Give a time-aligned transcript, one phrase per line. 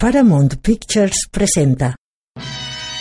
[0.00, 1.94] Paramount Pictures presenta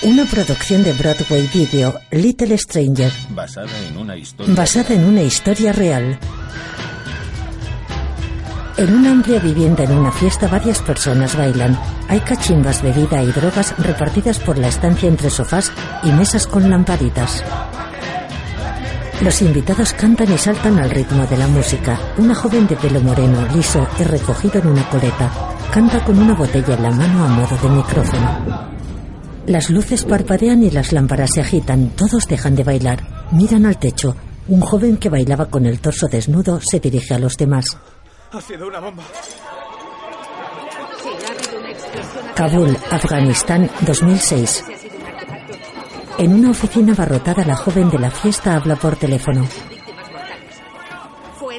[0.01, 4.53] una producción de Broadway Video, Little Stranger, Basada en una historia.
[4.53, 6.19] basada en una historia real.
[8.75, 11.79] En una amplia vivienda en una fiesta varias personas bailan.
[12.09, 15.71] Hay cachimbas, bebida y drogas repartidas por la estancia entre sofás
[16.03, 17.45] y mesas con lamparitas.
[19.21, 21.97] Los invitados cantan y saltan al ritmo de la música.
[22.17, 25.31] Una joven de pelo moreno, liso y recogido en una coleta,
[25.71, 28.69] canta con una botella en la mano a modo de micrófono.
[29.45, 31.89] Las luces parpadean y las lámparas se agitan.
[31.89, 33.27] Todos dejan de bailar.
[33.31, 34.15] Miran al techo.
[34.47, 37.77] Un joven que bailaba con el torso desnudo se dirige a los demás.
[38.31, 39.03] Ha sido una bomba.
[42.35, 44.65] Kabul, Afganistán, 2006.
[46.17, 49.47] En una oficina abarrotada, la joven de la fiesta habla por teléfono.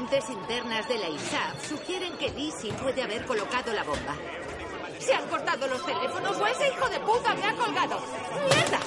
[0.00, 4.16] Fuentes internas de la ISAF sugieren que Lizzie puede haber colocado la bomba.
[4.98, 8.00] ¿Se han cortado los teléfonos o ese hijo de puta me ha colgado?
[8.48, 8.78] ¡Mierda!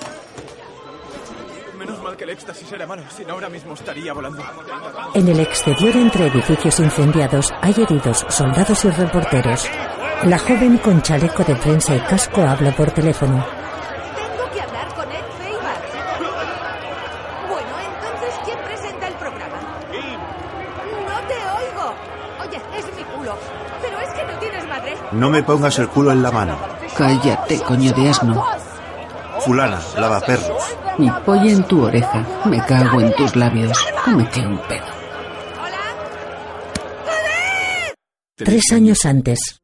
[1.78, 4.44] Menos mal que el éxtasis era malo, si no ahora mismo estaría volando.
[5.14, 9.70] En el exterior, entre edificios incendiados, hay heridos, soldados y reporteros.
[10.23, 13.45] La joven con chaleco de prensa y casco habla por teléfono.
[14.16, 15.81] Tengo que hablar con Ed Feibar.
[17.50, 19.59] Bueno, entonces, ¿quién presenta el programa?
[21.14, 21.94] No te oigo.
[22.42, 23.38] Oye, es mi culo.
[23.81, 24.95] Pero es que no tienes madre.
[25.14, 26.58] No me pongas el culo en la mano.
[26.97, 28.44] Cállate, coño de asno.
[29.42, 30.64] Fulana, lavaperros.
[30.97, 32.25] Mi polla en tu oreja.
[32.45, 33.78] Me cago en tus labios.
[34.03, 34.86] Cómete un pedo.
[38.36, 39.61] Tres años antes.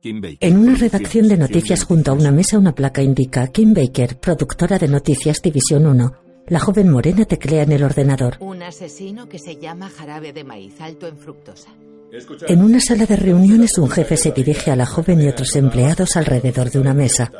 [0.00, 0.38] Kim Baker.
[0.40, 4.78] En una redacción de noticias junto a una mesa una placa indica Kim Baker, productora
[4.78, 6.12] de noticias División 1.
[6.48, 8.36] La joven morena teclea en el ordenador.
[8.40, 11.70] Un asesino que se llama jarabe de maíz alto en fructosa.
[12.10, 16.16] En una sala de reuniones un jefe se dirige a la joven y otros empleados
[16.16, 17.30] alrededor de una mesa.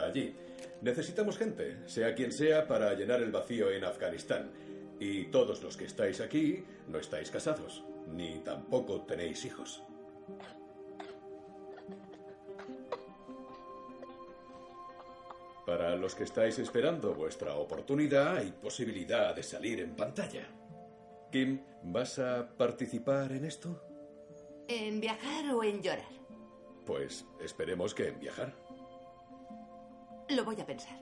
[0.83, 4.51] Necesitamos gente, sea quien sea, para llenar el vacío en Afganistán.
[5.01, 9.83] Y todos los que estáis aquí no estáis casados, ni tampoco tenéis hijos.
[15.65, 20.47] Para los que estáis esperando vuestra oportunidad y posibilidad de salir en pantalla.
[21.31, 23.88] Kim, ¿vas a participar en esto?
[24.69, 26.05] ¿En viajar o en llorar?
[26.85, 28.55] Pues esperemos que en viajar.
[30.29, 30.99] Lo voy a pensar.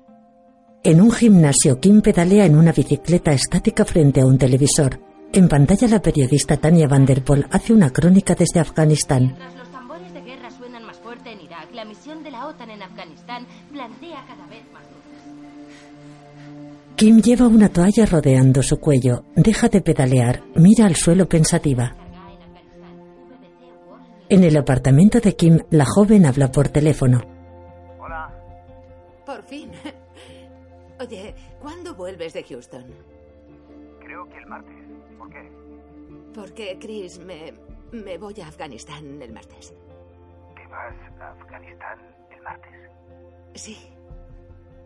[0.84, 5.00] En un gimnasio, Kim pedalea en una bicicleta estática frente a un televisor.
[5.32, 9.26] En pantalla, la periodista Tania Vanderpool hace una crónica desde Afganistán.
[9.26, 12.70] Mientras los tambores de guerra suenan más fuerte en Irak, la misión de la OTAN
[12.70, 14.96] en Afganistán plantea cada vez más dudas.
[16.94, 19.24] Kim lleva una toalla rodeando su cuello.
[19.34, 20.44] Deja de pedalear.
[20.54, 22.05] Mira al suelo pensativa.
[24.28, 27.20] En el apartamento de Kim, la joven habla por teléfono.
[29.24, 29.72] Por fin.
[31.00, 32.84] Oye, ¿cuándo vuelves de Houston?
[34.00, 34.74] Creo que el martes.
[35.18, 35.52] ¿Por qué?
[36.34, 37.52] Porque, Chris, me,
[37.92, 39.74] me voy a Afganistán el martes.
[40.54, 41.98] ¿Te vas a Afganistán
[42.30, 42.72] el martes?
[43.54, 43.76] Sí,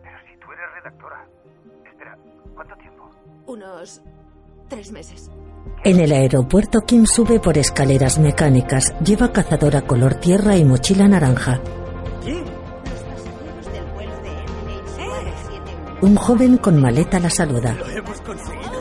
[0.03, 1.27] Pero si tú eres redactora.
[1.85, 2.17] Espera,
[2.55, 3.09] ¿cuánto tiempo?
[3.47, 4.01] unos
[4.71, 5.29] tres meses.
[5.83, 8.93] En el aeropuerto, Kim sube por escaleras mecánicas.
[9.03, 11.59] Lleva cazadora color tierra y mochila naranja.
[11.59, 16.03] Los pasajeros del vuelo de MH971.
[16.03, 17.73] Un joven con maleta la saluda.
[17.73, 18.71] Lo hemos conseguido.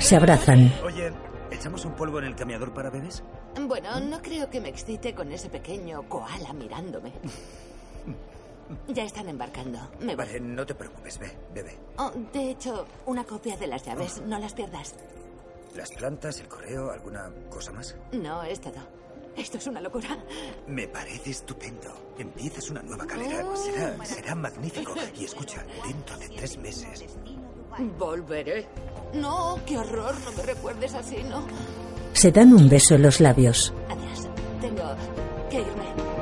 [0.00, 0.72] Se abrazan.
[0.84, 1.12] Oye,
[1.52, 3.22] ¿echamos un polvo en el cambiador para bebés?
[3.60, 7.12] Bueno, no creo que me excite con ese pequeño koala mirándome.
[8.88, 9.78] Ya están embarcando.
[10.00, 10.26] Me voy.
[10.26, 11.78] Vale, no te preocupes, ve, bebe.
[11.96, 14.20] Oh, de hecho, una copia de las llaves.
[14.26, 14.94] No las pierdas.
[15.78, 17.94] Las plantas, el correo, ¿alguna cosa más?
[18.10, 18.80] No, es todo.
[19.36, 20.08] Esto es una locura.
[20.66, 22.14] Me parece estupendo.
[22.18, 23.44] Empiezas una nueva carrera.
[23.54, 24.92] Será, será magnífico.
[25.16, 27.06] Y escucha, dentro de tres meses.
[27.96, 28.66] Volveré.
[29.14, 30.16] No, qué horror.
[30.24, 31.46] No me recuerdes así, ¿no?
[32.12, 33.72] Se dan un beso en los labios.
[33.88, 34.28] Adiós.
[34.60, 34.96] Tengo
[35.48, 36.17] que irme.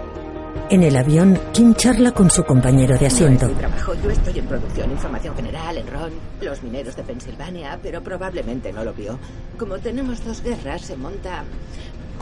[0.68, 3.46] En el avión, Kim charla con su compañero de asiento.
[3.46, 3.94] No es mi trabajo.
[4.02, 6.10] Yo estoy en producción, información general, en RON,
[6.40, 9.16] los mineros de Pensilvania, pero probablemente no lo vio.
[9.56, 11.44] Como tenemos dos guerras, se monta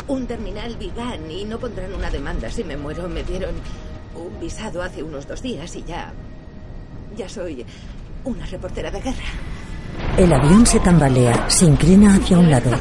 [0.08, 3.08] un terminal Vigan y no pondrán una demanda si me muero.
[3.08, 3.54] Me dieron
[4.14, 6.12] un visado hace unos dos días y ya.
[7.16, 7.64] Ya soy
[8.24, 9.24] una reportera de guerra.
[10.18, 12.72] El avión se tambalea, se inclina hacia un lado.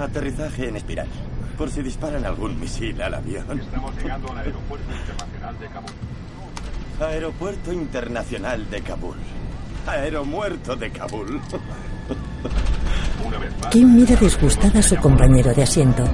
[0.00, 1.06] Aterrizaje en espiral.
[1.56, 3.58] Por si disparan algún misil al avión.
[3.58, 5.90] Estamos llegando al aeropuerto internacional de Kabul.
[7.00, 9.16] Aeropuerto Internacional de Kabul.
[9.86, 11.40] Aeromuerto de Kabul.
[13.70, 16.04] Kim mira disgustada a su compañero de asiento.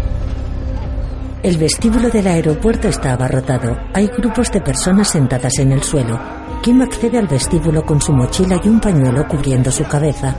[1.43, 3.77] El vestíbulo del aeropuerto está abarrotado.
[3.95, 6.19] Hay grupos de personas sentadas en el suelo.
[6.63, 10.37] Kim accede al vestíbulo con su mochila y un pañuelo cubriendo su cabeza.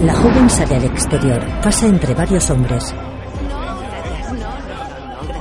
[0.00, 1.44] La joven sale al exterior.
[1.60, 2.94] Pasa entre varios hombres.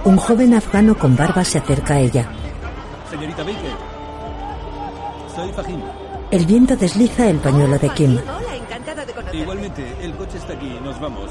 [0.03, 2.27] Un joven afgano con barba se acerca a ella.
[3.09, 3.71] Señorita Baker.
[5.35, 5.81] Soy Fahim.
[6.31, 8.17] El viento desliza el pañuelo de Kim.
[8.17, 9.37] Hola, encantada de conocerte.
[9.37, 10.79] Igualmente, el coche está aquí.
[10.83, 11.29] Nos vamos.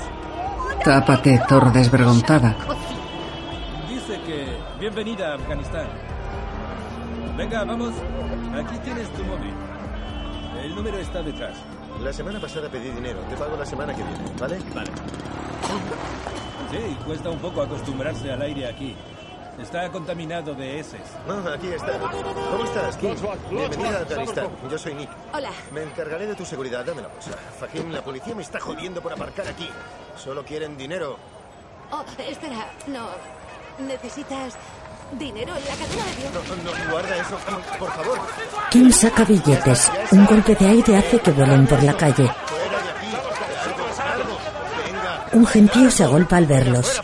[0.84, 2.54] Tápate, Thor desvergonzada.
[3.88, 4.56] Dice que...
[4.78, 5.88] Bienvenida a Afganistán.
[7.36, 7.92] Venga, vamos.
[8.54, 9.52] Aquí tienes tu móvil.
[10.62, 11.56] El número está detrás.
[12.02, 13.18] La semana pasada pedí dinero.
[13.28, 14.58] Te pago la semana que viene, ¿vale?
[14.74, 14.90] Vale.
[16.70, 18.94] Sí, cuesta un poco acostumbrarse al aire aquí.
[19.60, 21.00] Está contaminado de heces.
[21.26, 21.98] No, aquí está.
[21.98, 23.14] ¿Cómo estás, Kim?
[23.50, 24.48] Bienvenida a Afganistán.
[24.70, 25.10] Yo soy Nick.
[25.32, 25.50] Hola.
[25.72, 26.84] Me encargaré de tu seguridad.
[26.84, 27.30] Dame la bolsa.
[27.58, 29.68] Fahim, la policía me está jodiendo por aparcar aquí.
[30.16, 31.16] Solo quieren dinero.
[31.90, 32.70] Oh, espera.
[32.86, 33.08] No.
[33.78, 34.54] ¿Necesitas
[35.12, 36.32] dinero en la cadena de Dios?
[36.64, 37.38] No, no, guarda eso.
[37.78, 38.18] Por favor.
[38.70, 39.90] Kim saca billetes.
[40.10, 42.30] Un golpe de aire hace que vuelen por la calle.
[45.32, 47.02] Un gentío se agolpa al verlos.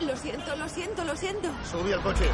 [0.00, 1.48] Lo siento, lo siento, lo siento.
[1.70, 2.24] Sube al coche.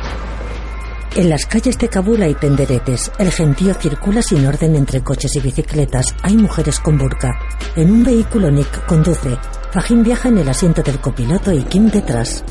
[1.15, 3.13] En las calles de Kabul hay tenderetes.
[3.19, 6.15] El gentío circula sin orden entre coches y bicicletas.
[6.23, 7.39] Hay mujeres con burka.
[7.77, 9.37] En un vehículo Nick conduce.
[9.73, 12.45] Fahim viaja en el asiento del copiloto y Kim detrás.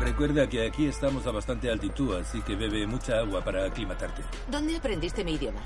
[0.00, 4.22] Recuerda que aquí estamos a bastante altitud, así que bebe mucha agua para aclimatarte.
[4.48, 5.60] ¿Dónde aprendiste mi idioma?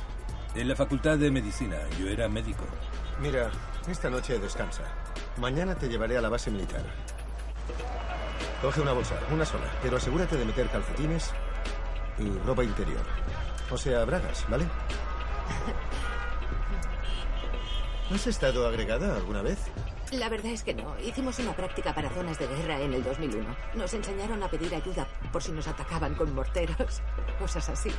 [0.57, 2.65] En la facultad de medicina, yo era médico.
[3.21, 3.51] Mira,
[3.89, 4.83] esta noche descansa.
[5.37, 6.83] Mañana te llevaré a la base militar.
[8.61, 11.31] Coge una bolsa, una sola, pero asegúrate de meter calcetines
[12.19, 13.05] y ropa interior.
[13.71, 14.67] O sea, bragas, ¿vale?
[18.13, 19.59] ¿Has estado agregada alguna vez?
[20.19, 20.95] La verdad es que no.
[21.01, 23.45] Hicimos una práctica para zonas de guerra en el 2001.
[23.75, 27.03] Nos enseñaron a pedir ayuda por si nos atacaban con morteros.
[27.39, 27.91] Cosas así.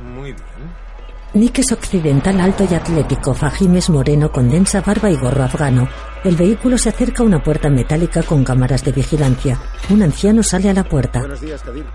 [0.00, 0.90] Muy bien.
[1.32, 3.34] Nick es occidental alto y atlético.
[3.34, 5.88] Fahim es moreno con densa barba y gorro afgano.
[6.24, 9.58] El vehículo se acerca a una puerta metálica con cámaras de vigilancia.
[9.90, 11.20] Un anciano sale a la puerta.
[11.20, 11.86] Buenos días, Kadir.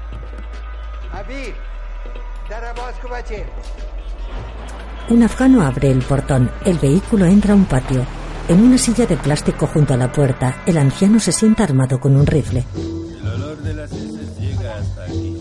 [5.09, 6.51] Un afgano abre el portón.
[6.65, 8.05] El vehículo entra a un patio.
[8.47, 12.15] En una silla de plástico junto a la puerta, el anciano se sienta armado con
[12.15, 12.63] un rifle.
[12.75, 15.37] El olor de las heces llega hasta aquí.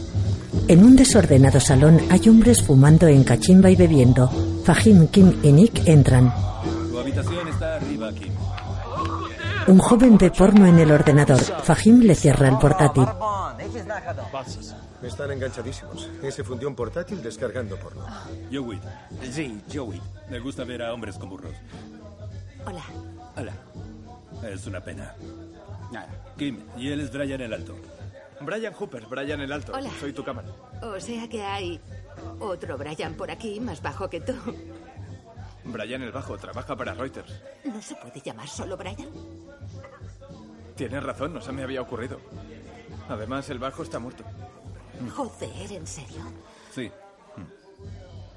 [0.69, 4.31] En un desordenado salón hay hombres fumando en cachimba y bebiendo.
[4.65, 6.33] Fahim, Kim y Nick entran.
[6.91, 8.33] Tu habitación está arriba, Kim.
[9.67, 11.41] Un joven ve porno en el ordenador.
[11.41, 13.07] Fahim le cierra el portátil.
[15.03, 16.09] Están enganchadísimos.
[16.23, 18.07] Ese fundió un portátil descargando porno.
[18.51, 18.81] Joey.
[19.31, 20.01] Sí, Joey.
[20.31, 21.53] Me gusta ver a hombres con burros.
[22.67, 22.85] Hola.
[23.37, 23.53] Hola.
[24.49, 25.15] Es una pena.
[26.37, 27.77] Kim, y él es Brian el Alto.
[28.41, 29.73] Brian Hooper, Brian el Alto.
[29.75, 29.91] Hola.
[30.01, 30.49] Soy tu cámara.
[30.83, 31.81] O sea que hay
[32.41, 34.35] otro Brian por aquí, más bajo que tú.
[35.65, 37.41] Brian el Bajo trabaja para Reuters.
[37.65, 39.09] ¿No se puede llamar solo Brian?
[40.77, 42.21] Tienes razón, no se me había ocurrido.
[43.09, 44.25] Además, el Bajo está muerto.
[45.15, 46.21] Joder, ¿en serio?
[46.71, 46.91] Sí.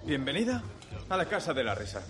[0.06, 0.64] Bienvenida
[1.10, 2.02] a la casa de la risa.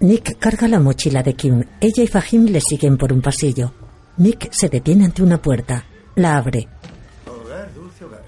[0.00, 1.62] Nick carga la mochila de Kim.
[1.78, 3.74] Ella y Fahim le siguen por un pasillo.
[4.16, 5.84] Nick se detiene ante una puerta.
[6.14, 6.68] La abre.
[7.26, 8.24] Hogar, dulce hogar.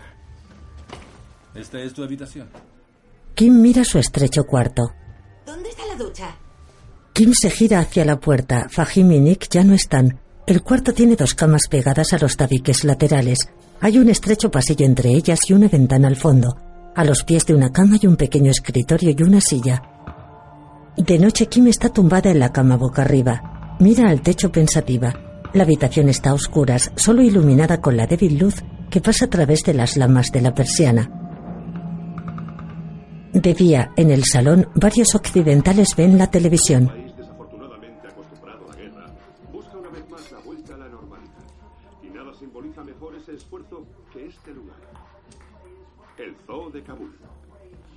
[1.54, 2.48] ¿Esta es tu habitación?
[3.34, 4.92] Kim mira su estrecho cuarto.
[5.46, 6.36] ¿Dónde está la ducha?
[7.14, 8.68] Kim se gira hacia la puerta.
[8.70, 10.20] Fahim y Nick ya no están.
[10.46, 13.48] El cuarto tiene dos camas pegadas a los tabiques laterales.
[13.80, 16.54] Hay un estrecho pasillo entre ellas y una ventana al fondo.
[16.94, 19.82] A los pies de una cama hay un pequeño escritorio y una silla.
[20.96, 23.76] De noche Kim está tumbada en la cama boca arriba.
[23.80, 25.14] Mira al techo pensativa.
[25.54, 29.64] La habitación está a oscuras, solo iluminada con la débil luz que pasa a través
[29.64, 31.10] de las lamas de la persiana.
[33.32, 37.01] De día, en el salón, varios occidentales ven la televisión.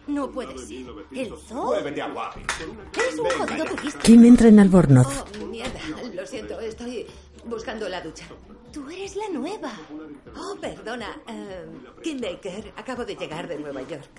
[0.07, 0.85] No puede ser.
[1.13, 1.73] ¿El zoo?
[1.75, 3.99] Eres un jodido turista.
[3.99, 5.23] Kim entra en Albornoz.
[5.41, 5.79] Oh, mierda.
[6.13, 7.07] Lo siento, estoy
[7.45, 8.25] buscando la ducha.
[8.71, 9.71] Tú eres la nueva.
[10.35, 11.21] Oh, perdona.
[11.27, 11.65] eh,
[12.03, 12.73] Kim Baker.
[12.75, 14.09] Acabo de llegar de Nueva York.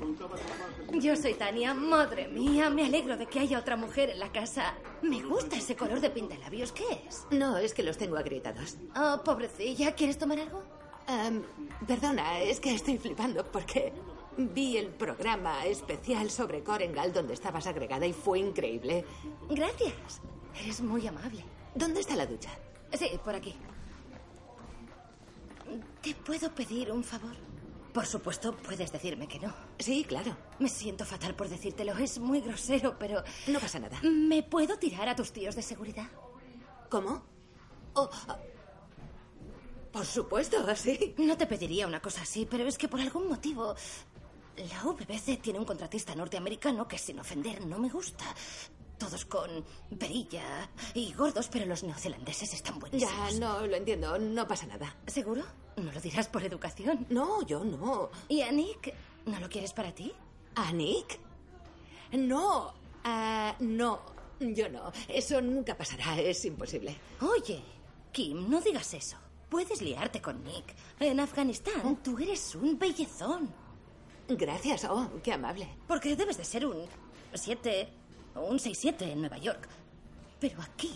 [0.94, 1.74] Yo soy Tania.
[1.74, 4.74] Madre mía, me alegro de que haya otra mujer en la casa.
[5.02, 6.72] Me gusta ese color de pintalabios.
[6.72, 7.26] ¿Qué es?
[7.30, 8.76] No, es que los tengo agrietados.
[8.96, 9.94] Oh, pobrecilla.
[9.94, 10.62] ¿Quieres tomar algo?
[11.06, 11.42] Em,
[11.86, 13.92] perdona, es que estoy flipando porque
[14.36, 19.04] vi el programa especial sobre Korengal donde estabas agregada y fue increíble.
[19.48, 20.20] Gracias.
[20.60, 21.44] Eres muy amable.
[21.74, 22.50] ¿Dónde está la ducha?
[22.92, 23.54] Sí, por aquí.
[26.02, 27.34] ¿Te puedo pedir un favor?
[27.92, 29.54] Por supuesto, puedes decirme que no.
[29.78, 30.36] Sí, claro.
[30.58, 31.96] Me siento fatal por decírtelo.
[31.96, 33.22] Es muy grosero, pero...
[33.46, 33.98] No pasa nada.
[34.02, 36.06] ¿Me puedo tirar a tus tíos de seguridad?
[36.90, 37.24] ¿Cómo?
[37.94, 38.38] Oh, ah.
[39.90, 41.14] por supuesto, sí.
[41.16, 43.74] No te pediría una cosa así, pero es que por algún motivo
[44.56, 48.24] la VBC tiene un contratista norteamericano que, sin ofender, no me gusta.
[48.98, 49.64] Todos con
[49.98, 53.14] perilla y gordos, pero los neozelandeses están buenísimos.
[53.34, 54.18] Ya, no, lo entiendo.
[54.18, 54.96] No pasa nada.
[55.06, 55.44] ¿Seguro?
[55.76, 57.06] ¿No lo dirás por educación?
[57.10, 58.10] No, yo no.
[58.28, 58.94] ¿Y a Nick?
[59.26, 60.12] ¿No lo quieres para ti?
[60.54, 61.20] ¿A Nick?
[62.12, 62.72] No.
[63.60, 64.00] No.
[64.40, 64.90] Yo no.
[65.08, 66.18] Eso nunca pasará.
[66.18, 66.96] Es imposible.
[67.20, 67.62] Oye,
[68.12, 69.18] Kim, no digas eso.
[69.50, 70.74] Puedes liarte con Nick.
[70.98, 73.65] En Afganistán, tú eres un bellezón.
[74.28, 74.84] Gracias.
[74.84, 75.68] Oh, qué amable.
[75.86, 76.84] Porque debes de ser un
[77.32, 77.88] 7
[78.34, 79.68] o un 6-7 en Nueva York.
[80.40, 80.92] Pero aquí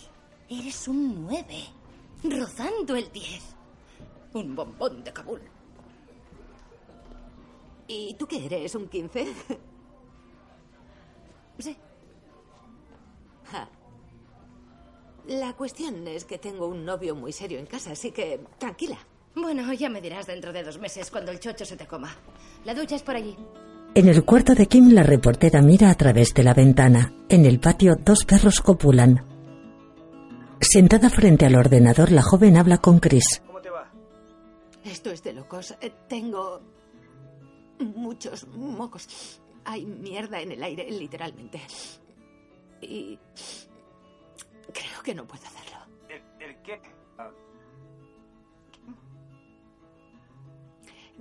[0.49, 1.45] eres un 9,
[2.25, 3.43] rozando el 10.
[4.35, 5.41] Un bombón de Kabul.
[7.87, 8.75] ¿Y tú qué eres?
[8.75, 9.35] ¿Un 15?
[11.59, 11.77] Sí.
[13.51, 13.69] Ja.
[15.27, 18.99] La cuestión es que tengo un novio muy serio en casa, así que tranquila.
[19.35, 22.15] Bueno, ya me dirás dentro de dos meses cuando el chocho se te coma.
[22.65, 23.37] La ducha es por allí.
[23.95, 27.13] En el cuarto de Kim, la reportera mira a través de la ventana.
[27.29, 29.25] En el patio, dos perros copulan.
[30.61, 33.43] Sentada frente al ordenador, la joven habla con Chris.
[33.47, 33.91] ¿Cómo te va?
[34.85, 35.75] Esto es de locos.
[35.81, 36.61] Eh, Tengo
[37.79, 39.41] muchos mocos.
[39.65, 41.61] Hay mierda en el aire, literalmente.
[42.83, 43.19] Y
[44.73, 45.79] creo que no puedo hacerlo.
[46.09, 46.81] ¿El, el qué?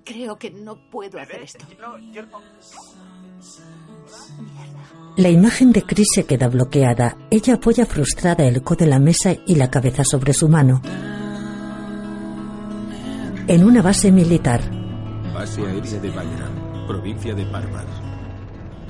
[0.10, 1.64] Creo que no puedo hacer esto.
[5.18, 7.16] La imagen de Chris se queda bloqueada.
[7.30, 10.82] Ella apoya frustrada el codo en la mesa y la cabeza sobre su mano.
[13.48, 14.62] En una base militar,
[15.32, 17.86] Base aérea de Bagram, provincia de Parvar.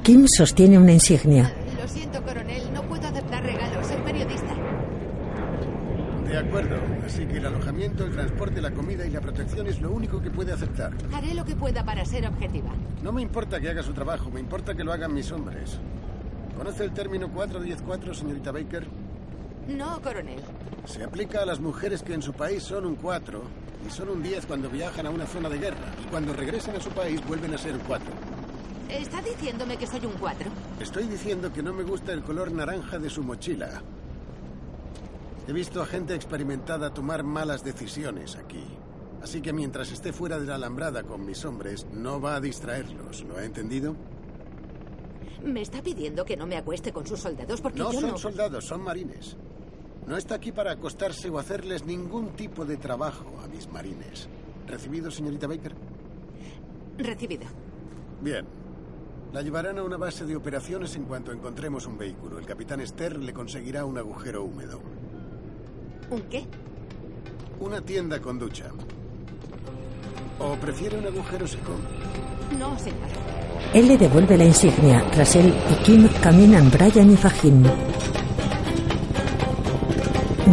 [0.04, 1.54] Kim sostiene una insignia.
[1.82, 2.74] Lo siento, coronel.
[2.74, 3.88] No puedo aceptar regalos.
[3.88, 4.56] Soy periodista.
[6.30, 6.76] De acuerdo.
[7.04, 10.30] Así que el alojamiento, el transporte, la comida y la protección es lo único que
[10.30, 10.92] puede aceptar.
[11.12, 12.70] Haré lo que pueda para ser objetiva.
[13.02, 15.80] No me importa que haga su trabajo, me importa que lo hagan mis hombres.
[16.56, 18.86] ¿Conoce el término 4-10-4, señorita Baker?
[19.70, 20.42] No, coronel.
[20.86, 23.42] Se aplica a las mujeres que en su país son un 4
[23.88, 26.80] y son un 10 cuando viajan a una zona de guerra y cuando regresan a
[26.80, 28.06] su país vuelven a ser un 4.
[28.90, 30.50] ¿Está diciéndome que soy un 4?
[30.80, 33.82] Estoy diciendo que no me gusta el color naranja de su mochila.
[35.50, 38.64] He visto a gente experimentada tomar malas decisiones aquí.
[39.24, 43.24] Así que mientras esté fuera de la alambrada con mis hombres, no va a distraerlos.
[43.24, 43.96] ¿Lo ha entendido?
[45.44, 48.18] Me está pidiendo que no me acueste con sus soldados porque No yo son no...
[48.20, 49.38] soldados, son marines.
[50.06, 54.30] No está aquí para acostarse o hacerles ningún tipo de trabajo a mis marines.
[54.68, 55.74] ¿Recibido, señorita Baker?
[57.00, 57.48] Recibido.
[58.22, 58.46] Bien.
[59.34, 62.38] La llevarán a una base de operaciones en cuanto encontremos un vehículo.
[62.38, 64.80] El capitán Stern le conseguirá un agujero húmedo.
[66.12, 66.44] ¿Un qué?
[67.60, 68.66] Una tienda con ducha.
[70.40, 71.74] ¿O prefiere un agujero seco?
[72.58, 73.10] No, señor.
[73.74, 75.04] Él le devuelve la insignia.
[75.12, 77.64] Tras él y Kim caminan Brian y Fajin.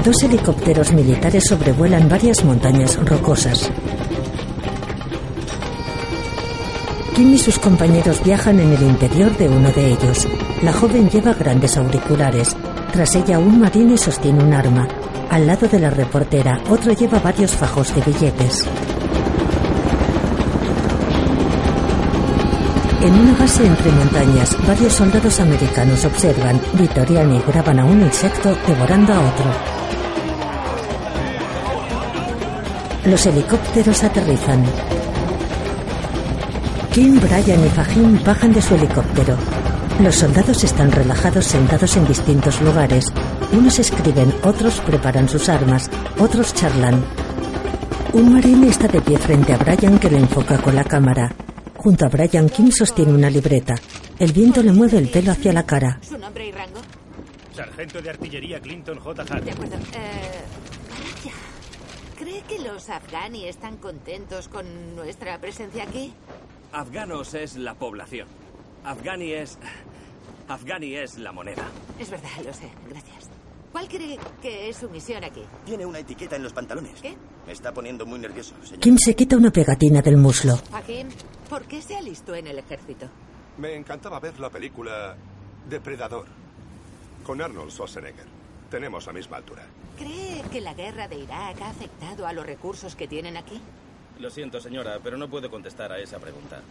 [0.04, 3.70] Dos helicópteros militares sobrevuelan varias montañas rocosas.
[7.14, 10.28] Kim y sus compañeros viajan en el interior de uno de ellos.
[10.62, 12.54] La joven lleva grandes auriculares.
[12.92, 14.86] Tras ella un marine sostiene un arma.
[15.30, 18.66] Al lado de la reportera, otro lleva varios fajos de billetes.
[23.02, 26.60] En una base entre montañas, varios soldados americanos observan.
[26.72, 29.44] Vitoriani graban a un insecto devorando a otro.
[33.04, 34.64] Los helicópteros aterrizan.
[36.92, 39.36] Kim, Brian y Fajin bajan de su helicóptero.
[40.00, 43.12] Los soldados están relajados sentados en distintos lugares.
[43.52, 47.04] Unos escriben, otros preparan sus armas, otros charlan.
[48.12, 51.32] Un marine está de pie frente a Brian que lo enfoca con la cámara.
[51.76, 53.74] Junto a Brian, Kim sostiene una libreta.
[54.18, 55.98] El viento le mueve el pelo hacia la cara.
[56.02, 56.80] ¿Su nombre y rango?
[57.54, 59.22] Sargento de artillería Clinton J.
[59.22, 59.44] Hart.
[59.44, 59.76] De acuerdo.
[59.76, 60.42] Eh,
[60.90, 61.36] vaya.
[62.18, 66.12] ¿Cree que los afganí están contentos con nuestra presencia aquí?
[66.72, 68.26] Afganos es la población.
[68.84, 69.58] Afgani es.
[70.48, 71.64] Afgani es la moneda.
[71.98, 72.70] Es verdad, lo sé.
[72.88, 73.35] Gracias.
[73.76, 75.42] ¿Cuál cree que es su misión aquí?
[75.66, 76.98] Tiene una etiqueta en los pantalones.
[77.02, 77.14] ¿Qué?
[77.46, 78.80] Me está poniendo muy nervioso, señor.
[78.80, 80.56] Kim se quita una pegatina del muslo.
[80.70, 81.08] Joaquín,
[81.50, 83.06] ¿por qué se alistó en el ejército?
[83.58, 85.14] Me encantaba ver la película
[85.68, 86.24] Depredador
[87.22, 88.24] con Arnold Schwarzenegger.
[88.70, 89.66] Tenemos la misma altura.
[89.98, 93.60] ¿Cree que la guerra de Irak ha afectado a los recursos que tienen aquí?
[94.20, 96.62] Lo siento, señora, pero no puedo contestar a esa pregunta.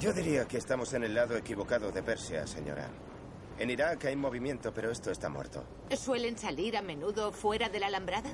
[0.00, 2.88] Yo diría que estamos en el lado equivocado de Persia, señora.
[3.58, 5.64] En Irak hay movimiento, pero esto está muerto.
[5.96, 8.30] ¿Suelen salir a menudo fuera de la alambrada?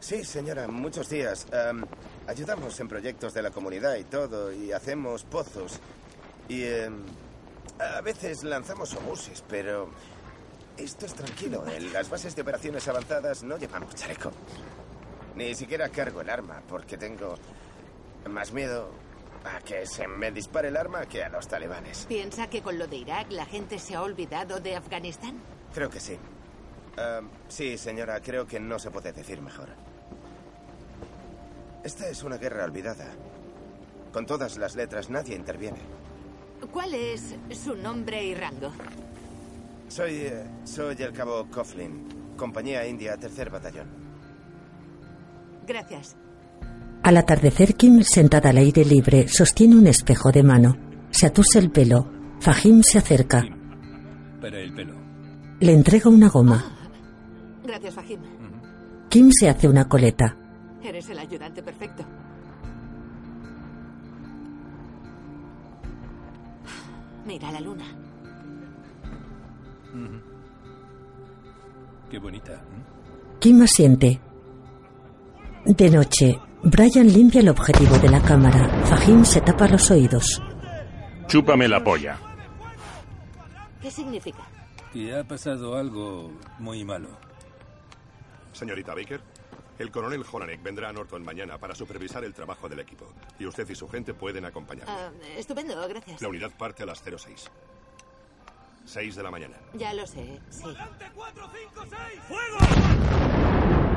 [0.00, 1.46] Sí, señora, muchos días.
[1.52, 1.84] Em,
[2.26, 5.78] ayudamos en proyectos de la comunidad y todo, y hacemos pozos.
[6.48, 7.04] Y em,
[7.78, 9.88] a veces lanzamos obuses, pero
[10.76, 11.64] esto es tranquilo.
[11.68, 14.32] En las bases de operaciones avanzadas no llevamos chaleco.
[15.36, 17.36] Ni siquiera cargo el arma, porque tengo
[18.28, 18.90] más miedo
[19.44, 22.06] a que se me dispare el arma que a los talibanes.
[22.08, 25.40] ¿Piensa que con lo de Irak la gente se ha olvidado de Afganistán?
[25.72, 26.18] Creo que sí.
[27.48, 29.68] Sí, señora, creo que no se puede decir mejor.
[31.82, 33.06] Esta es una guerra olvidada.
[34.12, 35.80] Con todas las letras nadie interviene.
[36.72, 38.70] ¿Cuál es su nombre y rango?
[39.88, 43.88] Soy, eh, soy el cabo Coughlin, compañía india, tercer batallón.
[45.66, 46.16] Gracias.
[47.04, 50.74] Al atardecer, Kim, sentada al aire libre, sostiene un espejo de mano.
[51.10, 52.10] Se atuse el pelo.
[52.40, 53.44] Fahim se acerca.
[54.40, 54.94] Para el pelo.
[55.60, 56.64] Le entrega una goma.
[57.62, 58.20] Gracias, Fahim.
[59.10, 60.34] Kim se hace una coleta.
[60.82, 62.04] Eres el ayudante perfecto.
[67.26, 67.84] Mira la luna.
[72.10, 72.64] Qué bonita.
[73.40, 74.18] Kim asiente.
[75.66, 78.68] De noche, Brian limpia el objetivo de la cámara.
[78.86, 80.40] Fahim se tapa los oídos.
[81.26, 82.18] Chúpame la polla.
[83.82, 84.42] ¿Qué significa?
[84.92, 87.08] Que ha pasado algo muy malo.
[88.52, 89.20] Señorita Baker,
[89.78, 93.12] el coronel Horanek vendrá a Norton mañana para supervisar el trabajo del equipo.
[93.38, 94.92] Y usted y su gente pueden acompañarle.
[94.92, 96.22] Ah, estupendo, gracias.
[96.22, 97.50] La unidad parte a las 06.
[98.86, 99.56] 6 de la mañana.
[99.74, 100.64] Ya lo sé, sí.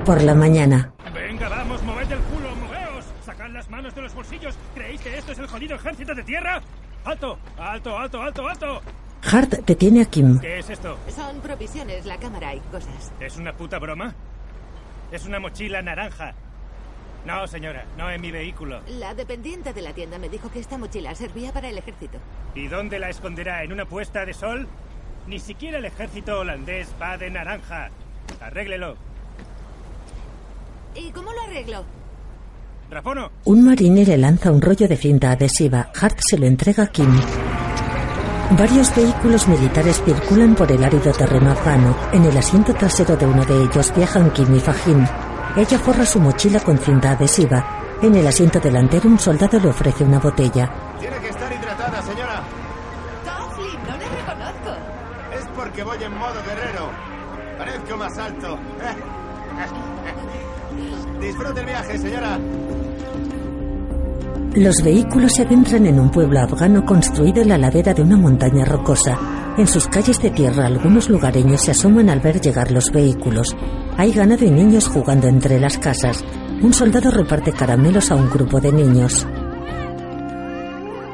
[0.06, 3.06] Por la mañana, Venga, vamos, moved el culo, moveos.
[3.26, 4.56] Sacad las manos de los bolsillos.
[4.74, 6.62] ¿Creéis que esto es el jodido ejército de tierra?
[7.04, 7.38] ¡Alto!
[7.58, 8.82] ¡Alto, alto, alto, alto!
[9.30, 10.40] Hart detiene a Kim.
[10.40, 10.98] ¿Qué es esto?
[11.10, 13.12] Son provisiones, la cámara y cosas.
[13.20, 14.14] ¿Es una puta broma?
[15.12, 16.34] Es una mochila naranja.
[17.26, 18.82] No, señora, no en mi vehículo.
[18.88, 22.20] La dependiente de la tienda me dijo que esta mochila servía para el ejército.
[22.56, 23.64] ¿Y dónde la esconderá?
[23.64, 24.68] ¿En una puesta de sol?
[25.28, 27.90] Ni siquiera el ejército holandés va de naranja.
[28.40, 28.96] Arréglelo.
[30.98, 31.84] ¿Y cómo lo arreglo?
[32.90, 33.30] Rapono.
[33.46, 35.92] Un marine le lanza un rollo de cinta adhesiva.
[36.00, 37.10] Hart se lo entrega a Kim.
[38.58, 41.96] Varios vehículos militares circulan por el árido terreno afgano.
[42.14, 45.06] En el asiento trasero de uno de ellos viajan Kim y Fahim.
[45.56, 48.00] Ella forra su mochila con cinta adhesiva.
[48.02, 50.72] En el asiento delantero un soldado le ofrece una botella.
[51.00, 52.44] Tiene que estar hidratada, señora.
[53.88, 54.72] No le reconozco.
[55.38, 56.90] Es porque voy en modo guerrero.
[57.58, 58.58] Parezco más alto.
[61.22, 62.40] Disfrute el viaje, señora.
[64.56, 68.66] Los vehículos se adentran en un pueblo afgano construido en la ladera de una montaña
[68.66, 69.16] rocosa.
[69.58, 73.56] En sus calles de tierra algunos lugareños se asoman al ver llegar los vehículos.
[73.98, 76.24] Hay ganado y niños jugando entre las casas.
[76.62, 79.28] Un soldado reparte caramelos a un grupo de niños.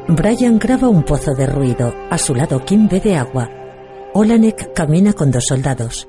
[0.08, 1.93] Brian graba un pozo de ruido.
[2.10, 3.49] A su lado Kim bebe agua.
[4.13, 6.08] Olanek camina con dos soldados.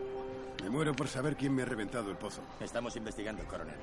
[0.96, 2.42] Por saber quién me ha reventado el pozo.
[2.60, 3.76] Estamos investigando, coronel.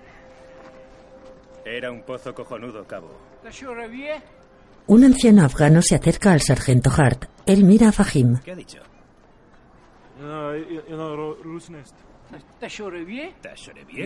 [1.65, 3.12] Era un pozo cojonudo, cabo.
[4.88, 7.26] Un anciano afgano se acerca al sargento Hart.
[7.45, 8.39] Él mira a Fahim.
[8.43, 8.80] ¿Qué ha dicho?
[12.60, 13.34] ¿Tashorevier?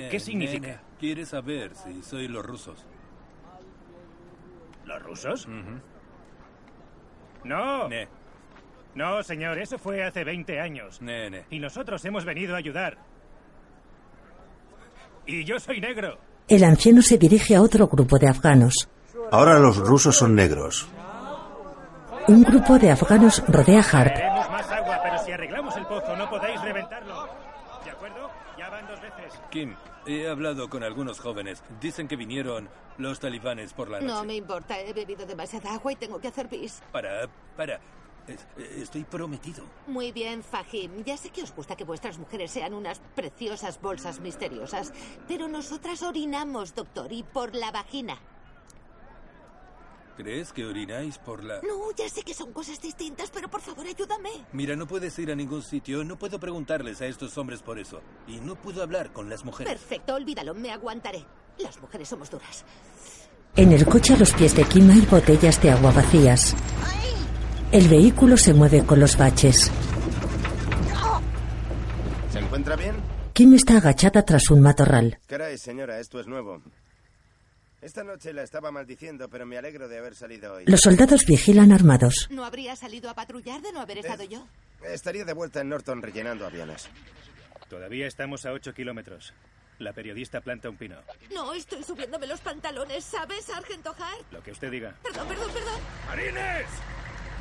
[0.09, 0.81] ¿Qué significa?
[0.99, 2.85] Quiere saber si soy los rusos.
[4.85, 5.47] ¿Los rusos?
[7.43, 7.87] No.
[8.95, 11.01] No, señor, eso fue hace 20 años.
[11.01, 11.45] Ne, ne.
[11.49, 12.97] Y nosotros hemos venido a ayudar.
[15.25, 16.17] Y yo soy negro.
[16.47, 18.87] El anciano se dirige a otro grupo de afganos.
[19.31, 20.87] Ahora los rusos son negros.
[22.27, 24.15] Un grupo de afganos rodea a Hart.
[24.15, 27.27] Queremos más agua, pero si arreglamos el pozo no podéis reventarlo.
[27.83, 28.29] ¿De acuerdo?
[28.57, 29.39] Ya van dos veces.
[29.51, 29.75] Kim,
[30.07, 31.63] he hablado con algunos jóvenes.
[31.81, 34.13] Dicen que vinieron los talibanes por la noche.
[34.13, 36.81] No me importa, he bebido demasiada agua y tengo que hacer pis.
[36.91, 37.27] Para,
[37.57, 37.79] para.
[38.27, 38.45] Es-
[38.81, 39.63] Estoy prometido.
[39.87, 41.03] Muy bien, Fahim.
[41.05, 44.91] Ya sé que os gusta que vuestras mujeres sean unas preciosas bolsas misteriosas,
[45.27, 48.17] pero nosotras orinamos, doctor, y por la vagina.
[50.17, 51.55] ¿Crees que orináis por la...?
[51.61, 54.29] No, ya sé que son cosas distintas, pero por favor ayúdame.
[54.53, 56.05] Mira, no puedes ir a ningún sitio.
[56.05, 58.01] No puedo preguntarles a estos hombres por eso.
[58.25, 59.73] Y no puedo hablar con las mujeres.
[59.73, 61.25] Perfecto, olvídalo, me aguantaré.
[61.57, 62.63] Las mujeres somos duras.
[63.57, 66.55] En el coche a los pies de Kim hay botellas de agua vacías.
[67.71, 69.71] El vehículo se mueve con los baches.
[72.33, 72.95] encuentra bien?
[73.33, 75.19] Kim está agachada tras un matorral.
[75.27, 76.61] Caray, señora, esto es nuevo.
[77.81, 80.63] Esta noche la estaba maldiciendo, pero me alegro de haber salido hoy.
[80.65, 82.27] Los soldados vigilan armados.
[82.31, 84.47] ¿No habría salido a patrullar de no haber estado yo?
[84.83, 86.87] Estaría de vuelta en Norton rellenando aviones.
[87.69, 89.33] Todavía estamos a 8 kilómetros.
[89.79, 90.95] La periodista planta un pino.
[91.33, 94.31] No, estoy subiéndome los pantalones, ¿sabes, Sargento Hart?
[94.31, 94.95] Lo que usted diga.
[95.03, 95.79] Perdón, perdón, perdón.
[96.07, 96.67] ¡Marines!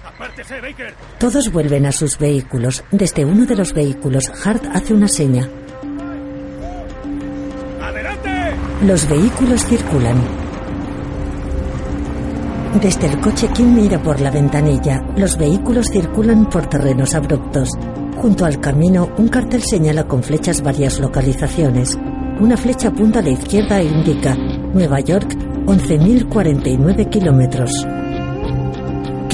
[0.04, 0.94] ¡Apártese, Baker!
[1.18, 2.84] Todos vuelven a sus vehículos.
[2.90, 5.48] Desde uno de los vehículos, Hart hace una seña.
[7.80, 8.30] ¡Adelante!
[8.84, 10.44] Los vehículos circulan.
[12.80, 15.00] Desde el coche Kim mira por la ventanilla.
[15.16, 17.70] Los vehículos circulan por terrenos abruptos.
[18.16, 21.96] Junto al camino, un cartel señala con flechas varias localizaciones.
[22.40, 25.36] Una flecha apunta a la izquierda e indica Nueva York,
[25.66, 27.70] 11.049 kilómetros.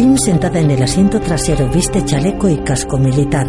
[0.01, 3.47] Kim, sentada en el asiento trasero, viste chaleco y casco militar.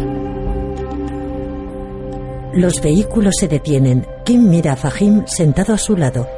[2.52, 4.06] Los vehículos se detienen.
[4.22, 6.28] Kim mira a Fahim sentado a su lado.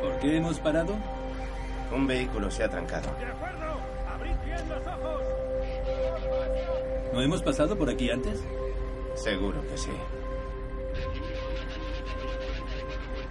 [0.00, 0.94] ¿Por qué hemos parado?
[1.92, 3.08] Un vehículo se ha trancado.
[7.12, 8.38] ¿No hemos pasado por aquí antes?
[9.16, 9.90] Seguro que sí.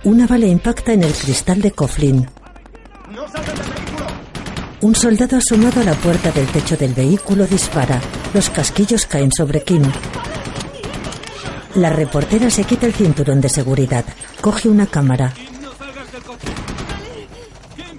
[0.04, 2.28] Una bala impacta en el cristal de Coughlin.
[4.82, 8.02] Un soldado asomado a la puerta del techo del vehículo dispara.
[8.34, 9.84] Los casquillos caen sobre Kim.
[11.76, 14.04] La reportera se quita el cinturón de seguridad.
[14.41, 15.34] Coge una cámara.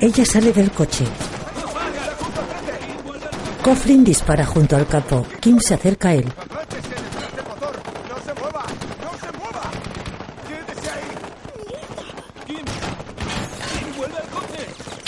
[0.00, 1.04] Ella sale del coche.
[3.62, 5.24] Coughlin dispara junto al capó.
[5.38, 6.32] Kim se acerca a él.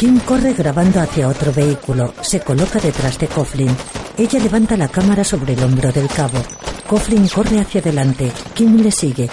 [0.05, 2.12] Kim corre grabando hacia otro vehículo.
[2.21, 3.75] Se coloca detrás de Coughlin.
[4.19, 6.37] Ella levanta la cámara sobre el hombro del cabo.
[6.87, 8.31] Coughlin corre hacia adelante.
[8.53, 9.31] Kim le sigue.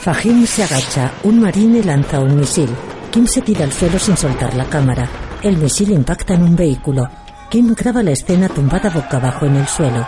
[0.00, 1.12] Fahim se agacha.
[1.22, 2.70] Un marine lanza un misil.
[3.12, 5.08] Kim se tira al suelo sin soltar la cámara.
[5.44, 7.08] El misil impacta en un vehículo.
[7.48, 10.04] Kim graba la escena tumbada boca abajo en el suelo.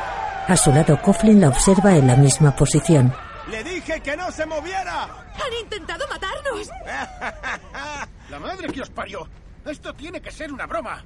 [0.49, 3.13] A su lado, Coughlin la observa en la misma posición.
[3.89, 5.05] ¡Le dije que no se moviera!
[5.05, 6.69] ¡Han intentado matarnos!
[8.31, 9.27] ¡La madre que os parió!
[9.65, 11.03] Esto tiene que ser una broma.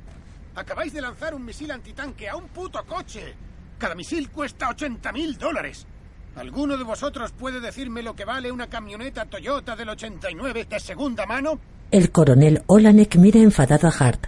[0.57, 3.35] Acabáis de lanzar un misil antitanque a un puto coche.
[3.79, 5.87] Cada misil cuesta 80 mil dólares.
[6.35, 11.25] ¿Alguno de vosotros puede decirme lo que vale una camioneta Toyota del 89 de segunda
[11.25, 11.61] mano?
[11.93, 14.27] El coronel Olanek mira enfadado a Hart.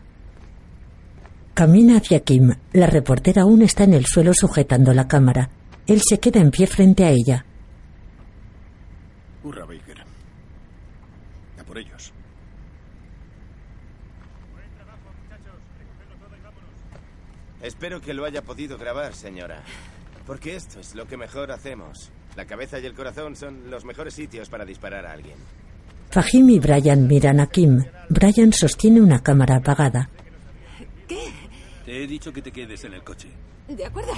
[1.55, 2.55] Camina hacia Kim.
[2.73, 5.51] La reportera aún está en el suelo sujetando la cámara.
[5.89, 7.47] Él se queda en pie frente a ella.
[9.45, 10.03] Hurra, Baker.
[11.61, 12.13] A por ellos.
[17.63, 19.63] Espero que lo haya podido grabar, señora.
[20.27, 22.11] Porque esto es lo que mejor hacemos.
[22.37, 25.37] La cabeza y el corazón son los mejores sitios para disparar a alguien.
[26.11, 27.85] Fahim y Brian miran a Kim.
[28.09, 30.09] Brian sostiene una cámara apagada.
[31.07, 31.29] ¿Qué?
[31.85, 33.29] Te he dicho que te quedes en el coche.
[33.69, 34.13] De acuerdo.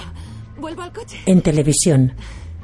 [0.57, 1.21] Vuelvo al coche.
[1.25, 2.13] En televisión,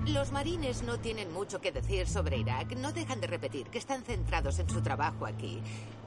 [0.07, 2.75] Los marines no tienen mucho que decir sobre Irak.
[2.75, 5.61] No dejan de repetir que están centrados en su trabajo aquí.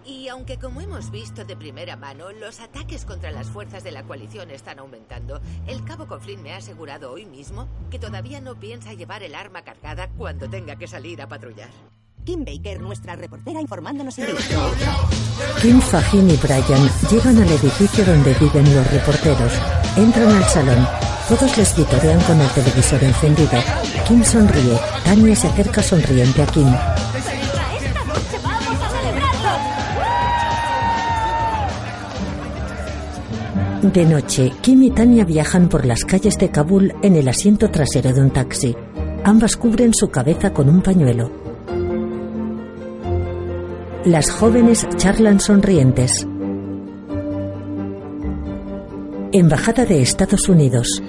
[0.05, 4.03] Y aunque, como hemos visto de primera mano, los ataques contra las fuerzas de la
[4.03, 8.93] coalición están aumentando, el cabo Coughlin me ha asegurado hoy mismo que todavía no piensa
[8.93, 11.71] llevar el arma cargada cuando tenga que salir a patrullar.
[12.27, 14.27] Kim Baker, nuestra reportera, informándonos en
[15.63, 19.53] Kim, Fahim y Brian llegan al edificio donde viven los reporteros.
[19.97, 20.89] Entran al salón.
[21.29, 23.63] Todos les vitorean con el televisor encendido.
[24.09, 24.77] Kim sonríe.
[25.05, 26.67] Tania se acerca sonriente a Kim.
[33.83, 38.13] De noche, Kim y Tania viajan por las calles de Kabul en el asiento trasero
[38.13, 38.75] de un taxi.
[39.23, 41.46] Ambas cubren su cabeza con un pañuelo.
[44.07, 46.25] Las jóvenes charlan sonrientes.
[49.33, 51.03] Embajada de Estados Unidos.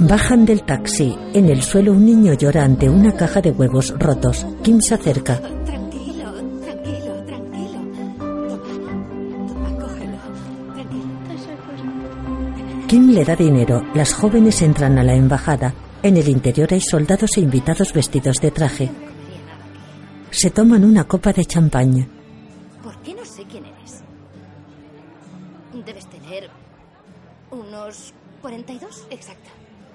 [0.00, 1.16] Bajan del taxi.
[1.32, 4.44] En el suelo un niño llora ante una caja de huevos rotos.
[4.64, 5.38] Kim se acerca.
[5.38, 6.32] Tranquilo,
[6.64, 7.78] tranquilo, tranquilo.
[8.18, 8.58] Toma,
[9.46, 10.18] toma, cógelo.
[10.74, 11.04] Tranquilo.
[12.88, 13.84] Kim le da dinero.
[13.94, 15.74] Las jóvenes entran a la embajada.
[16.02, 18.90] En el interior hay soldados e invitados vestidos de traje.
[20.42, 22.04] Se toman una copa de champaña.
[22.82, 24.02] ¿Por qué no sé quién eres?
[25.86, 26.50] Debes tener
[27.52, 29.06] unos 42.
[29.10, 29.50] Exacto.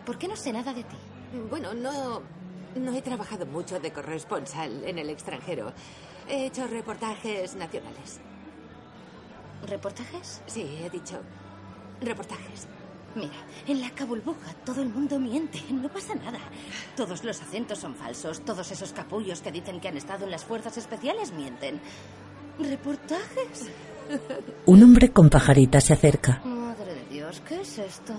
[0.05, 0.95] ¿Por qué no sé nada de ti?
[1.49, 2.21] Bueno, no,
[2.77, 5.73] no he trabajado mucho de corresponsal en el extranjero.
[6.29, 8.21] He hecho reportajes nacionales.
[9.67, 10.41] ¿Reportajes?
[10.45, 11.19] Sí, he dicho
[11.99, 12.69] reportajes.
[13.17, 13.33] Mira,
[13.65, 16.37] en la cabulbuja todo el mundo miente, no pasa nada.
[16.95, 20.45] Todos los acentos son falsos, todos esos capullos que dicen que han estado en las
[20.45, 21.81] fuerzas especiales mienten.
[22.59, 23.71] ¿Reportajes?
[24.67, 26.41] Un hombre con pajarita se acerca.
[26.45, 28.13] Madre de Dios, ¿qué es esto?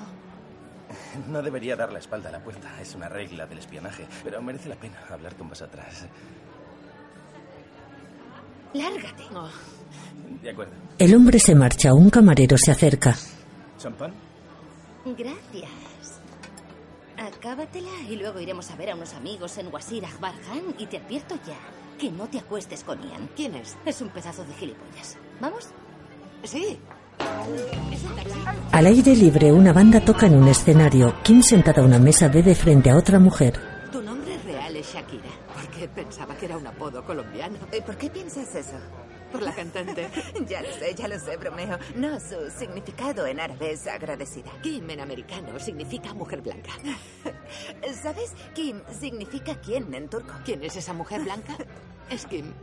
[1.29, 4.69] No debería dar la espalda a la puerta, es una regla del espionaje, pero merece
[4.69, 6.09] la pena hablar con vosotras.
[8.75, 9.23] Lárgate.
[10.43, 10.73] De acuerdo.
[10.99, 13.15] El hombre se marcha, un camarero se acerca.
[13.79, 14.28] ¿Champán?
[15.05, 16.21] Gracias.
[17.17, 20.99] Acábatela y luego iremos a ver a unos amigos en Wasir Akbar Khan y te
[20.99, 21.57] advierto ya
[21.99, 23.29] que no te acuestes con Ian.
[23.35, 23.77] ¿Quién es?
[23.85, 25.17] Es un pedazo de gilipollas.
[25.41, 25.69] ¿Vamos?
[26.45, 26.79] Sí.
[27.93, 28.39] ¿Es un taxi?
[28.71, 31.15] Al aire libre, una banda toca en un escenario.
[31.25, 33.61] Kim, sentada a una mesa, bebe frente a otra mujer.
[33.91, 37.59] Tu nombre real es Shakira, porque pensaba que era un apodo colombiano.
[37.77, 38.77] ¿Y por qué piensas eso?
[39.31, 40.09] Por la cantante.
[40.49, 41.79] ya lo sé, ya lo sé, bromeo.
[41.97, 44.51] No, su significado en árabe es agradecida.
[44.63, 46.73] Kim en americano significa mujer blanca.
[48.03, 48.35] ¿Sabes?
[48.55, 50.35] Kim significa quién en turco.
[50.45, 51.57] ¿Quién es esa mujer blanca?
[52.11, 52.55] Es Kim.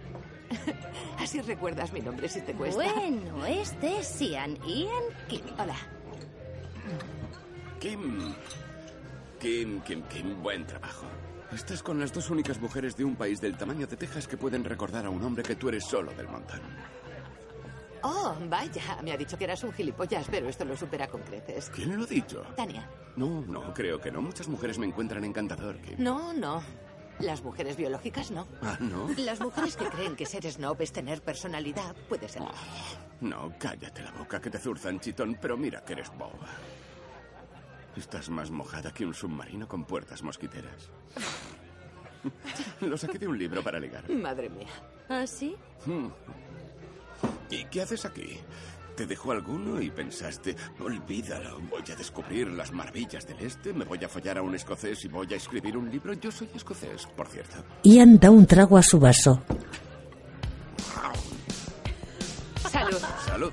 [1.20, 2.82] Así recuerdas mi nombre si te cuesta.
[2.82, 4.58] Bueno, este es Ian.
[4.66, 5.42] Ian Kim.
[5.60, 5.76] Hola.
[7.80, 8.34] Kim.
[9.40, 11.06] Kim, Kim, Kim, buen trabajo.
[11.56, 14.66] Estás con las dos únicas mujeres de un país del tamaño de Texas que pueden
[14.66, 16.60] recordar a un hombre que tú eres solo del montón.
[18.02, 18.98] Oh, vaya.
[19.02, 21.70] Me ha dicho que eras un gilipollas, pero esto lo supera con creces.
[21.74, 22.44] ¿Quién lo ha dicho?
[22.58, 22.90] Tania.
[23.16, 24.22] No, no, creo que no.
[24.22, 25.96] Muchas mujeres me encuentran encantador, Kim.
[25.98, 26.62] No, no.
[27.20, 28.46] Las mujeres biológicas no.
[28.62, 29.08] Ah, ¿no?
[29.18, 32.42] Las mujeres que creen que ser snob es tener personalidad, puede ser.
[33.22, 36.50] No, cállate la boca que te zurzan, chitón, pero mira que eres boba.
[37.96, 40.90] Estás más mojada que un submarino con puertas mosquiteras.
[42.82, 44.10] Lo saqué de un libro para ligar.
[44.10, 44.68] Madre mía.
[45.10, 45.56] ¿Ah, sí?
[45.86, 46.08] Hmm.
[47.50, 48.40] ¿Y qué haces aquí?
[48.96, 54.02] ¿Te dejó alguno y pensaste, olvídalo, voy a descubrir las maravillas del este, me voy
[54.04, 56.14] a follar a un escocés y voy a escribir un libro?
[56.14, 57.58] Yo soy escocés, por cierto.
[57.84, 59.42] Ian da un trago a su vaso.
[62.70, 63.02] Salud.
[63.26, 63.52] Salud.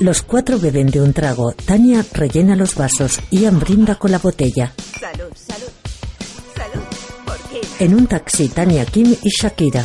[0.00, 1.52] Los cuatro beben de un trago.
[1.52, 3.20] Tania rellena los vasos.
[3.30, 4.72] Ian brinda con la botella.
[4.98, 5.68] Salud, salud.
[6.56, 6.84] Salud.
[7.26, 7.84] ¿Por qué?
[7.84, 9.84] En un taxi, Tania, Kim y Shakira.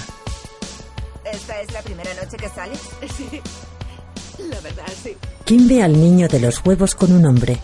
[1.32, 2.80] ¿Esta es la primera noche que sales?
[3.18, 4.44] Sí.
[4.50, 5.18] La verdad, sí.
[5.46, 7.58] Kim ve al niño de los huevos con un hombre.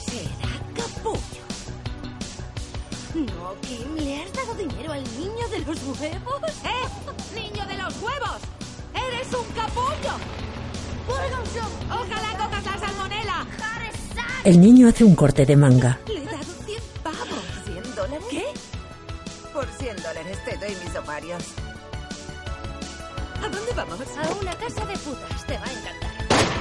[14.43, 15.99] El niño hace un corte de manga.
[16.06, 17.17] Le he dado 100 pavos.
[17.65, 18.25] ¿100 dólares?
[18.29, 18.43] ¿Qué?
[19.53, 21.43] Por 100 dólares te doy mis ovarios.
[23.41, 23.99] ¿A dónde vamos?
[24.01, 25.45] A una casa de putas.
[25.47, 26.12] Te va a encantar.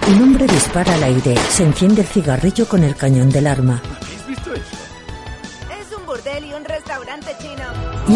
[0.09, 1.35] Un hombre dispara al aire.
[1.51, 3.83] Se enciende el cigarrillo con el cañón del arma.
[4.01, 4.77] ¿Habéis visto eso?
[5.81, 7.65] Es un burdel y un restaurante chino.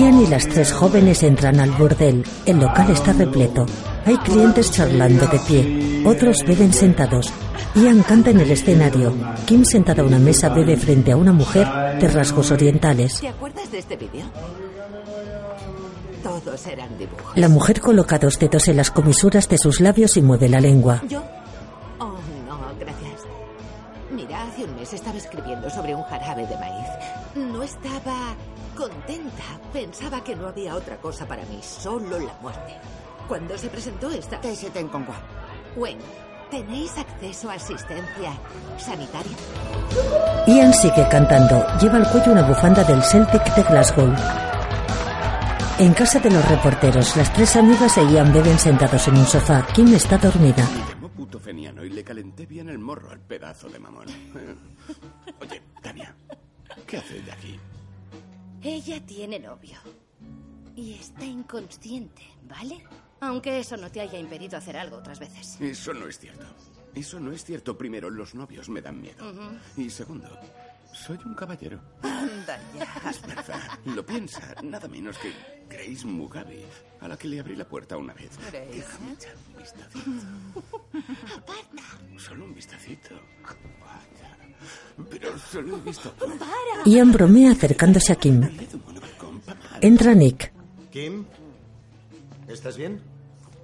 [0.00, 2.24] Ian y las tres jóvenes entran al burdel.
[2.44, 3.66] El local está repleto.
[4.04, 6.02] Hay clientes charlando de pie.
[6.06, 7.32] Otros beben sentados.
[7.76, 9.14] Ian canta en el escenario.
[9.44, 11.66] Kim, sentada a una mesa, bebe frente a una mujer
[12.00, 13.20] de rasgos orientales.
[13.20, 14.24] ¿Te acuerdas de este vídeo?
[16.22, 17.36] Todos eran dibujos.
[17.36, 21.02] La mujer coloca dos dedos en las comisuras de sus labios y mueve la lengua.
[21.06, 21.22] ¿Yo?
[21.98, 22.14] Oh,
[22.48, 23.20] no, gracias.
[24.10, 26.88] Mira, hace un mes estaba escribiendo sobre un jarabe de maíz.
[27.34, 28.34] No estaba
[28.74, 29.44] contenta.
[29.74, 32.74] Pensaba que no había otra cosa para mí, solo la muerte.
[33.28, 34.40] Cuando se presentó esta...
[34.40, 34.82] ¿Qué se te?
[35.76, 36.00] Wayne,
[36.50, 38.38] ¿tenéis acceso a asistencia
[38.78, 39.36] sanitaria?
[40.46, 41.66] Ian sigue cantando.
[41.80, 44.12] Lleva al cuello una bufanda del Celtic de Glasgow.
[45.78, 49.66] En casa de los reporteros, las tres amigas e Ian beben sentados en un sofá.
[49.74, 50.66] Kim está dormida.
[50.72, 54.06] Me llamó puto feniano y le calenté bien el morro al pedazo de mamón.
[55.40, 56.14] Oye, Tania,
[56.86, 57.60] ¿qué hace ella aquí?
[58.62, 59.78] Ella tiene novio.
[60.74, 62.82] Y está inconsciente, ¿vale?
[63.20, 65.58] Aunque eso no te haya impedido hacer algo otras veces.
[65.60, 66.46] Eso no es cierto.
[66.94, 67.76] Eso no es cierto.
[67.76, 69.24] Primero, los novios me dan miedo.
[69.76, 70.28] Y segundo,
[70.92, 71.80] soy un caballero.
[72.02, 73.10] Anda ya.
[73.10, 73.60] Es verdad.
[73.84, 74.54] Lo piensa.
[74.62, 75.32] Nada menos que
[75.68, 76.64] Grace Mugabe,
[77.00, 78.30] a la que le abrí la puerta una vez.
[78.50, 78.66] Grace.
[78.72, 80.10] Déjame echar un vistacito.
[82.18, 83.14] Solo un vistacito.
[83.80, 84.36] Vaya.
[85.10, 86.14] Pero solo he visto...
[86.86, 88.48] Ian bromea acercándose a Kim.
[89.80, 90.52] Entra Nick.
[90.90, 91.26] Kim,
[92.56, 93.00] ¿estás bien?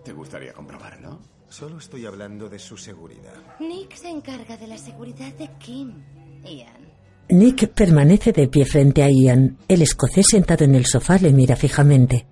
[0.05, 1.19] ¿Te gustaría comprobarlo?
[1.49, 3.35] Solo estoy hablando de su seguridad.
[3.59, 6.03] Nick se encarga de la seguridad de Kim.
[6.45, 6.93] Ian.
[7.31, 9.57] Nick permanece de pie frente a Ian.
[9.67, 12.27] El escocés sentado en el sofá le mira fijamente.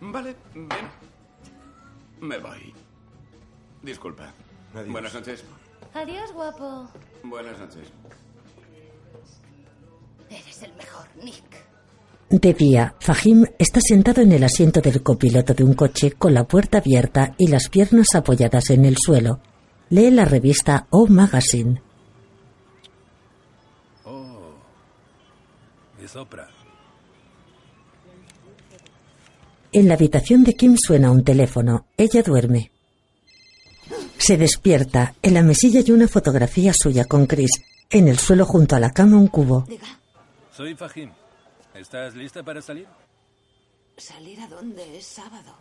[0.00, 0.68] Vale, bien.
[2.20, 2.74] Me voy.
[3.82, 4.34] Disculpa.
[4.88, 5.44] Buenas noches.
[5.94, 6.88] Adiós, guapo.
[7.22, 7.88] Buenas noches.
[10.28, 11.67] Eres el mejor, Nick.
[12.30, 16.44] De día, Fahim está sentado en el asiento del copiloto de un coche con la
[16.44, 19.40] puerta abierta y las piernas apoyadas en el suelo.
[19.88, 21.80] Lee la revista O Magazine.
[24.04, 24.56] Oh.
[26.02, 26.50] Es Oprah.
[29.72, 31.86] En la habitación de Kim suena un teléfono.
[31.96, 32.70] Ella duerme.
[34.18, 35.14] Se despierta.
[35.22, 37.52] En la mesilla hay una fotografía suya con Chris.
[37.88, 39.66] En el suelo junto a la cama un cubo.
[40.50, 41.10] Soy Fahim.
[41.78, 42.88] ¿Estás lista para salir?
[43.96, 44.98] ¿Salir a dónde?
[44.98, 45.54] Es sábado.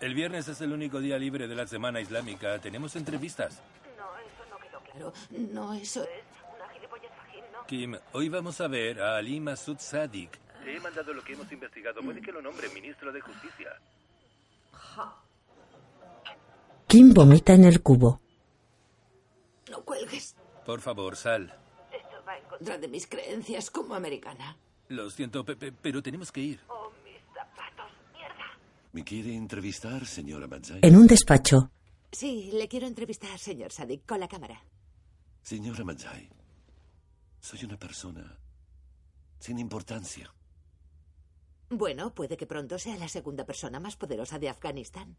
[0.00, 2.58] El viernes es el único día libre de la semana islámica.
[2.58, 3.60] Tenemos entrevistas.
[3.98, 5.12] No, eso no quedó claro.
[5.52, 7.10] No, eso es una gilipollez
[7.52, 7.66] ¿no?
[7.66, 10.38] Kim, hoy vamos a ver a Ali Masud Sadik.
[10.64, 12.00] Te he mandado lo que hemos investigado.
[12.00, 13.78] Puede que lo nombre ministro de Justicia.
[16.86, 18.20] Kim vomita en el cubo.
[19.70, 20.34] No cuelgues.
[20.64, 21.54] Por favor, sal.
[21.92, 24.56] Esto va en contra de mis creencias como americana.
[24.90, 26.60] Lo siento, Pepe, pero tenemos que ir.
[26.68, 27.92] Oh, mis zapatos.
[28.12, 28.58] Mierda.
[28.92, 30.80] ¿Me quiere entrevistar, señora Manzai?
[30.82, 31.70] En un despacho,
[32.12, 34.60] Sí, le quiero entrevistar, señor Sadik, con la cámara.
[35.42, 36.28] Señora Manzai,
[37.40, 38.36] soy una persona
[39.38, 40.28] sin importancia.
[41.68, 45.16] Bueno, puede que pronto sea la segunda persona más poderosa de Afganistán.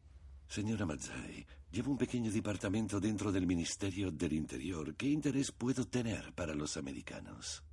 [0.49, 4.93] Señora Manzai, llevo un pequeño departamento dentro del Ministerio del Interior.
[4.95, 7.63] ¿Qué interés puedo tener para los americanos?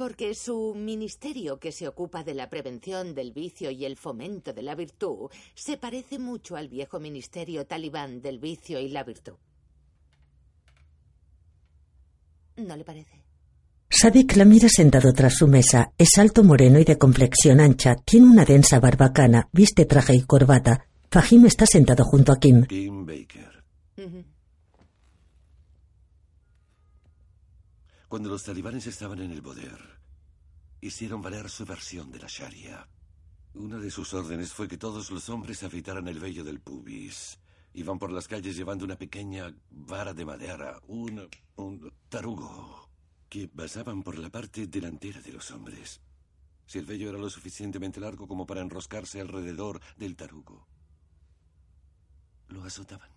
[0.00, 4.62] Porque su ministerio, que se ocupa de la prevención del vicio y el fomento de
[4.62, 9.34] la virtud, se parece mucho al viejo ministerio talibán del vicio y la virtud.
[12.56, 13.22] ¿No le parece?
[13.90, 15.92] Sadik la mira sentado tras su mesa.
[15.98, 17.94] Es alto, moreno y de complexión ancha.
[17.96, 19.50] Tiene una densa barbacana.
[19.52, 20.86] Viste traje y corbata.
[21.10, 22.64] Fahim está sentado junto a Kim.
[22.64, 23.62] Kim Baker.
[28.10, 29.78] Cuando los talibanes estaban en el poder,
[30.80, 32.88] hicieron valer su versión de la Sharia.
[33.54, 37.38] Una de sus órdenes fue que todos los hombres afeitaran el vello del pubis.
[37.72, 42.90] Iban por las calles llevando una pequeña vara de madera, un, un tarugo,
[43.28, 46.00] que pasaban por la parte delantera de los hombres.
[46.66, 50.66] Si el vello era lo suficientemente largo como para enroscarse alrededor del tarugo,
[52.48, 53.10] lo azotaban.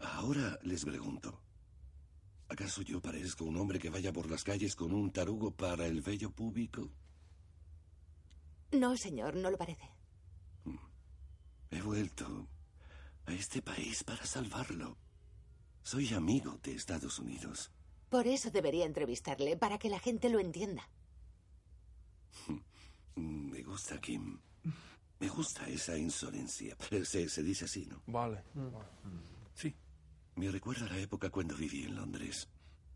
[0.00, 1.40] Ahora les pregunto,
[2.48, 6.00] ¿acaso yo parezco un hombre que vaya por las calles con un tarugo para el
[6.02, 6.90] vello púbico?
[8.72, 9.88] No, señor, no lo parece.
[11.70, 12.48] He vuelto
[13.26, 14.96] a este país para salvarlo.
[15.82, 17.70] Soy amigo de Estados Unidos.
[18.08, 20.88] Por eso debería entrevistarle, para que la gente lo entienda.
[23.16, 24.38] Me gusta, Kim.
[25.20, 26.76] Me gusta esa insolencia.
[27.04, 28.02] Se, se dice así, ¿no?
[28.06, 28.42] Vale.
[28.54, 28.60] Sí.
[30.38, 32.48] Me recuerda a la época cuando viví en Londres.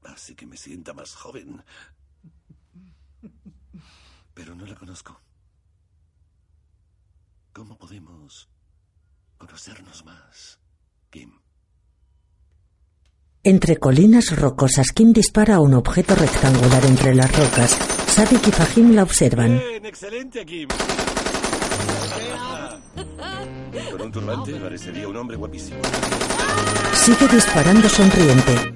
[0.05, 1.65] Hace que me sienta más joven.
[4.33, 5.21] Pero no la conozco.
[7.53, 8.49] ¿Cómo podemos
[9.39, 10.61] conocernos más,
[11.11, 11.33] Kim?
[13.43, 17.73] Entre colinas rocosas, Kim dispara a un objeto rectangular entre las rocas.
[18.07, 19.59] Sadik y Fahim la observan.
[19.59, 20.69] Bien, excelente, Kim.
[23.91, 25.81] Con un turbante parecería un hombre guapísimo.
[26.95, 28.75] Sigue disparando sonriente.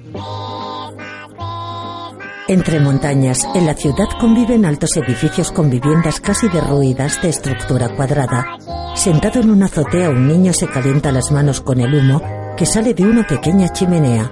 [2.49, 8.57] Entre montañas, en la ciudad conviven altos edificios con viviendas casi derruidas de estructura cuadrada.
[8.95, 12.21] Sentado en una azotea, un niño se calienta las manos con el humo
[12.55, 14.31] que sale de una pequeña chimenea.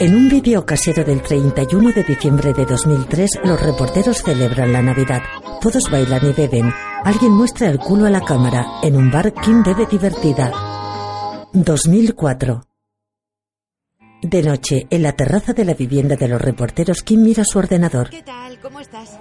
[0.00, 5.22] En un vídeo casero del 31 de diciembre de 2003, los reporteros celebran la Navidad.
[5.60, 6.72] Todos bailan y beben.
[7.04, 8.64] Alguien muestra el culo a la cámara.
[8.82, 10.52] En un bar, Kim bebe divertida.
[11.52, 12.62] 2004.
[14.22, 18.10] De noche, en la terraza de la vivienda de los reporteros, Kim mira su ordenador.
[18.10, 18.60] ¿Qué tal?
[18.60, 19.18] ¿Cómo estás?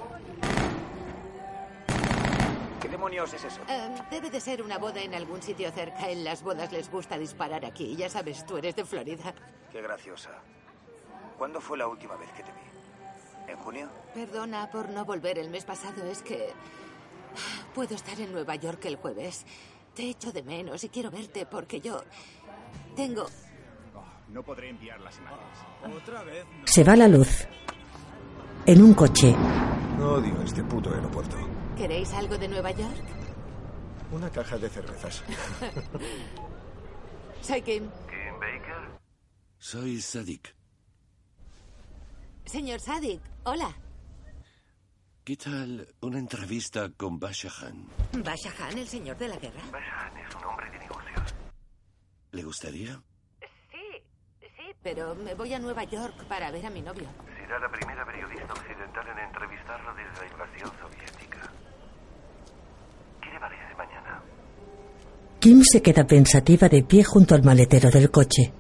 [2.82, 3.60] ¿Qué demonios es eso?
[3.68, 6.10] Eh, debe de ser una boda en algún sitio cerca.
[6.10, 7.96] En las bodas les gusta disparar aquí.
[7.96, 9.34] Ya sabes, tú eres de Florida.
[9.72, 10.30] Qué graciosa.
[11.38, 12.67] ¿Cuándo fue la última vez que te vi?
[13.48, 13.90] ¿En junio?
[14.14, 16.06] Perdona por no volver el mes pasado.
[16.06, 16.50] Es que
[17.74, 19.46] puedo estar en Nueva York el jueves.
[19.94, 22.04] Te echo de menos y quiero verte porque yo
[22.96, 23.28] tengo...
[24.30, 26.02] No podré enviar las imágenes.
[26.04, 26.46] Otra vez.
[26.66, 27.48] Se va la luz.
[28.66, 29.34] En un coche,
[30.00, 31.36] Odio este puto aeropuerto.
[31.76, 33.04] ¿Queréis algo de Nueva York?
[34.12, 35.24] Una caja de cervezas.
[37.42, 37.90] Soy Kim.
[38.08, 39.00] ¿Kim Baker?
[39.58, 40.54] Soy Sadik.
[42.48, 43.76] Señor Sadik, hola.
[45.26, 47.86] ¿Qué tal una entrevista con Basha Khan?
[48.24, 49.62] ¿Basha Khan, el señor de la guerra?
[49.70, 51.36] Basha Khan es un hombre de negocios.
[52.32, 53.02] ¿Le gustaría?
[53.72, 54.04] Sí.
[54.82, 57.10] pero me voy a Nueva York para ver a mi novio.
[57.36, 61.52] Será la primera periodista occidental en entrevistarlo desde la invasión soviética.
[63.22, 64.24] ¿Qué le parece mañana?
[65.40, 68.54] Kim se queda pensativa de pie junto al maletero del coche.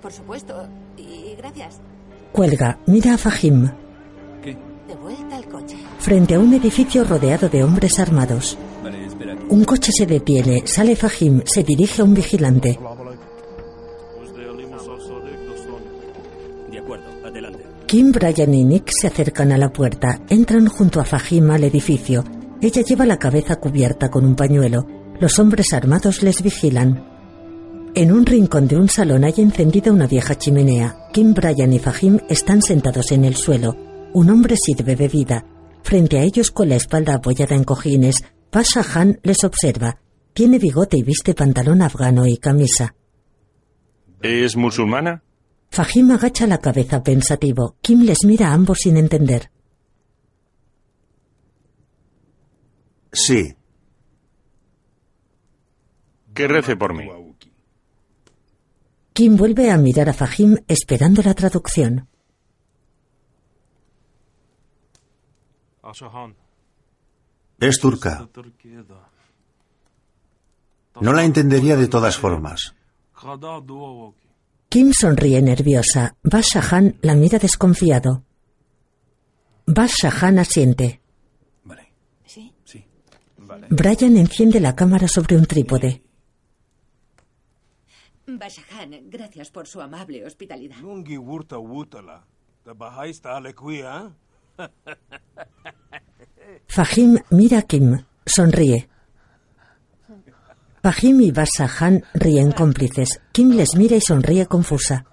[0.00, 0.66] Por supuesto.
[0.96, 1.80] Y gracias.
[2.32, 3.70] Cuelga, mira a Fahim.
[4.88, 5.76] De vuelta al coche.
[5.98, 8.56] Frente a un edificio rodeado de hombres armados.
[8.82, 9.44] Vale, espera aquí.
[9.50, 12.78] Un coche se detiene, sale Fahim, se dirige a un vigilante.
[16.70, 17.64] De acuerdo, adelante.
[17.86, 22.24] Kim, Brian y Nick se acercan a la puerta, entran junto a Fahim al edificio.
[22.60, 24.86] Ella lleva la cabeza cubierta con un pañuelo.
[25.20, 27.17] Los hombres armados les vigilan.
[27.98, 31.08] En un rincón de un salón hay encendida una vieja chimenea.
[31.12, 33.74] Kim, Brian y Fahim están sentados en el suelo.
[34.12, 35.44] Un hombre sirve bebida.
[35.82, 39.98] Frente a ellos, con la espalda apoyada en cojines, Pasha Han les observa.
[40.32, 42.94] Tiene bigote y viste pantalón afgano y camisa.
[44.22, 45.24] ¿Es musulmana?
[45.68, 47.78] Fahim agacha la cabeza pensativo.
[47.82, 49.50] Kim les mira a ambos sin entender.
[53.10, 53.56] Sí.
[56.32, 57.27] Que rece por mí.
[59.18, 62.06] Kim vuelve a mirar a Fahim esperando la traducción.
[67.58, 68.28] Es turca.
[71.00, 72.76] No la entendería de todas formas.
[74.68, 76.14] Kim sonríe nerviosa.
[76.22, 78.22] Bashahan la mira desconfiado.
[79.66, 81.00] Bashahan asiente.
[82.24, 82.54] ¿Sí?
[83.68, 86.04] Brian enciende la cámara sobre un trípode.
[88.36, 90.76] Bashahan, gracias por su amable hospitalidad.
[90.82, 92.26] Nungi wurta wutala.
[93.24, 94.12] Alequia.
[96.68, 98.04] Fahim mira a Kim.
[98.26, 98.88] Sonríe.
[100.82, 103.20] Fahim y Bashahan ríen cómplices.
[103.32, 105.06] Kim les mira y sonríe confusa.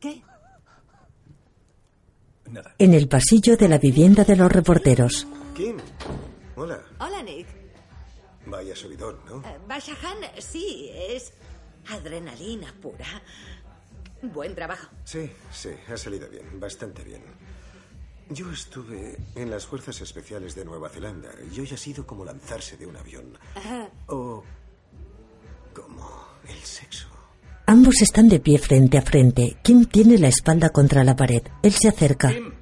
[0.00, 0.22] ¿Qué?
[2.78, 5.26] En el pasillo de la vivienda de los reporteros.
[5.56, 5.78] Kim,
[6.54, 6.80] hola.
[7.00, 7.51] Hola, Nick.
[8.52, 9.38] Vaya subidón, ¿no?
[9.48, 11.32] Eh, Bashahan, sí, es
[11.88, 13.06] adrenalina pura.
[14.20, 14.88] Buen trabajo.
[15.04, 17.22] Sí, sí, ha salido bien, bastante bien.
[18.28, 22.76] Yo estuve en las Fuerzas Especiales de Nueva Zelanda y hoy ha sido como lanzarse
[22.76, 23.38] de un avión.
[23.54, 23.88] Ajá.
[24.08, 24.44] O
[25.74, 27.08] como el sexo.
[27.64, 29.56] Ambos están de pie frente a frente.
[29.62, 31.42] Kim tiene la espalda contra la pared.
[31.62, 32.28] Él se acerca.
[32.28, 32.52] Kim.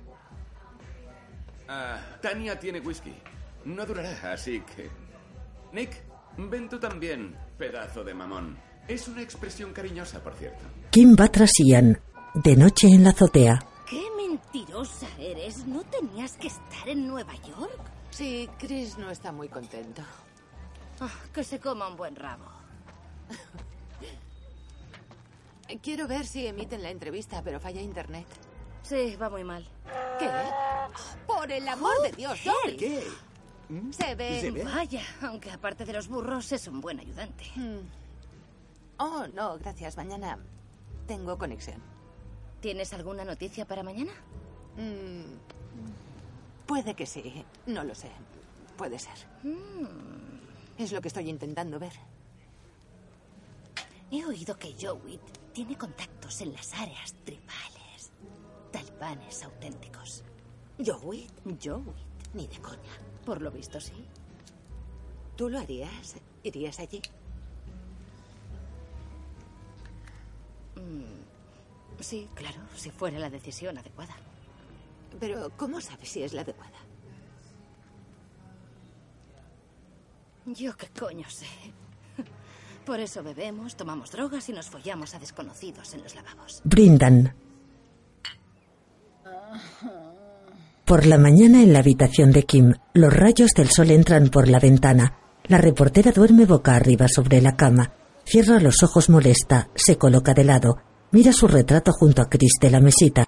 [1.67, 3.13] Ah, Tania tiene whisky.
[3.65, 5.10] No durará, así que...
[5.73, 6.03] Nick,
[6.37, 8.59] ven tú también, pedazo de mamón.
[8.89, 10.65] Es una expresión cariñosa, por cierto.
[10.91, 12.01] Kim va tras Ian.
[12.35, 13.59] De noche en la azotea.
[13.89, 15.67] ¡Qué mentirosa eres!
[15.67, 17.81] ¿No tenías que estar en Nueva York?
[18.11, 20.03] Sí, Chris no está muy contento.
[21.01, 22.45] Ah, que se coma un buen rabo.
[25.83, 28.27] Quiero ver si emiten la entrevista, pero falla internet.
[28.83, 29.67] Sí, va muy mal.
[30.19, 30.29] ¿Qué?
[31.27, 32.77] Por el amor de Dios, Joey.
[32.77, 33.03] ¿Qué?
[33.91, 34.63] Se ve.
[34.65, 37.45] Vaya, aunque aparte de los burros es un buen ayudante.
[37.55, 37.81] Hmm.
[38.99, 39.97] Oh, no, gracias.
[39.97, 40.39] Mañana
[41.07, 41.81] tengo conexión.
[42.61, 44.13] ¿Tienes alguna noticia para mañana?
[44.77, 47.45] Mm, puede que sí.
[47.67, 48.11] No lo sé.
[48.77, 49.17] Puede ser.
[49.43, 50.83] Mm.
[50.83, 51.93] Es lo que estoy intentando ver.
[54.11, 55.21] He oído que Jowit
[55.53, 58.11] tiene contactos en las áreas tribales.
[58.73, 60.25] Talibanes auténticos.
[60.79, 61.31] ¿Jowit?
[61.63, 61.97] Jowit.
[62.35, 63.10] Ni de coña.
[63.31, 63.93] Por lo visto, sí.
[65.37, 66.17] ¿Tú lo harías?
[66.43, 67.01] ¿Irías allí?
[70.75, 74.17] Mm, sí, claro, si fuera la decisión adecuada.
[75.21, 76.81] Pero, ¿cómo sabes si es la adecuada?
[80.47, 81.47] Yo qué coño sé.
[82.85, 86.63] Por eso bebemos, tomamos drogas y nos follamos a desconocidos en los lavabos.
[86.65, 87.33] Brindan.
[90.91, 94.59] Por la mañana en la habitación de Kim, los rayos del sol entran por la
[94.59, 95.21] ventana.
[95.45, 97.93] La reportera duerme boca arriba sobre la cama.
[98.25, 100.79] Cierra los ojos molesta, se coloca de lado,
[101.13, 103.25] mira su retrato junto a Chris de la mesita.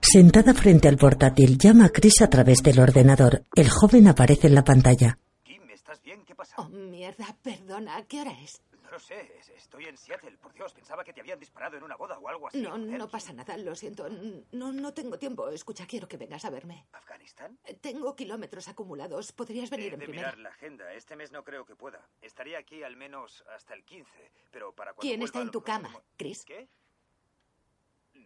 [0.00, 3.44] Sentada frente al portátil, llama a Chris a través del ordenador.
[3.54, 5.16] El joven aparece en la pantalla.
[5.44, 6.24] Kim, ¿estás bien?
[6.26, 6.56] ¿Qué pasa?
[6.58, 8.02] Oh, mierda, perdona.
[8.08, 8.60] ¿Qué hora es?
[8.84, 9.40] No lo sé.
[9.56, 10.36] Estoy en Seattle.
[10.36, 12.60] Por Dios, pensaba que te habían disparado en una boda o algo así.
[12.60, 12.98] No, joder.
[12.98, 14.06] no pasa nada, lo siento.
[14.52, 15.48] No, no tengo tiempo.
[15.48, 16.86] Escucha, quiero que vengas a verme.
[16.92, 17.58] ¿Afganistán?
[17.80, 19.32] Tengo kilómetros acumulados.
[19.32, 20.28] ¿Podrías venir He en de primera?
[20.28, 20.92] mirar la agenda.
[20.92, 22.06] Este mes no creo que pueda.
[22.20, 24.10] Estaría aquí al menos hasta el 15,
[24.50, 25.90] pero para cuando ¿Quién está en tu cama.
[26.18, 26.44] Chris?
[26.44, 26.68] ¿Qué?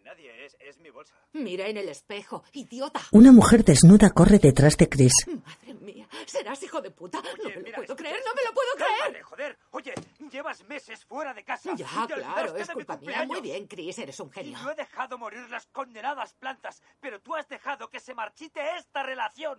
[0.04, 1.14] Nadie, es, es mi bolsa.
[1.32, 3.00] Mira en el espejo, idiota.
[3.12, 5.12] Una mujer desnuda corre detrás de Chris.
[5.26, 7.20] Madre mía, serás hijo de puta.
[7.22, 9.22] no me lo puedo creer, no me lo puedo Cálmate, creer.
[9.24, 9.58] joder.
[9.70, 9.94] Oye,
[10.30, 11.74] llevas meses fuera de casa.
[11.76, 13.24] Ya, Te claro, es culpa mía.
[13.26, 14.58] Muy bien, Chris, eres un Y genio.
[14.62, 19.02] no he dejado morir las condenadas plantas, pero tú has dejado que se marchite esta
[19.02, 19.58] relación.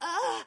[0.00, 0.44] ¡Ah!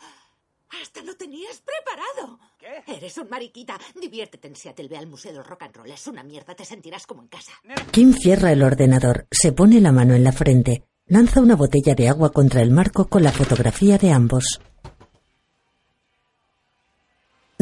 [0.81, 2.39] Hasta lo tenías preparado.
[2.57, 2.93] ¿Qué?
[2.95, 3.77] Eres un mariquita.
[3.99, 5.91] Diviértete en Seattle, ve al Museo del Rock and Roll.
[5.91, 7.51] Es una mierda, te sentirás como en casa.
[7.91, 12.09] Kim cierra el ordenador, se pone la mano en la frente, lanza una botella de
[12.09, 14.61] agua contra el marco con la fotografía de ambos.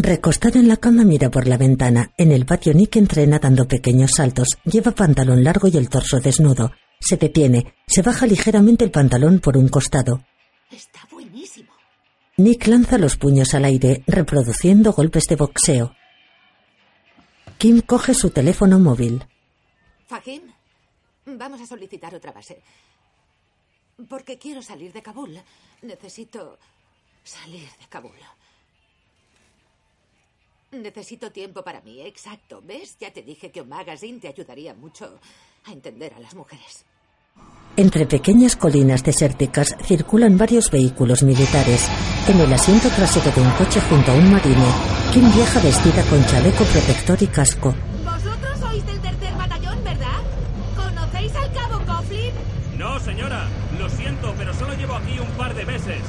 [0.01, 2.13] Recostada en la cama mira por la ventana.
[2.17, 4.57] En el patio Nick entrena dando pequeños saltos.
[4.63, 6.71] Lleva pantalón largo y el torso desnudo.
[7.01, 10.23] Se detiene, se baja ligeramente el pantalón por un costado.
[10.71, 11.68] Está buenísimo.
[12.39, 15.93] Nick lanza los puños al aire, reproduciendo golpes de boxeo.
[17.57, 19.27] Kim coge su teléfono móvil.
[20.07, 20.43] Fahim,
[21.25, 22.61] vamos a solicitar otra base.
[24.07, 25.37] Porque quiero salir de Kabul.
[25.81, 26.57] Necesito
[27.25, 28.15] salir de Kabul.
[30.71, 32.61] Necesito tiempo para mí, exacto.
[32.63, 32.95] ¿Ves?
[33.01, 35.19] Ya te dije que un magazine te ayudaría mucho
[35.65, 36.85] a entender a las mujeres.
[37.79, 41.87] Entre pequeñas colinas desérticas circulan varios vehículos militares.
[42.27, 44.67] En el asiento trasero de un coche junto a un marine,
[45.13, 47.73] Kim viaja vestida con chaleco protector y casco.
[48.03, 50.19] Vosotros sois del tercer batallón, ¿verdad?
[50.75, 52.33] ¿Conocéis al cabo Coughlin?
[52.77, 53.47] No, señora.
[53.79, 56.01] Lo siento, pero solo llevo aquí un par de meses.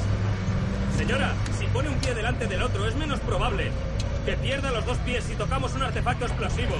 [0.97, 3.71] Señora, si pone un pie delante del otro, es menos probable
[4.25, 6.75] que pierda los dos pies si tocamos un artefacto explosivo.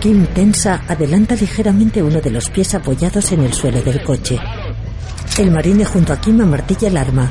[0.00, 4.38] Kim tensa adelanta ligeramente uno de los pies apoyados en el suelo del coche.
[5.38, 7.30] El marine junto a Kim amartilla el arma.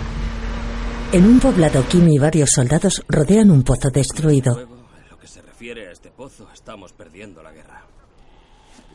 [1.11, 4.59] En un poblado, Kim y varios soldados rodean un pozo destruido.
[4.59, 7.83] En lo que se refiere a este pozo, estamos perdiendo la guerra.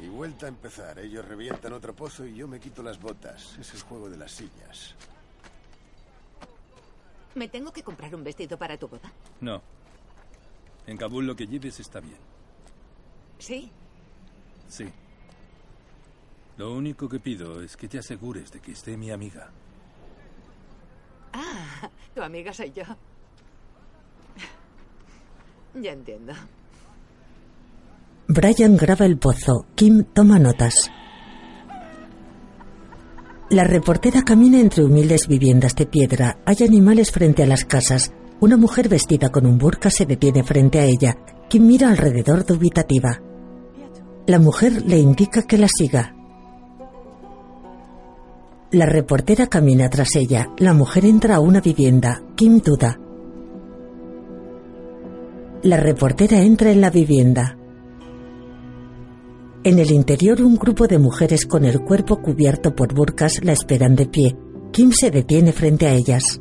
[0.03, 0.99] Y vuelta a empezar.
[0.99, 3.57] Ellos revientan otro pozo y yo me quito las botas.
[3.59, 4.95] Es el juego de las sillas.
[7.35, 9.11] ¿Me tengo que comprar un vestido para tu boda?
[9.41, 9.63] No.
[10.87, 12.19] En Kabul lo que lleves está bien.
[13.39, 13.71] Sí.
[14.69, 14.85] Sí.
[16.57, 19.51] Lo único que pido es que te asegures de que esté mi amiga.
[21.33, 22.85] Ah, tu amiga soy yo.
[25.75, 26.35] Ya entiendo.
[28.29, 29.67] Brian graba el pozo.
[29.75, 30.91] Kim toma notas.
[33.51, 36.39] La reportera camina entre humildes viviendas de piedra.
[36.47, 38.13] Hay animales frente a las casas.
[38.43, 41.17] Una mujer vestida con un burka se detiene frente a ella.
[41.49, 43.23] Kim mira alrededor dubitativa.
[44.27, 46.17] La mujer le indica que la siga.
[48.73, 50.51] La reportera camina tras ella.
[50.59, 52.21] La mujer entra a una vivienda.
[52.35, 52.99] Kim duda.
[55.63, 57.57] La reportera entra en la vivienda.
[59.63, 63.95] En el interior un grupo de mujeres con el cuerpo cubierto por burcas la esperan
[63.95, 64.37] de pie.
[64.73, 66.41] Kim se detiene frente a ellas.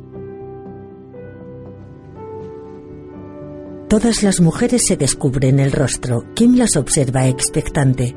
[3.92, 6.24] Todas las mujeres se descubren el rostro.
[6.32, 8.16] Kim las observa expectante.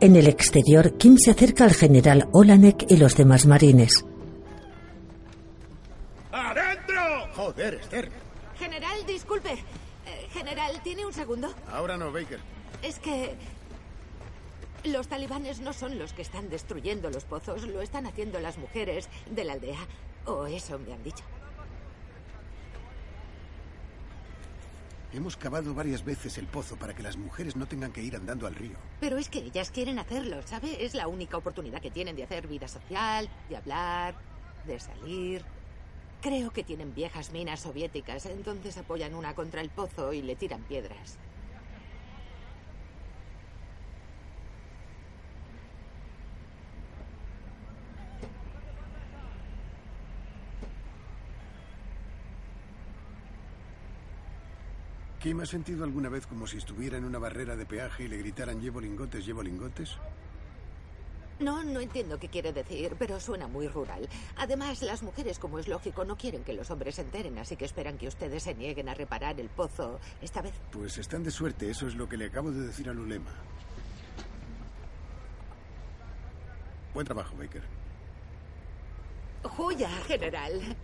[0.00, 4.02] En el exterior, Kim se acerca al general Olanek y los demás marines.
[6.32, 7.02] ¡Adentro!
[7.34, 8.10] Joder, Esther.
[8.58, 9.52] General, disculpe.
[9.52, 11.52] Eh, general, ¿tiene un segundo?
[11.70, 12.40] Ahora no, Baker.
[12.82, 13.34] Es que
[14.84, 19.10] los talibanes no son los que están destruyendo los pozos, lo están haciendo las mujeres
[19.30, 19.86] de la aldea.
[20.24, 21.24] O eso me han dicho.
[25.16, 28.46] Hemos cavado varias veces el pozo para que las mujeres no tengan que ir andando
[28.46, 28.76] al río.
[29.00, 30.84] Pero es que ellas quieren hacerlo, ¿sabe?
[30.84, 34.14] Es la única oportunidad que tienen de hacer vida social, de hablar,
[34.66, 35.42] de salir.
[36.20, 40.60] Creo que tienen viejas minas soviéticas, entonces apoyan una contra el pozo y le tiran
[40.64, 41.16] piedras.
[55.20, 58.18] Kim, ¿has sentido alguna vez como si estuviera en una barrera de peaje y le
[58.18, 59.96] gritaran llevo lingotes, llevo lingotes?
[61.38, 64.08] No, no entiendo qué quiere decir, pero suena muy rural.
[64.36, 67.66] Además, las mujeres, como es lógico, no quieren que los hombres se enteren, así que
[67.66, 70.54] esperan que ustedes se nieguen a reparar el pozo esta vez.
[70.70, 73.30] Pues están de suerte, eso es lo que le acabo de decir al ulema.
[76.94, 77.62] Buen trabajo, Baker.
[79.42, 80.76] ¡Joya, general!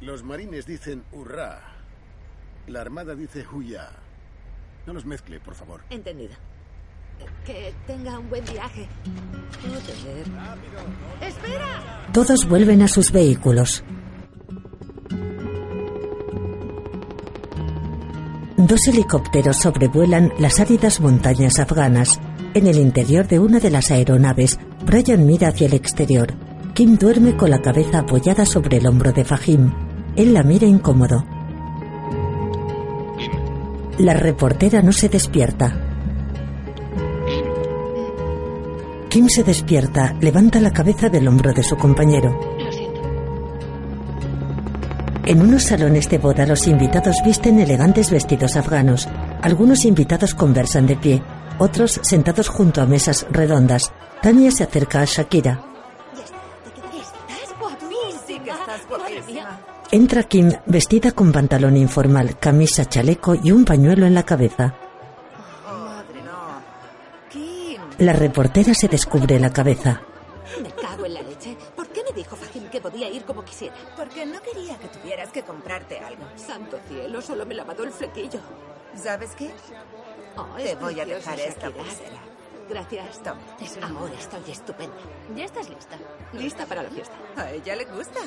[0.00, 1.73] Los marines dicen hurra.
[2.66, 3.90] La armada dice huya.
[4.86, 5.82] No los mezcle, por favor.
[5.90, 6.34] Entendido.
[7.44, 8.88] Que tenga un buen viaje.
[9.62, 10.26] Joder.
[11.20, 12.08] ¡Espera!
[12.12, 13.84] Todos vuelven a sus vehículos.
[18.56, 22.20] Dos helicópteros sobrevuelan las áridas montañas afganas.
[22.54, 26.34] En el interior de una de las aeronaves, Brian mira hacia el exterior.
[26.72, 29.72] Kim duerme con la cabeza apoyada sobre el hombro de Fahim.
[30.16, 31.24] Él la mira incómodo.
[33.98, 35.72] La reportera no se despierta.
[39.08, 42.36] Kim se despierta, levanta la cabeza del hombro de su compañero.
[45.24, 49.08] En unos salones de boda los invitados visten elegantes vestidos afganos.
[49.42, 51.22] Algunos invitados conversan de pie,
[51.60, 53.92] otros sentados junto a mesas redondas.
[54.20, 55.64] Tania se acerca a Shakira.
[56.12, 58.54] Estás guapísima.
[58.54, 59.73] estás guapísima.
[59.94, 64.74] Entra Kim vestida con pantalón informal, camisa, chaleco y un pañuelo en la cabeza.
[65.64, 66.60] Madre no.
[67.30, 67.80] Kim.
[67.98, 70.02] La reportera se descubre la cabeza.
[70.60, 71.56] Me cago en la leche.
[71.76, 73.72] ¿Por qué me dijo Fajim que podía ir como quisiera?
[73.96, 76.24] Porque no quería que tuvieras que comprarte algo.
[76.34, 78.40] Santo cielo, solo me lavado el flequillo.
[79.00, 79.52] ¿Sabes qué?
[80.36, 82.33] Oh, Te voy a dejar esta pulsera.
[82.68, 83.22] Gracias.
[83.22, 83.40] Toma.
[83.60, 84.96] Es un amor, estoy estupenda.
[85.36, 85.96] Ya estás lista.
[86.32, 87.14] Lista para la fiesta.
[87.36, 88.20] A ella le gusta.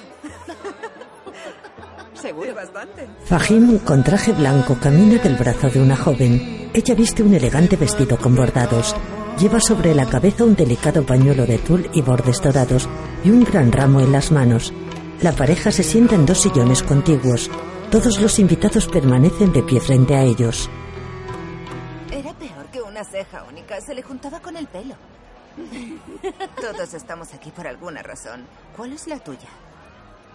[2.14, 2.54] Seguro.
[2.56, 3.08] bastante.
[3.26, 6.70] Fahim, con traje blanco, camina del brazo de una joven.
[6.74, 8.96] Ella viste un elegante vestido con bordados.
[9.40, 12.90] Lleva sobre la cabeza un delicado pañuelo de tul y bordes dorados
[13.24, 14.74] y un gran ramo en las manos.
[15.22, 17.50] La pareja se sienta en dos sillones contiguos.
[17.92, 20.70] Todos los invitados permanecen de pie frente a ellos.
[22.12, 24.96] Era peor que una ceja Se le juntaba con el pelo.
[26.62, 28.46] Todos estamos aquí por alguna razón.
[28.76, 29.50] ¿Cuál es la tuya?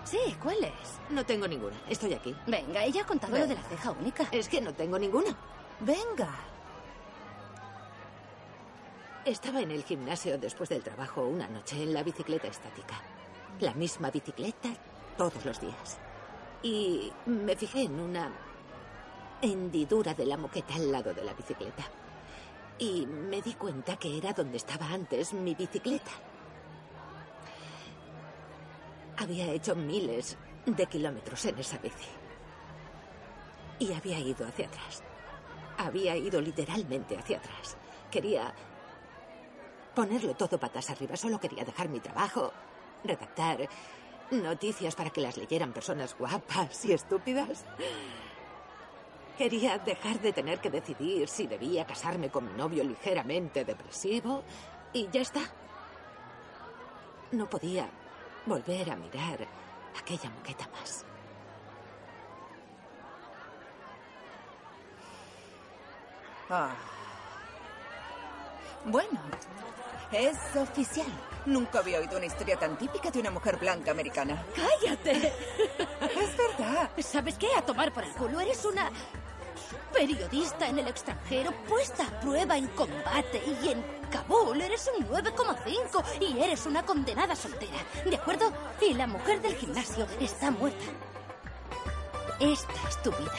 [0.04, 1.10] Sí, ¿cuál es?
[1.10, 1.76] No tengo ninguna.
[1.88, 2.34] Estoy aquí.
[2.46, 4.26] Venga, ella ha contado lo de la ceja única.
[4.30, 5.36] Es que no tengo ninguna.
[5.80, 6.30] Venga.
[9.24, 13.00] Estaba en el gimnasio después del trabajo una noche en la bicicleta estática.
[13.60, 14.70] La misma bicicleta
[15.16, 15.98] todos los días.
[16.62, 18.32] Y me fijé en una
[19.40, 21.84] hendidura de la moqueta al lado de la bicicleta.
[22.78, 26.10] Y me di cuenta que era donde estaba antes mi bicicleta.
[29.18, 32.08] Había hecho miles de kilómetros en esa bici.
[33.78, 35.02] Y había ido hacia atrás.
[35.78, 37.76] Había ido literalmente hacia atrás.
[38.10, 38.54] Quería
[39.94, 41.16] ponerlo todo patas arriba.
[41.16, 42.52] Solo quería dejar mi trabajo,
[43.04, 43.68] redactar
[44.30, 47.64] noticias para que las leyeran personas guapas y estúpidas.
[49.36, 54.42] Quería dejar de tener que decidir si debía casarme con mi novio ligeramente depresivo
[54.92, 55.40] y ya está.
[57.32, 57.88] No podía
[58.44, 59.46] volver a mirar
[59.98, 61.04] aquella moqueta más.
[66.50, 66.74] Ah.
[68.84, 69.20] Bueno,
[70.12, 71.06] es oficial.
[71.46, 74.44] Nunca había oído una historia tan típica de una mujer blanca americana.
[74.54, 75.32] ¡Cállate!
[76.00, 76.90] Es verdad.
[76.98, 77.48] ¿Sabes qué?
[77.56, 78.40] A tomar por el culo.
[78.40, 78.90] Eres una
[79.92, 86.04] periodista en el extranjero puesta a prueba en combate y en Kabul eres un 9,5
[86.20, 87.78] y eres una condenada soltera.
[88.04, 88.52] ¿De acuerdo?
[88.80, 90.84] Y la mujer del gimnasio está muerta.
[92.40, 93.32] Esta es tu vida.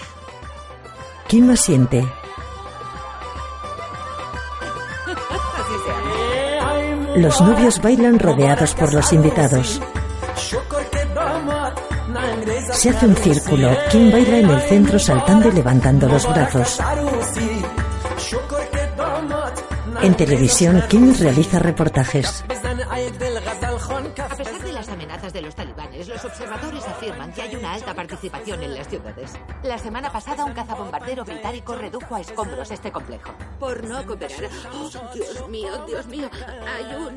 [1.27, 2.03] Kim asiente.
[2.03, 2.32] Así se hace.
[7.15, 9.79] Los novios bailan rodeados por los invitados.
[12.71, 13.69] Se hace un círculo.
[13.91, 16.79] Kim baila en el centro saltando y levantando los brazos.
[20.01, 22.43] En televisión, Kim realiza reportajes.
[25.33, 29.33] De los talibanes, los observadores afirman que hay una alta participación en las ciudades.
[29.63, 33.31] La semana pasada, un cazabombardero británico redujo a escombros este complejo.
[33.59, 34.49] Por no cooperar.
[34.73, 36.29] Oh, Dios mío, Dios mío.
[36.77, 37.15] Hay un.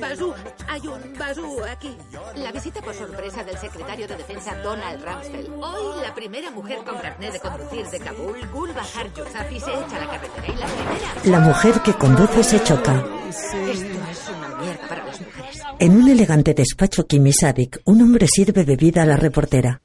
[0.00, 0.34] Bazú,
[0.68, 1.96] hay un bazú aquí.
[2.34, 5.62] La visita por sorpresa del secretario de Defensa Donald Rumsfeld.
[5.62, 10.00] Hoy, la primera mujer con carnet de conducir de Kabul, Gulbahar Yousafzai, se echa a
[10.00, 11.38] la carretera y la primera.
[11.38, 13.15] La mujer que conduce se choca.
[13.28, 15.60] Esto es una mierda para las mujeres.
[15.80, 19.82] En un elegante despacho Kim y Sadik, un hombre sirve bebida a la reportera.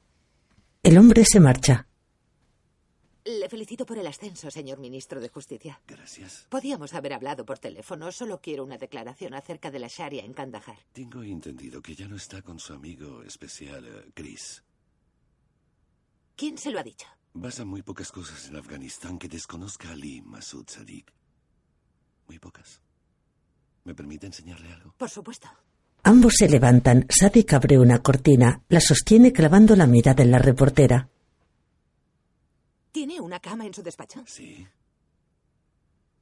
[0.82, 1.88] El hombre se marcha.
[3.24, 5.80] Le felicito por el ascenso, señor ministro de Justicia.
[5.86, 6.46] Gracias.
[6.48, 8.12] Podíamos haber hablado por teléfono.
[8.12, 10.78] Solo quiero una declaración acerca de la Sharia en Kandahar.
[10.92, 14.62] Tengo entendido que ya no está con su amigo especial, eh, Chris.
[16.36, 17.06] ¿Quién se lo ha dicho?
[17.34, 21.12] Basa muy pocas cosas en Afganistán que desconozca a Ali Masud Sadiq.
[22.28, 22.80] Muy pocas.
[23.84, 24.94] ¿Me permite enseñarle algo?
[24.96, 25.48] Por supuesto.
[26.04, 27.06] Ambos se levantan.
[27.08, 31.08] Sadik abre una cortina, la sostiene clavando la mirada en la reportera.
[32.90, 34.22] ¿Tiene una cama en su despacho?
[34.26, 34.66] Sí.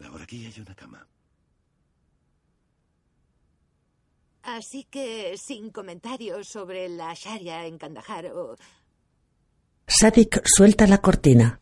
[0.04, 1.06] Ahora aquí hay una cama.
[4.42, 8.56] Así que, sin comentarios sobre la Sharia en Kandahar o...
[9.86, 11.61] Sadik suelta la cortina.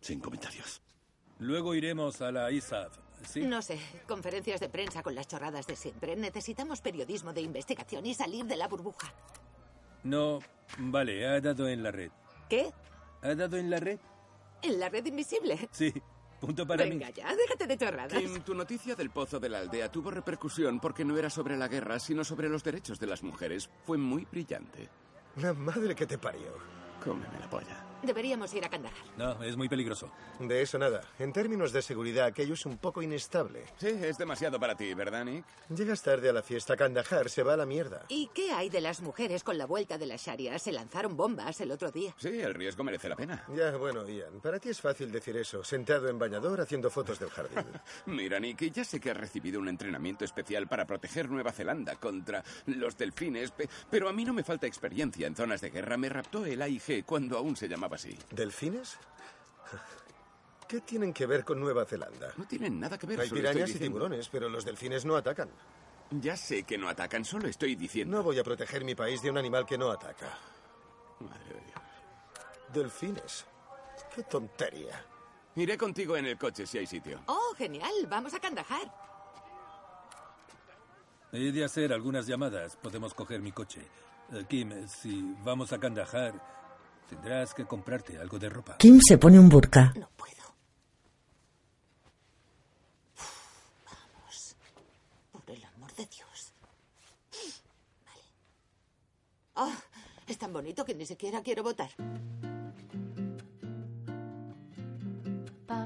[0.00, 0.80] Sin comentarios.
[1.38, 2.96] Luego iremos a la ISAF,
[3.26, 3.42] ¿sí?
[3.42, 6.16] No sé, conferencias de prensa con las chorradas de siempre.
[6.16, 9.12] Necesitamos periodismo de investigación y salir de la burbuja.
[10.02, 10.40] No,
[10.78, 12.10] vale, ha dado en la red.
[12.48, 12.70] ¿Qué?
[13.22, 13.98] ¿Ha dado en la red?
[14.62, 15.68] ¿En la red invisible?
[15.72, 15.92] Sí,
[16.40, 17.12] punto para Venga mí.
[17.14, 18.18] ya, déjate de chorradas.
[18.18, 21.68] Kim, tu noticia del pozo de la aldea tuvo repercusión porque no era sobre la
[21.68, 23.70] guerra, sino sobre los derechos de las mujeres.
[23.84, 24.88] Fue muy brillante.
[25.36, 26.52] La madre que te parió.
[27.02, 27.83] Cómeme la polla.
[28.04, 28.94] Deberíamos ir a Kandahar.
[29.16, 30.10] No, es muy peligroso.
[30.38, 31.02] De eso nada.
[31.18, 33.64] En términos de seguridad, aquello es un poco inestable.
[33.78, 35.44] Sí, es demasiado para ti, ¿verdad, Nick?
[35.74, 38.04] Llegas tarde a la fiesta, Kandahar se va a la mierda.
[38.08, 40.58] ¿Y qué hay de las mujeres con la vuelta de la Sharia?
[40.58, 42.14] Se lanzaron bombas el otro día.
[42.18, 43.44] Sí, el riesgo merece la pena.
[43.54, 47.30] Ya, bueno, Ian, para ti es fácil decir eso, sentado en bañador haciendo fotos del
[47.30, 47.64] jardín.
[48.06, 52.42] Mira, Nick, ya sé que has recibido un entrenamiento especial para proteger Nueva Zelanda contra
[52.66, 55.96] los delfines, pe- pero a mí no me falta experiencia en zonas de guerra.
[55.96, 58.18] Me raptó el AIG cuando aún se llamaba así.
[58.30, 58.98] ¿Delfines?
[60.68, 62.32] ¿Qué tienen que ver con Nueva Zelanda?
[62.36, 63.20] No tienen nada que ver.
[63.20, 65.50] Hay pirañas y tiburones, pero los delfines no atacan.
[66.10, 68.16] Ya sé que no atacan, solo estoy diciendo.
[68.16, 70.38] No voy a proteger mi país de un animal que no ataca.
[71.20, 71.80] Madre de Dios.
[72.72, 73.44] Delfines.
[74.14, 75.04] Qué tontería.
[75.56, 77.20] Iré contigo en el coche si hay sitio.
[77.26, 77.92] Oh, genial.
[78.08, 78.92] Vamos a Kandahar.
[81.32, 82.76] He de hacer algunas llamadas.
[82.76, 83.86] Podemos coger mi coche.
[84.32, 86.34] Eh, Kim, si vamos a Kandahar,
[87.08, 88.76] tendrás que comprarte algo de ropa.
[88.78, 89.92] Kim se pone un burka.
[93.86, 94.56] Vamos.
[95.32, 96.52] Por el amor de Dios.
[98.04, 98.22] Vale.
[99.56, 99.76] Ah,
[100.26, 101.90] es tan bonito que ni siquiera quiero votar.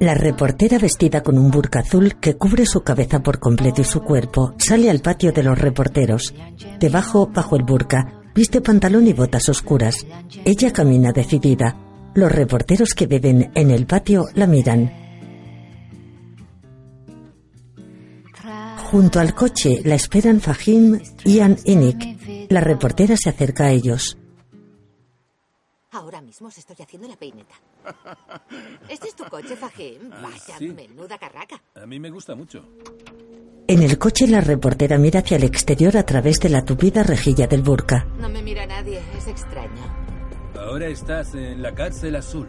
[0.00, 4.00] La reportera vestida con un burka azul que cubre su cabeza por completo y su
[4.02, 6.34] cuerpo sale al patio de los reporteros.
[6.78, 10.06] Debajo, bajo el burka, viste pantalón y botas oscuras.
[10.44, 11.76] Ella camina decidida.
[12.14, 14.92] Los reporteros que beben en el patio la miran.
[18.92, 22.48] Junto al coche la esperan Fahim, Ian y Nick.
[22.48, 24.16] La reportera se acerca a ellos.
[25.90, 27.56] Ahora mismo os estoy haciendo la peineta.
[28.88, 30.10] ¿Este es tu coche, Fajim?
[30.10, 30.68] Vaya, sí.
[30.68, 31.60] menuda carraca.
[31.74, 32.64] A mí me gusta mucho.
[33.70, 37.46] En el coche la reportera mira hacia el exterior a través de la tupida rejilla
[37.46, 38.06] del burka.
[38.18, 39.82] No me mira nadie, es extraño.
[40.58, 42.48] Ahora estás en la cárcel azul.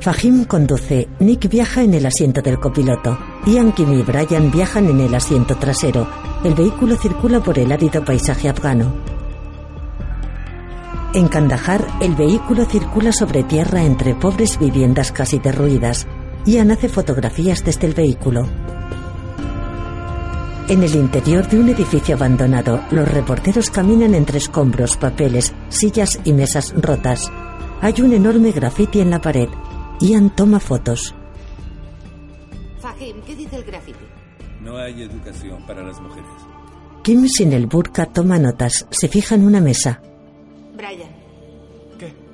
[0.00, 3.18] Fahim conduce, Nick viaja en el asiento del copiloto.
[3.44, 6.08] Ian, Kim y Brian viajan en el asiento trasero.
[6.42, 8.94] El vehículo circula por el árido paisaje afgano.
[11.12, 16.06] En Kandahar, el vehículo circula sobre tierra entre pobres viviendas casi derruidas.
[16.46, 18.48] Ian hace fotografías desde el vehículo.
[20.68, 26.32] En el interior de un edificio abandonado, los reporteros caminan entre escombros, papeles, sillas y
[26.32, 27.30] mesas rotas.
[27.80, 29.48] Hay un enorme grafiti en la pared.
[30.00, 31.14] Ian toma fotos.
[32.80, 34.04] Fajim, ¿qué dice el graffiti?
[34.60, 36.30] No hay educación para las mujeres.
[37.02, 38.86] Kim sin el burka toma notas.
[38.90, 40.00] Se fija en una mesa.
[40.76, 41.10] Brian,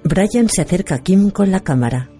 [0.05, 2.11] Brian se acerca a Kim con la cámara.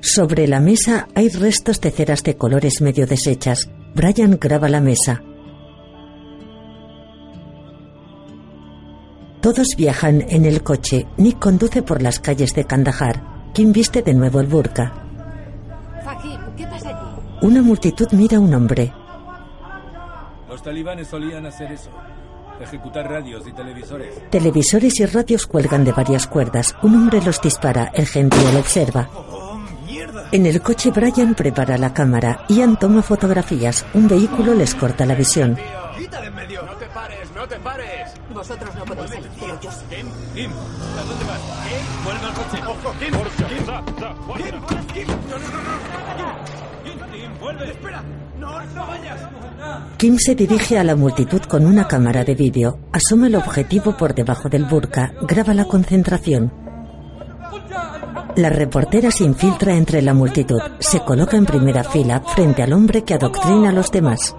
[0.00, 3.68] Sobre la mesa hay restos de ceras de colores medio deshechas.
[3.94, 5.22] Brian graba la mesa.
[9.40, 11.06] Todos viajan en el coche.
[11.16, 13.22] Nick conduce por las calles de Kandahar.
[13.52, 14.92] Kim viste de nuevo el burka.
[16.04, 17.46] Fajim, ¿qué pasa aquí?
[17.46, 18.92] Una multitud mira a un hombre.
[20.48, 21.90] Los talibanes solían hacer eso.
[22.60, 24.30] Ejecutar radios y televisores.
[24.30, 26.74] Televisores y radios cuelgan de varias cuerdas.
[26.82, 27.90] Un hombre los dispara.
[27.94, 29.08] El gentío lo observa.
[30.32, 32.44] En el coche Brian prepara la cámara.
[32.48, 33.86] Ian toma fotografías.
[33.94, 35.56] Un vehículo les corta la visión.
[35.96, 36.62] ¡Quita de en medio!
[36.62, 38.12] ¡No te pares, no te pares!
[38.34, 39.78] Vosotros no podéis salir, pero yo sí.
[39.88, 41.40] Kim, Kim, ¿a dónde vas?
[41.68, 42.62] Kim, vuelve al coche.
[42.66, 43.12] ¡Ojo, Kim!
[43.48, 44.44] Kim, da, da, guarda.
[44.92, 46.34] Kim, no, no, no, no.
[46.84, 47.70] Kim, Kim, vuelve.
[47.70, 48.02] Espera,
[48.38, 49.20] no, no vayas.
[49.96, 52.78] Kim se dirige a la multitud con una cámara de vídeo.
[52.92, 55.12] Asoma el objetivo por debajo del burka.
[55.22, 56.65] Graba la concentración.
[58.36, 60.60] La reportera se infiltra entre la multitud.
[60.78, 64.36] Se coloca en primera fila frente al hombre que adoctrina a los demás.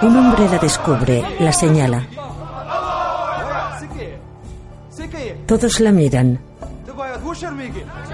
[0.00, 2.06] Un hombre la descubre, la señala.
[5.46, 6.40] Todos la miran.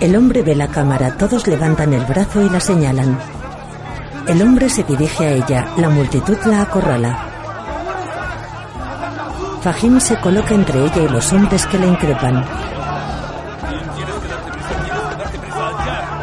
[0.01, 3.17] El hombre ve la cámara, todos levantan el brazo y la señalan.
[4.27, 7.32] El hombre se dirige a ella, la multitud la acorrala.
[9.63, 12.45] Fahim se coloca entre ella y los hombres que la increpan.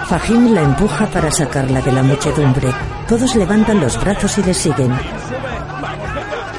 [0.08, 2.70] Fahim la empuja para sacarla de la muchedumbre.
[3.08, 4.90] Todos levantan los brazos y le siguen.
[4.90, 5.08] Vamos,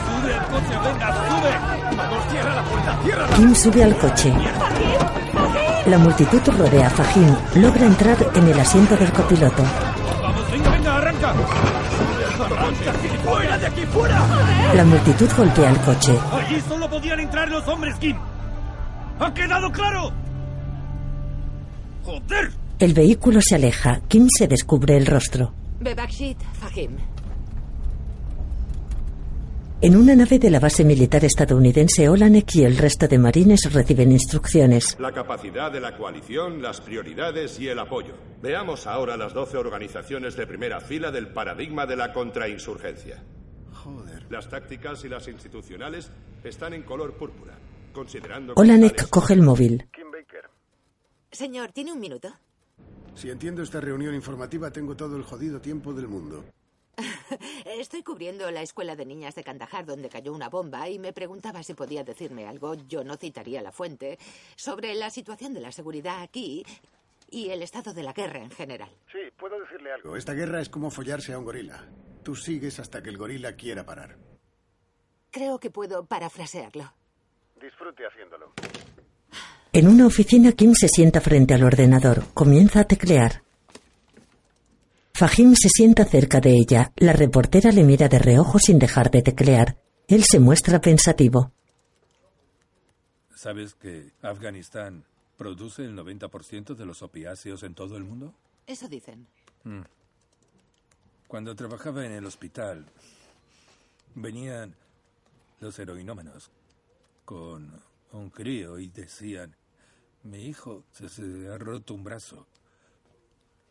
[0.09, 1.97] ¡Sube al coche, venga, sube!
[1.97, 4.35] ¡Vamos, cierra la puerta, cierra la Kim sube al coche.
[5.87, 7.37] La multitud rodea a Fajim.
[7.57, 9.62] Logra entrar en el asiento del copiloto.
[13.24, 14.22] ¡Fuera de aquí, fuera!
[14.75, 16.16] La multitud golpea el coche.
[16.31, 18.16] Allí solo podían entrar los hombres, Kim.
[19.18, 20.12] ¿Ha quedado claro?
[22.05, 22.53] ¡Joder!
[22.79, 24.01] El vehículo se aleja.
[24.07, 25.53] Kim se descubre el rostro.
[25.81, 26.93] Bebakshit, Fahim.
[29.83, 34.12] En una nave de la base militar estadounidense, Olanek y el resto de marines reciben
[34.12, 34.97] instrucciones.
[35.01, 38.14] La capacidad de la coalición, las prioridades y el apoyo.
[38.41, 43.23] Veamos ahora las 12 organizaciones de primera fila del paradigma de la contrainsurgencia.
[43.85, 44.26] Joder.
[44.31, 46.11] Las tácticas y las institucionales
[46.45, 47.55] están en color púrpura,
[47.95, 48.53] considerando...
[48.57, 49.89] Olanek coge el móvil.
[51.33, 52.28] Señor, ¿tiene un minuto?
[53.14, 56.45] Si entiendo esta reunión informativa, tengo todo el jodido tiempo del mundo.
[57.64, 61.62] Estoy cubriendo la escuela de niñas de Kandahar donde cayó una bomba y me preguntaba
[61.62, 64.18] si podía decirme algo, yo no citaría la fuente,
[64.57, 66.66] sobre la situación de la seguridad aquí
[67.31, 68.91] y el estado de la guerra en general.
[69.11, 70.16] Sí, puedo decirle algo.
[70.16, 71.87] Esta guerra es como follarse a un gorila.
[72.23, 74.16] Tú sigues hasta que el gorila quiera parar.
[75.31, 76.93] Creo que puedo parafrasearlo.
[77.61, 78.53] Disfrute haciéndolo.
[79.73, 82.25] En una oficina, Kim se sienta frente al ordenador.
[82.35, 83.43] Comienza a teclear.
[85.14, 86.93] Fahim se sienta cerca de ella.
[86.97, 89.77] La reportera le mira de reojo sin dejar de teclear.
[90.09, 91.53] Él se muestra pensativo.
[93.37, 95.05] ¿Sabes que Afganistán
[95.37, 98.35] produce el 90% de los opiáceos en todo el mundo?
[98.66, 99.29] Eso dicen.
[99.64, 99.83] Mm.
[101.31, 102.85] Cuando trabajaba en el hospital,
[104.16, 104.74] venían
[105.61, 106.51] los heroinómanos
[107.24, 107.70] con
[108.11, 109.55] un crío y decían,
[110.24, 112.49] mi hijo se, se ha roto un brazo.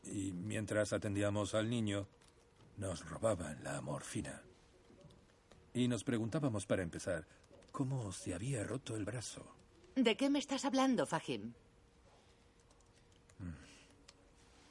[0.06, 2.08] Y mientras atendíamos al niño,
[2.78, 4.42] nos robaban la morfina.
[5.74, 7.28] Y nos preguntábamos para empezar,
[7.74, 9.46] ¿cómo se había roto el brazo?
[9.98, 11.52] ¿De qué me estás hablando, Fahim?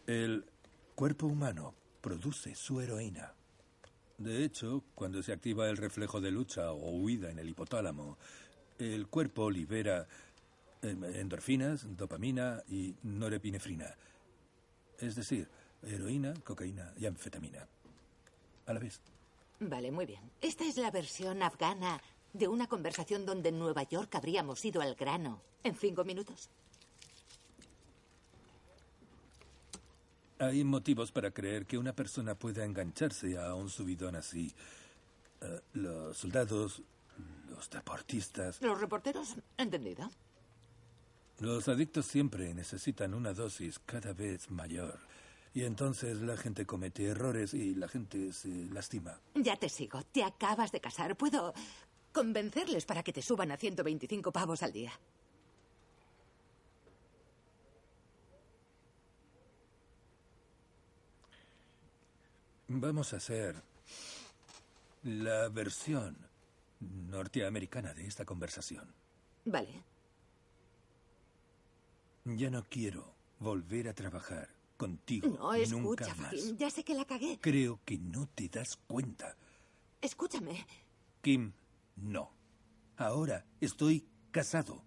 [0.07, 0.47] El
[0.95, 1.75] cuerpo humano
[2.09, 3.35] produce su heroína.
[4.17, 8.17] De hecho, cuando se activa el reflejo de lucha o huida en el hipotálamo,
[8.79, 10.09] el cuerpo libera
[10.81, 13.95] em, endorfinas, dopamina y norepinefrina.
[14.99, 15.51] Es decir,
[15.83, 17.69] heroína, cocaína y anfetamina.
[18.65, 19.03] A la vez.
[19.61, 20.23] Vale, muy bien.
[20.41, 22.01] Esta es la versión afgana
[22.33, 26.49] de una conversación donde en Nueva York habríamos ido al grano en cinco minutos.
[30.39, 34.53] Hay motivos para creer que una persona pueda engancharse a un subidón así.
[35.41, 36.83] Eh, los soldados,
[37.51, 39.35] los deportistas, ¿Los reporteros?
[39.57, 40.09] Entendido.
[41.41, 44.99] los adictos siempre necesitan una dosis cada vez mayor.
[45.55, 49.19] Y entonces la gente comete errores y la gente se lastima.
[49.35, 50.03] Ya te sigo.
[50.13, 51.17] Te acabas de casar.
[51.17, 51.53] Puedo
[52.13, 54.93] convencerles para que te suban a 125 pavos al día.
[62.69, 63.63] Vamos a hacer
[65.03, 66.17] la versión
[66.81, 68.93] norteamericana de esta conversación.
[69.45, 69.83] Vale.
[72.25, 76.31] Ya no quiero volver a trabajar contigo No, nunca escucha, más.
[76.31, 76.57] Fahim.
[76.57, 77.39] Ya sé que la cagué.
[77.41, 79.35] Creo que no te das cuenta.
[80.01, 80.67] Escúchame.
[81.23, 81.53] Kim,
[81.97, 82.31] no.
[82.97, 84.83] Ahora estoy casado.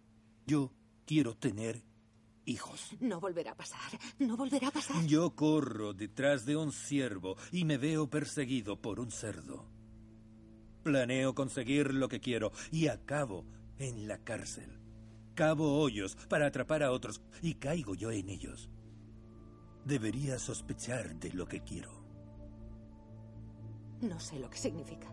[0.46, 0.72] Yo
[1.06, 1.82] quiero tener
[2.46, 2.96] hijos.
[3.00, 4.00] No volverá a pasar.
[4.20, 5.06] No volverá a pasar.
[5.06, 9.66] Yo corro detrás de un ciervo y me veo perseguido por un cerdo.
[10.84, 13.46] Planeo conseguir lo que quiero y acabo
[13.78, 14.80] en la cárcel.
[15.36, 18.70] Cavo hoyos para atrapar a otros y caigo yo en ellos.
[19.86, 22.02] Debería sospechar de lo que quiero.
[24.02, 25.08] No sé lo que significa.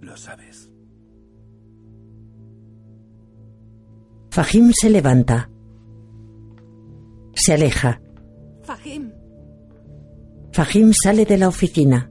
[0.00, 0.70] Lo sabes.
[4.36, 5.48] Fahim se levanta.
[7.34, 8.02] Se aleja.
[8.64, 9.10] Fahim.
[10.52, 12.10] Fahim sale de la oficina.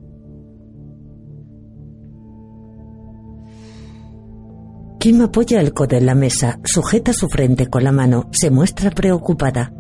[4.99, 8.89] Kim apoya el codo en la mesa, sujeta su frente con la mano, se muestra
[8.89, 9.71] preocupada.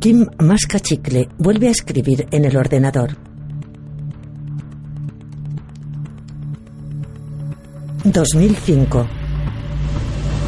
[0.00, 3.31] Kim masca chicle, vuelve a escribir en el ordenador.
[8.12, 9.06] 2005.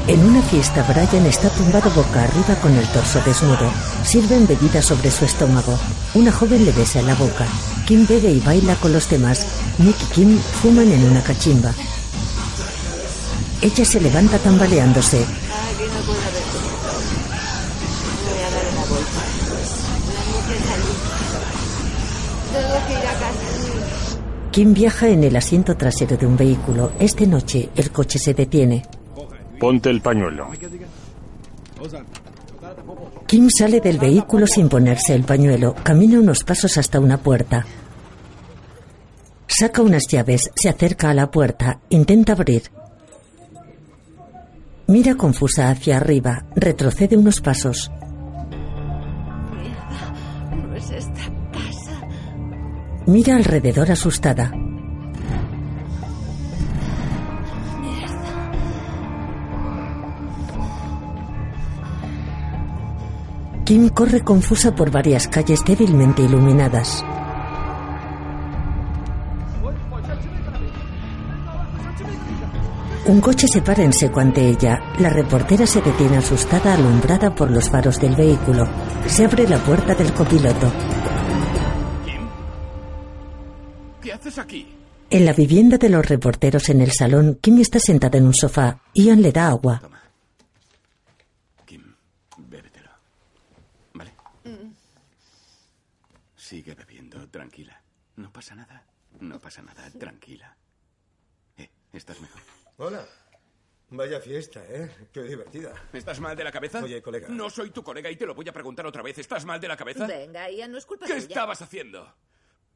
[0.07, 3.71] En una fiesta, Brian está tumbado boca arriba con el torso desnudo.
[4.05, 5.79] Sirven bebidas sobre su estómago.
[6.15, 7.47] Una joven le besa la boca.
[7.87, 9.47] Kim bebe y baila con los demás.
[9.79, 11.73] Nick y Kim fuman en una cachimba.
[13.63, 15.23] Ella se levanta tambaleándose.
[15.23, 15.27] Aquí
[15.89, 16.45] no puede haber.
[18.29, 18.65] Voy a dar
[24.55, 26.93] Kim viaja en el asiento trasero de un vehículo.
[27.01, 27.71] Es de noche.
[27.75, 28.85] El coche se detiene.
[29.59, 30.49] Ponte el pañuelo.
[33.27, 35.75] Kim sale del vehículo sin ponerse el pañuelo.
[35.83, 37.67] Camina unos pasos hasta una puerta.
[39.49, 42.71] Saca unas llaves, se acerca a la puerta, intenta abrir.
[44.87, 47.91] Mira confusa hacia arriba, retrocede unos pasos.
[53.07, 54.51] Mira alrededor asustada.
[63.67, 67.05] Kim corre confusa por varias calles débilmente iluminadas.
[73.07, 74.83] Un coche se para en seco ante ella.
[74.99, 78.67] La reportera se detiene asustada, alumbrada por los faros del vehículo.
[79.07, 80.73] Se abre la puerta del copiloto.
[84.15, 84.67] Haces aquí?
[85.11, 88.81] En la vivienda de los reporteros en el salón, Kim está sentada en un sofá.
[88.95, 89.81] Ian le da agua.
[92.39, 92.91] Bébetelo.
[93.93, 94.13] ¿Vale?
[96.37, 97.81] Sigue bebiendo, tranquila.
[98.17, 98.85] No pasa nada.
[99.21, 100.57] No pasa nada, tranquila.
[101.57, 102.41] Eh, ¿estás mejor?
[102.79, 103.05] Hola.
[103.91, 104.91] Vaya fiesta, ¿eh?
[105.13, 105.73] Qué divertida.
[105.93, 106.83] ¿Estás mal de la cabeza?
[106.83, 107.29] Oye, colega.
[107.29, 109.19] No soy tu colega y te lo voy a preguntar otra vez.
[109.19, 110.07] ¿Estás mal de la cabeza?
[110.07, 111.27] Venga, Ian, no es culpa ¿Qué tuya.
[111.27, 112.13] estabas haciendo?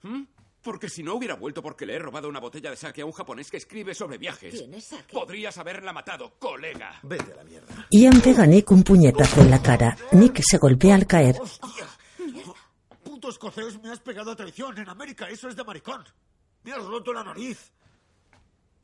[0.03, 0.23] ¿Mm?
[0.69, 3.13] Porque si no hubiera vuelto porque le he robado una botella de sake a un
[3.13, 4.53] japonés que escribe sobre viajes.
[4.53, 5.15] ¿Tienes sake?
[5.15, 7.01] Podrías haberla matado, colega.
[7.05, 7.87] Vete a la mierda.
[7.91, 9.97] Ian pega a Nick un puñetazo en la cara.
[10.13, 11.37] Nick se golpea al caer.
[13.03, 14.77] Puto escocés, me has pegado a traición.
[14.77, 16.05] En América eso es de maricón.
[16.65, 17.73] Me has roto la nariz.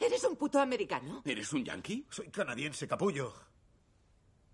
[0.00, 1.20] ¿Eres un puto americano?
[1.26, 2.06] ¿Eres un yankee?
[2.08, 3.30] Soy canadiense, capullo.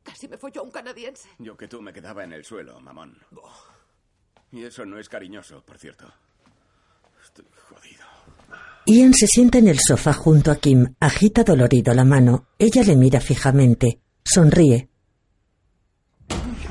[0.03, 1.28] Casi me folló un canadiense.
[1.39, 3.16] Yo que tú me quedaba en el suelo, mamón.
[4.51, 6.12] Y eso no es cariñoso, por cierto.
[8.87, 10.95] Ian se sienta en el sofá junto a Kim.
[10.99, 12.47] Agita dolorido la mano.
[12.59, 14.01] Ella le mira fijamente.
[14.24, 14.89] Sonríe.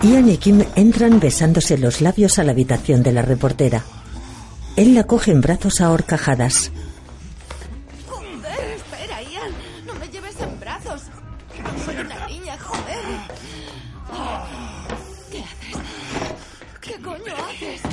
[0.02, 3.84] Ian y Kim entran besándose los labios a la habitación de la reportera.
[4.76, 6.72] Él la coge en brazos a horcajadas.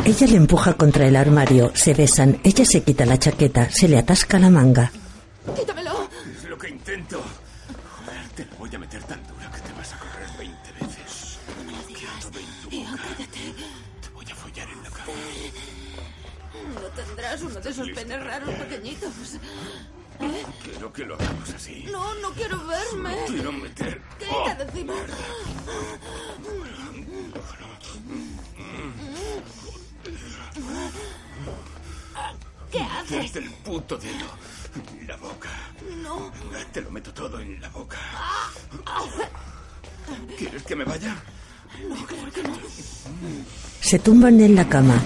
[0.07, 1.73] Ella le empuja contra el armario.
[1.75, 2.39] Se besan.
[2.45, 3.69] Ella se quita la chaqueta.
[3.71, 4.91] Se le atasca la manga.
[5.57, 6.09] Quítamelo.
[6.37, 7.21] Es lo que intento.
[7.97, 11.39] Joder, te la voy a meter tan dura que te vas a correr 20 veces.
[11.89, 13.03] Quiero todo en tu Ian, boca.
[13.03, 13.41] cállate.
[14.03, 15.13] Te voy a follar en la cara.
[16.75, 19.11] No tendrás uno de esos penes raros pequeñitos.
[20.19, 20.45] ¿Eh?
[20.65, 21.85] Quiero que lo hagamos así.
[21.91, 23.17] No, no quiero verme.
[23.27, 24.01] Quiero meter.
[24.19, 24.95] Quita de encima.
[32.71, 33.33] ¿Qué haces?
[33.33, 34.27] Desde el puto dedo.
[35.07, 35.51] La boca.
[36.03, 36.33] No.
[36.73, 37.99] Te lo meto todo en la boca.
[40.37, 41.17] ¿Quieres que me vaya?
[41.89, 42.57] No, claro que no.
[43.81, 45.01] Se tumban en la cama.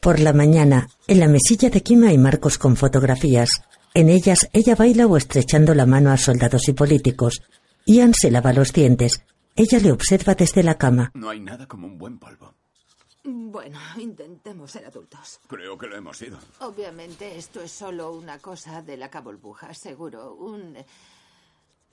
[0.00, 3.62] Por la mañana, en la mesilla de Kim hay marcos con fotografías.
[3.94, 7.42] En ellas, ella baila o estrechando la mano a soldados y políticos.
[7.84, 9.22] Ian se lava los dientes.
[9.56, 11.10] Ella le observa desde la cama.
[11.14, 12.54] No hay nada como un buen polvo.
[13.30, 15.38] Bueno, intentemos ser adultos.
[15.48, 16.38] Creo que lo hemos sido.
[16.60, 20.34] Obviamente esto es solo una cosa de la cabolbuja, seguro.
[20.34, 20.76] Un,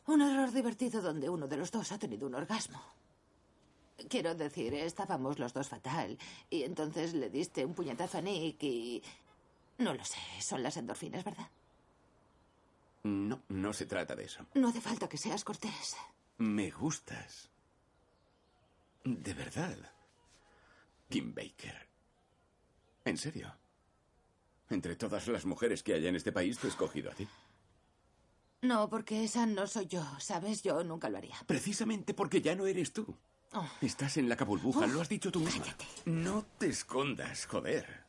[0.07, 2.81] un error divertido donde uno de los dos ha tenido un orgasmo.
[4.09, 6.17] Quiero decir, estábamos los dos fatal
[6.49, 9.03] y entonces le diste un puñetazo a Nick y...
[9.77, 11.49] No lo sé, son las endorfinas, ¿verdad?
[13.03, 14.45] No, no se trata de eso.
[14.53, 15.97] No hace falta que seas cortés.
[16.37, 17.49] Me gustas.
[19.03, 19.77] De verdad.
[21.09, 21.87] Kim Baker.
[23.05, 23.53] ¿En serio?
[24.69, 27.27] Entre todas las mujeres que hay en este país, te he escogido a ti.
[28.61, 30.63] No, porque esa no soy yo, ¿sabes?
[30.63, 31.35] Yo nunca lo haría.
[31.45, 33.15] Precisamente porque ya no eres tú.
[33.53, 33.69] Oh.
[33.81, 34.87] Estás en la cabulbuja, Oh.
[34.87, 35.65] lo has dicho tú misma.
[36.05, 38.03] No te escondas, joder.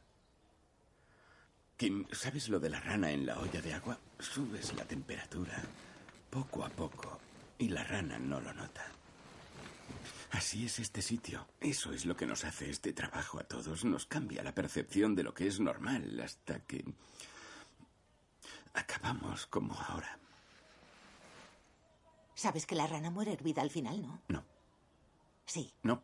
[1.76, 3.98] Kim, ¿sabes lo de la rana en la olla de agua?
[4.18, 5.62] Subes la temperatura
[6.30, 7.20] poco a poco
[7.58, 8.86] y la rana no lo nota.
[10.36, 11.46] Así es este sitio.
[11.62, 13.86] Eso es lo que nos hace este trabajo a todos.
[13.86, 16.84] Nos cambia la percepción de lo que es normal hasta que
[18.74, 20.18] acabamos como ahora.
[22.34, 24.20] Sabes que la rana muere hervida al final, ¿no?
[24.28, 24.44] No.
[25.46, 25.72] Sí.
[25.82, 26.02] No.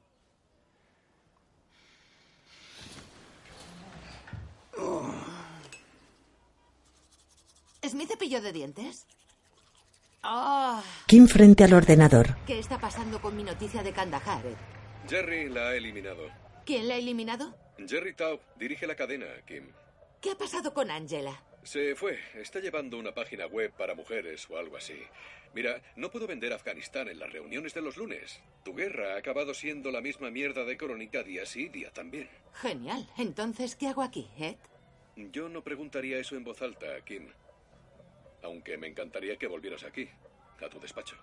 [7.82, 9.06] ¿Es mi cepillo de dientes?
[10.24, 12.36] Ah, Kim frente al ordenador.
[12.46, 14.46] ¿Qué está pasando con mi noticia de Kandahar?
[14.46, 14.54] Ed?
[15.08, 16.28] Jerry la ha eliminado.
[16.64, 17.56] ¿Quién la ha eliminado?
[17.88, 19.64] Jerry Taub dirige la cadena, Kim.
[20.20, 21.42] ¿Qué ha pasado con Angela?
[21.64, 22.20] Se fue.
[22.34, 24.94] Está llevando una página web para mujeres o algo así.
[25.54, 28.40] Mira, no puedo vender Afganistán en las reuniones de los lunes.
[28.64, 32.28] Tu guerra ha acabado siendo la misma mierda de crónica día sí, día también.
[32.54, 33.08] Genial.
[33.18, 34.54] Entonces, ¿qué hago aquí, Ed?
[35.16, 37.28] Yo no preguntaría eso en voz alta, Kim.
[38.42, 40.08] Aunque me encantaría que volvieras aquí,
[40.64, 41.16] a tu despacho.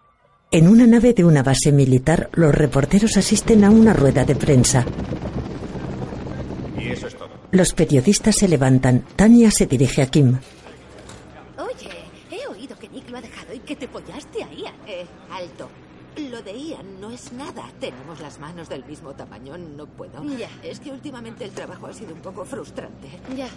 [0.51, 4.85] En una nave de una base militar, los reporteros asisten a una rueda de prensa.
[6.77, 7.29] Y eso es todo.
[7.51, 9.05] Los periodistas se levantan.
[9.15, 10.39] Tania se dirige a Kim.
[11.57, 11.89] Oye,
[12.31, 14.75] he oído que Nick lo ha dejado y que te follaste a Ian.
[14.87, 15.69] Eh, alto.
[16.31, 17.71] Lo de Ian no es nada.
[17.79, 19.57] Tenemos las manos del mismo tamaño.
[19.57, 20.23] No puedo.
[20.37, 20.49] Ya.
[20.63, 23.07] Es que últimamente el trabajo ha sido un poco frustrante.
[23.37, 23.47] Ya,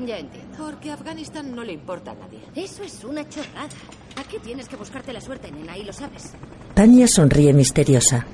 [0.00, 0.56] ya entiendo.
[0.56, 2.40] Porque Afganistán no le importa a nadie.
[2.54, 3.68] Eso es una chorrada.
[4.16, 6.32] Aquí tienes que buscarte la suerte, nena, y lo sabes.
[6.74, 8.26] Tania sonríe misteriosa.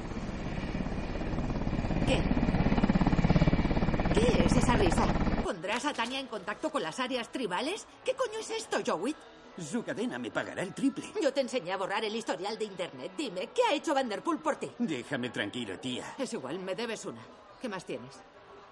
[2.07, 2.21] ¿Qué?
[4.15, 5.07] ¿Qué es esa risa?
[5.43, 7.87] ¿Pondrás a Tania en contacto con las áreas tribales?
[8.05, 9.15] ¿Qué coño es esto, Joey?
[9.59, 11.05] Su cadena me pagará el triple.
[11.23, 13.13] Yo te enseñé a borrar el historial de internet.
[13.17, 14.69] Dime, ¿qué ha hecho Vanderpool por ti?
[14.79, 16.15] Déjame tranquilo, tía.
[16.19, 17.21] Es igual, me debes una.
[17.63, 18.11] ¿Qué más tienes?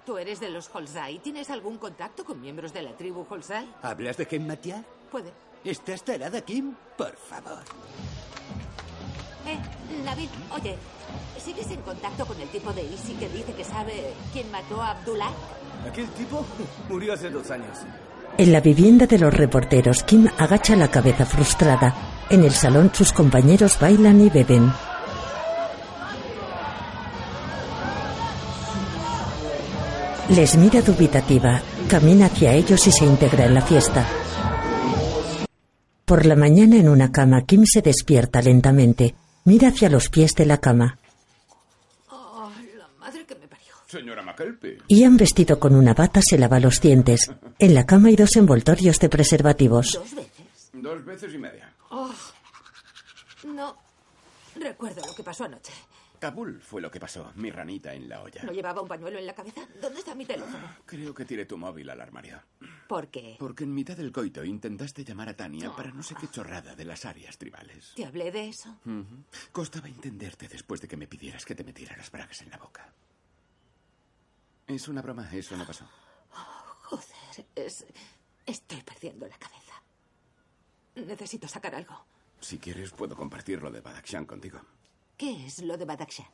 [0.04, 1.20] ¿Tú eres de los Holzai?
[1.20, 3.68] ¿Tienes algún contacto con miembros de la tribu Holzai?
[3.82, 4.84] ¿Hablas de Ken Matiar?
[5.10, 5.32] Puede.
[5.64, 6.74] ¿Estás tarada, Kim?
[6.98, 7.62] Por favor.
[9.46, 9.58] Eh,
[10.04, 10.76] Navid, oye,
[11.38, 14.90] ¿sigues en contacto con el tipo de Easy que dice que sabe quién mató a
[14.90, 15.30] Abdullah?
[15.88, 16.44] Aquel tipo
[16.88, 17.78] murió hace dos años.
[18.38, 21.94] En la vivienda de los reporteros, Kim agacha la cabeza frustrada.
[22.30, 24.72] En el salón, sus compañeros bailan y beben.
[30.34, 34.06] Les mira dubitativa, camina hacia ellos y se integra en la fiesta.
[36.04, 39.14] Por la mañana en una cama, Kim se despierta lentamente.
[39.44, 40.98] Mira hacia los pies de la cama.
[42.08, 43.74] Oh, la madre que me parió.
[43.86, 44.22] Señora.
[44.88, 47.30] Ian, vestido con una bata, se lava los dientes.
[47.58, 49.92] En la cama hay dos envoltorios de preservativos.
[49.92, 50.70] ¿Dos veces?
[50.72, 51.72] Dos veces y media.
[51.90, 52.10] Oh,
[53.44, 53.76] no.
[54.56, 55.72] Recuerdo lo que pasó anoche.
[56.22, 57.32] Kabul fue lo que pasó.
[57.34, 58.44] Mi ranita en la olla.
[58.44, 59.66] ¿No llevaba un pañuelo en la cabeza?
[59.80, 60.76] ¿Dónde está mi teléfono?
[60.86, 62.40] Creo que tiré tu móvil al armario.
[62.86, 63.34] ¿Por qué?
[63.40, 66.84] Porque en mitad del coito intentaste llamar a Tania para no sé qué chorrada de
[66.84, 67.94] las áreas tribales.
[67.96, 68.78] ¿Te hablé de eso?
[69.50, 72.94] Costaba entenderte después de que me pidieras que te metiera las bragas en la boca.
[74.68, 75.88] Es una broma, eso no pasó.
[76.30, 77.84] Joder, es...
[78.46, 79.82] Estoy perdiendo la cabeza.
[80.94, 82.06] Necesito sacar algo.
[82.38, 84.60] Si quieres, puedo compartir lo de Badakhshan contigo.
[85.22, 86.26] ¿Qué es lo de Badakhshan?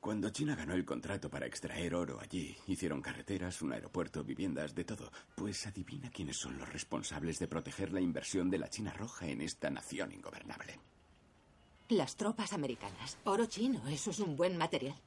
[0.00, 4.84] Cuando China ganó el contrato para extraer oro allí, hicieron carreteras, un aeropuerto, viviendas, de
[4.84, 5.10] todo.
[5.34, 9.40] Pues adivina quiénes son los responsables de proteger la inversión de la China roja en
[9.40, 10.78] esta nación ingobernable.
[11.88, 13.16] Las tropas americanas.
[13.24, 15.00] Oro chino, eso es un buen material.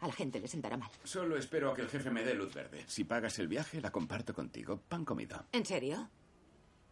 [0.00, 0.90] A la gente le sentará mal.
[1.04, 2.84] Solo espero a que el jefe me dé luz verde.
[2.86, 4.78] Si pagas el viaje, la comparto contigo.
[4.86, 5.42] Pan comido.
[5.52, 6.10] ¿En serio?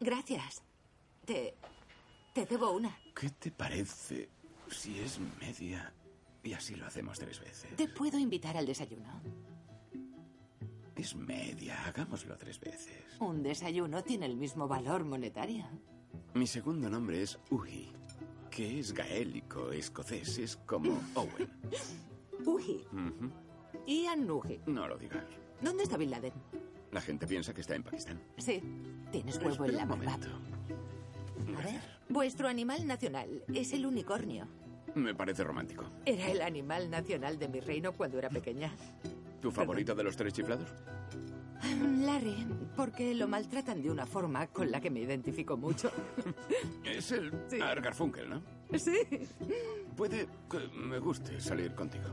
[0.01, 0.63] Gracias.
[1.27, 1.55] Te...
[2.33, 2.95] Te debo una.
[3.19, 4.29] ¿Qué te parece
[4.71, 5.93] si es media
[6.43, 7.75] y así lo hacemos tres veces?
[7.77, 9.21] ¿Te puedo invitar al desayuno?
[10.95, 13.05] Es media, hagámoslo tres veces.
[13.21, 15.65] Un desayuno tiene el mismo valor monetario.
[16.35, 17.93] Mi segundo nombre es Uji,
[18.51, 21.51] que es gaélico, escocés, es como Owen.
[22.47, 22.85] Uji.
[22.93, 23.31] Ujú.
[23.87, 24.61] Ian Uji.
[24.67, 25.25] No lo digas.
[25.61, 26.33] ¿Dónde está Bin Laden?
[26.93, 28.21] La gente piensa que está en Pakistán.
[28.39, 28.63] Sí.
[29.11, 30.29] Tienes huevo en la un momento.
[31.59, 31.96] A ver.
[32.09, 34.47] Vuestro animal nacional es el unicornio.
[34.95, 35.85] Me parece romántico.
[36.05, 38.73] Era el animal nacional de mi reino cuando era pequeña.
[39.41, 40.69] ¿Tu favorito de los tres chiflados?
[42.01, 42.47] Larry,
[42.77, 45.91] porque lo maltratan de una forma con la que me identifico mucho.
[46.85, 48.43] Es el Art Garfunkel, ¿no?
[48.79, 48.97] Sí.
[49.97, 52.05] Puede que me guste salir contigo.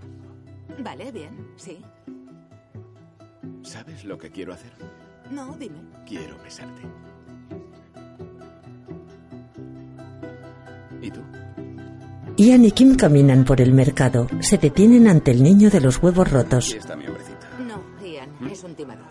[0.79, 1.79] Vale, bien, sí.
[3.61, 4.71] ¿Sabes lo que quiero hacer?
[5.29, 5.79] No, dime.
[6.05, 6.81] Quiero besarte.
[12.37, 14.27] Ian y Kim caminan por el mercado.
[14.39, 16.69] Se detienen ante el niño de los huevos rotos.
[16.69, 17.37] Aquí está mi hombrecito.
[17.67, 19.05] No, Ian, es un timador.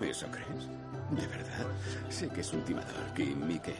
[0.00, 0.68] ¿Eso crees?
[1.10, 1.66] De verdad.
[2.08, 2.90] Sé que es un timador.
[3.16, 3.74] Kim, ¿y qué?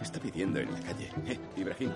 [0.00, 1.10] Está pidiendo en la calle.
[1.26, 1.90] Eh, Ibrahim.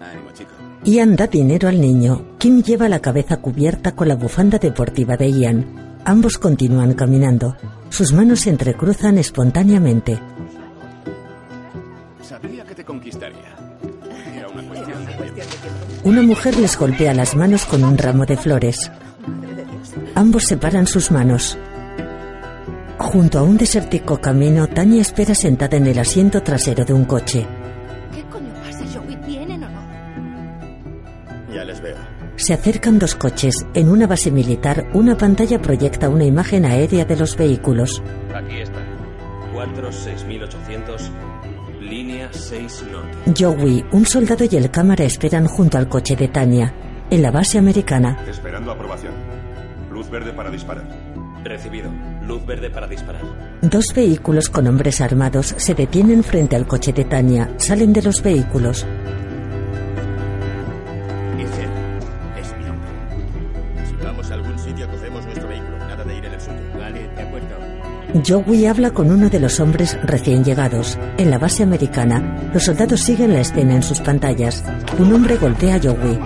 [0.00, 0.50] Ánimo, chico.
[0.84, 2.36] Ian da dinero al niño.
[2.38, 6.00] Kim lleva la cabeza cubierta con la bufanda deportiva de Ian.
[6.04, 7.56] Ambos continúan caminando.
[7.88, 10.20] Sus manos se entrecruzan espontáneamente.
[12.22, 13.35] Sabía que te conquistaría.
[16.06, 18.92] Una mujer les golpea las manos con un ramo de flores.
[20.14, 21.58] Ambos separan sus manos.
[22.96, 27.44] Junto a un desértico camino, Tania espera sentada en el asiento trasero de un coche.
[28.14, 29.16] ¿Qué coño pasa, Joey?
[29.26, 29.80] ¿Vienen o no?
[31.52, 31.96] Ya les veo.
[32.36, 33.66] Se acercan dos coches.
[33.74, 38.00] En una base militar, una pantalla proyecta una imagen aérea de los vehículos.
[38.32, 38.78] Aquí está.
[39.54, 41.10] 46800,
[41.88, 43.32] línea 6 norte.
[43.42, 46.74] Joey, un soldado y el cámara esperan junto al coche de Tania.
[47.10, 49.12] En la base americana, Esperando aprobación.
[49.90, 50.84] Luz verde para disparar.
[51.44, 51.90] Recibido.
[52.22, 53.22] Luz verde para disparar.
[53.62, 57.48] dos vehículos con hombres armados se detienen frente al coche de Tania.
[57.56, 58.84] Salen de los vehículos.
[68.24, 70.98] Joey habla con uno de los hombres recién llegados.
[71.18, 74.62] En la base americana, los soldados siguen la escena en sus pantallas.
[74.98, 76.18] Un hombre golpea a Joey.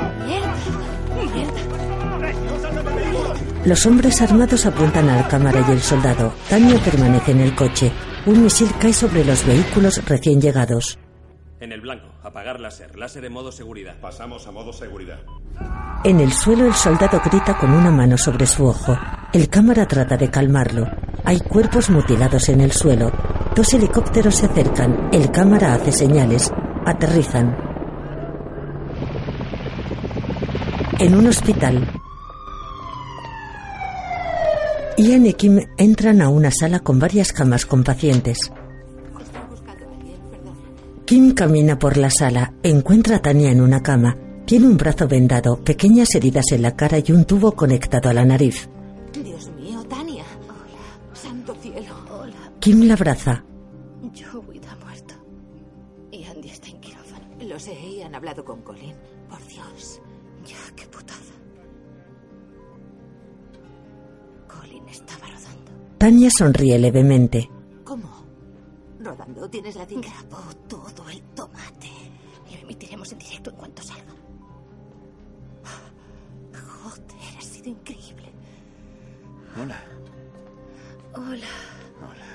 [3.64, 6.32] Los hombres armados apuntan al cámara y el soldado.
[6.48, 7.92] Tania permanece en el coche.
[8.26, 10.98] Un misil cae sobre los vehículos recién llegados.
[11.60, 12.06] En el blanco.
[12.22, 12.96] Apagar láser.
[12.96, 13.96] Láser en modo seguridad.
[14.00, 15.20] Pasamos a modo seguridad.
[16.04, 18.98] En el suelo el soldado grita con una mano sobre su ojo.
[19.32, 20.86] El cámara trata de calmarlo.
[21.24, 23.10] Hay cuerpos mutilados en el suelo.
[23.54, 25.10] Dos helicópteros se acercan.
[25.12, 26.50] El cámara hace señales.
[26.86, 27.56] Aterrizan.
[30.98, 31.88] En un hospital.
[34.96, 38.52] Ian y Kim entran a una sala con varias camas con pacientes.
[41.06, 44.16] Kim camina por la sala, encuentra a Tania en una cama.
[44.44, 48.24] Tiene un brazo vendado, pequeñas heridas en la cara y un tubo conectado a la
[48.24, 48.68] nariz.
[52.60, 53.42] Kim la abraza.
[54.14, 55.14] Joey ha muerto.
[56.10, 57.26] Y Andy está en quirófano.
[57.40, 58.94] Lo sé, y han hablado con Colin.
[59.30, 60.00] Por Dios.
[60.44, 61.18] Ya, qué putada.
[64.46, 65.72] Colin estaba rodando.
[65.96, 67.50] Tania sonríe levemente.
[67.82, 68.26] ¿Cómo?
[68.98, 69.48] ¿Rodando?
[69.48, 70.08] ¿Tienes la cinta?
[70.08, 71.88] Grabó todo el tomate.
[72.52, 74.14] Lo emitiremos en directo en cuanto salga.
[76.52, 78.30] Joder, ha sido increíble.
[79.56, 79.80] Hola.
[81.14, 81.48] Hola.
[82.02, 82.29] Hola.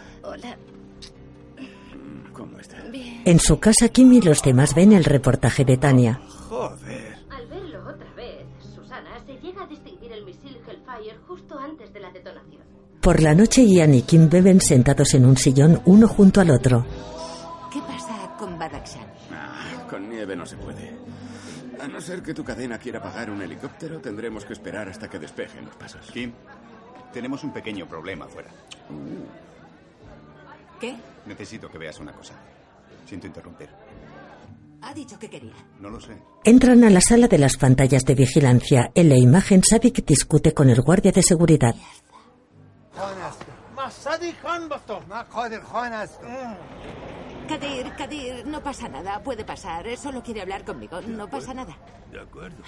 [2.34, 2.81] ¿Cómo está?
[2.91, 3.22] Bien.
[3.26, 6.19] En su casa, Kim y los demás ven el reportaje de Tania.
[6.49, 7.15] Joder.
[7.30, 8.45] Al verlo otra vez,
[8.76, 12.61] Susana, se llega a distinguir el misil Hellfire justo antes de la detonación.
[13.02, 16.85] Por la noche, Ian y Kim beben sentados en un sillón uno junto al otro.
[17.72, 19.06] ¿Qué pasa con Badakhshan?
[19.31, 20.91] Ah, con nieve no se puede.
[21.80, 25.19] A no ser que tu cadena quiera pagar un helicóptero, tendremos que esperar hasta que
[25.19, 26.10] despejen los pasos.
[26.11, 26.31] Kim,
[27.14, 28.49] tenemos un pequeño problema afuera.
[30.80, 30.95] ¿Qué?
[31.26, 32.34] Necesito que veas una cosa.
[33.06, 33.69] Siento interrumpir.
[34.81, 35.53] Ha dicho que quería.
[35.80, 36.15] No lo sé.
[36.43, 38.91] Entran a la sala de las pantallas de vigilancia.
[38.93, 41.76] En la imagen, Sadik discute con el guardia de seguridad.
[47.47, 49.22] Kadir, Kadir, no pasa nada.
[49.23, 49.85] Puede pasar.
[49.97, 51.02] Solo quiere hablar conmigo.
[51.02, 51.77] No pasa nada.
[52.11, 52.64] De acuerdo.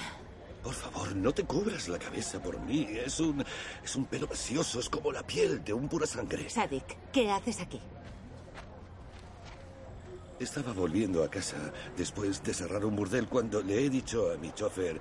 [0.67, 2.85] Por favor, no te cubras la cabeza por mí.
[2.89, 3.41] Es un.
[3.81, 6.49] es un pelo precioso, es como la piel de un pura sangre.
[6.49, 6.83] Sadik,
[7.13, 7.79] ¿qué haces aquí?
[10.37, 14.51] Estaba volviendo a casa después de cerrar un burdel cuando le he dicho a mi
[14.51, 14.99] chofer.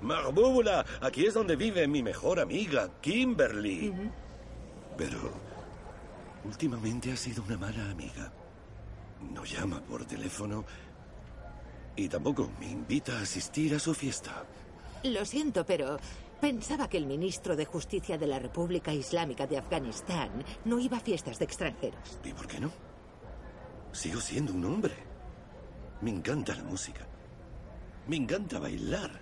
[0.00, 3.92] Mahbubula, aquí es donde vive mi mejor amiga, Kimberly.
[4.96, 5.30] Pero
[6.42, 8.32] últimamente ha sido una mala amiga.
[9.30, 10.64] No llama por teléfono
[11.96, 14.46] y tampoco me invita a asistir a su fiesta.
[15.04, 15.98] Lo siento, pero
[16.40, 20.30] pensaba que el ministro de Justicia de la República Islámica de Afganistán
[20.64, 22.18] no iba a fiestas de extranjeros.
[22.24, 22.70] ¿Y por qué no?
[23.92, 24.94] Sigo siendo un hombre.
[26.00, 27.06] Me encanta la música.
[28.06, 29.20] Me encanta bailar.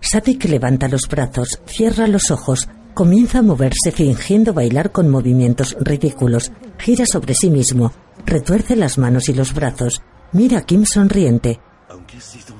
[0.00, 6.52] Sadik levanta los brazos, cierra los ojos, comienza a moverse fingiendo bailar con movimientos ridículos,
[6.78, 7.92] gira sobre sí mismo,
[8.26, 10.02] retuerce las manos y los brazos,
[10.32, 11.60] mira a Kim sonriente.
[11.88, 12.56] Aunque has sido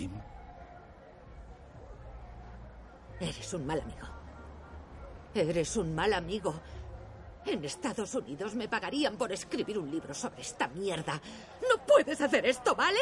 [0.00, 0.10] Kim?
[3.20, 4.08] Eres un mal amigo.
[5.34, 6.54] Eres un mal amigo.
[7.44, 11.20] En Estados Unidos me pagarían por escribir un libro sobre esta mierda.
[11.68, 12.98] No puedes hacer esto, ¿vale?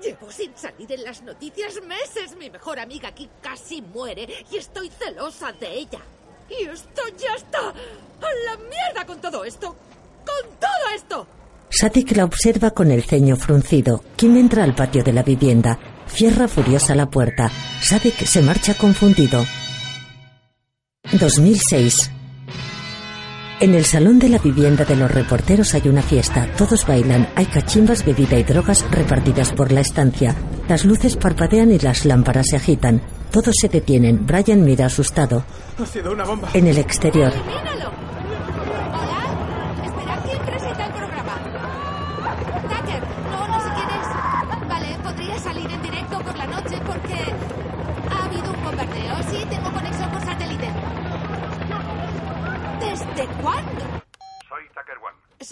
[0.00, 2.34] Llevo sin salir en las noticias meses.
[2.38, 6.00] Mi mejor amiga aquí casi muere y estoy celosa de ella.
[6.48, 7.68] Y esto ya está.
[7.68, 9.76] ¡A la mierda con todo esto!
[10.24, 11.26] ¡Con todo esto!
[11.68, 14.02] Sadik la observa con el ceño fruncido.
[14.16, 15.78] Kim entra al patio de la vivienda.
[16.12, 17.50] Cierra furiosa la puerta.
[17.80, 19.46] Sadik se marcha confundido.
[21.12, 22.10] 2006.
[23.60, 26.48] En el salón de la vivienda de los reporteros hay una fiesta.
[26.56, 27.28] Todos bailan.
[27.36, 30.34] Hay cachimbas, bebida y drogas repartidas por la estancia.
[30.68, 33.02] Las luces parpadean y las lámparas se agitan.
[33.30, 34.26] Todos se detienen.
[34.26, 35.44] Brian mira asustado.
[35.78, 36.48] Ha sido una bomba.
[36.54, 38.09] En el exterior, ¡Míralo!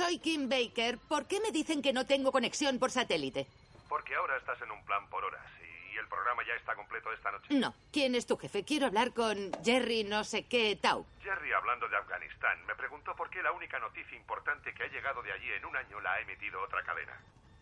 [0.09, 0.97] Soy Kim Baker.
[0.97, 3.47] ¿Por qué me dicen que no tengo conexión por satélite?
[3.91, 7.31] Porque ahora estás en un plan por horas y el programa ya está completo esta
[7.31, 7.53] noche.
[7.53, 7.75] No.
[7.93, 8.65] ¿Quién es tu jefe?
[8.65, 11.05] Quiero hablar con Jerry no sé qué Tau.
[11.23, 15.23] Jerry, hablando de Afganistán, me preguntó por qué la única noticia importante que ha llegado
[15.23, 17.13] de allí en un año la ha emitido otra cadena.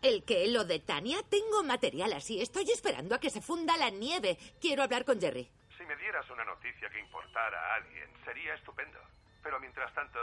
[0.01, 0.47] ¿El qué?
[0.47, 1.17] ¿Lo de Tania?
[1.29, 2.41] Tengo material así.
[2.41, 4.37] Estoy esperando a que se funda la nieve.
[4.61, 5.49] Quiero hablar con Jerry.
[5.77, 8.99] Si me dieras una noticia que importara a alguien, sería estupendo.
[9.43, 10.19] Pero mientras tanto,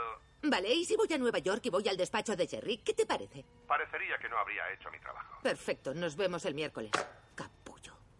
[0.47, 2.77] Vale, ¿y si voy a Nueva York y voy al despacho de Jerry?
[2.77, 3.43] ¿Qué te parece?
[3.67, 5.39] parecería que no habría hecho mi trabajo.
[5.41, 6.91] Perfecto, nos vemos el miércoles.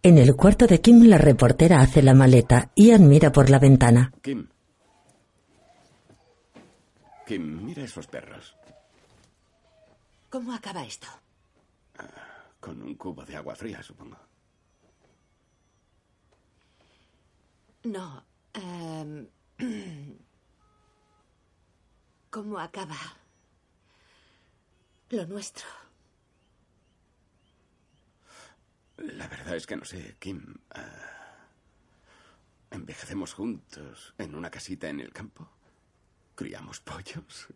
[0.04, 2.72] en el cuarto de Kim la reportera hace la maleta.
[2.76, 4.12] Ian mira por la ventana.
[4.22, 4.48] Kim.
[7.26, 8.56] Kim, mira esos perros.
[10.30, 11.08] ¿Cómo acaba esto?
[12.60, 14.18] Con un cubo de agua fría, supongo.
[17.84, 18.24] No.
[18.54, 19.28] em,
[22.36, 22.98] ¿Cómo acaba
[25.10, 25.66] lo nuestro?
[28.98, 30.54] La verdad es que no sé, Kim.
[30.72, 31.48] ah,
[32.72, 35.50] ¿Envejecemos juntos en una casita en el campo?
[36.36, 37.48] ¿Criamos pollos?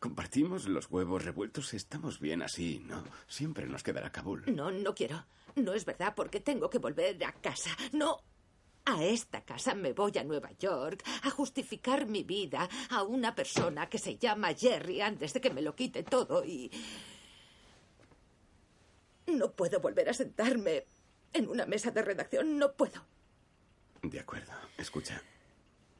[0.00, 1.74] ¿Compartimos los huevos revueltos?
[1.74, 3.04] Estamos bien así, ¿no?
[3.26, 4.42] Siempre nos quedará Kabul.
[4.56, 5.26] No, no quiero.
[5.54, 7.76] No es verdad porque tengo que volver a casa.
[7.92, 8.22] No.
[8.90, 13.86] A esta casa me voy a Nueva York a justificar mi vida a una persona
[13.86, 16.70] que se llama Jerry antes de que me lo quite todo y...
[19.26, 20.86] No puedo volver a sentarme
[21.34, 22.56] en una mesa de redacción.
[22.56, 23.04] No puedo.
[24.00, 24.52] De acuerdo.
[24.78, 25.22] Escucha.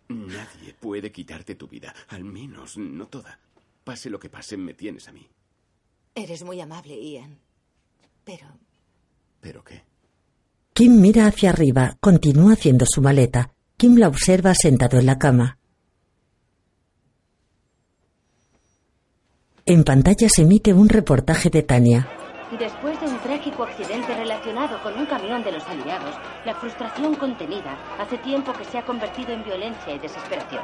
[0.08, 1.94] Nadie puede quitarte tu vida.
[2.08, 3.38] Al menos no toda.
[3.84, 5.28] Pase lo que pase, me tienes a mí.
[6.14, 7.38] Eres muy amable, Ian.
[8.24, 8.46] Pero
[9.42, 9.82] ¿Pero qué?
[10.78, 11.96] Kim mira hacia arriba.
[11.98, 13.50] Continúa haciendo su maleta.
[13.76, 15.58] Kim la observa sentado en la cama.
[19.66, 22.08] En pantalla se emite un reportaje de Tania.
[22.56, 26.14] Después de un trágico accidente relacionado con un camión de los aliados,
[26.46, 30.62] la frustración contenida hace tiempo que se ha convertido en violencia y desesperación.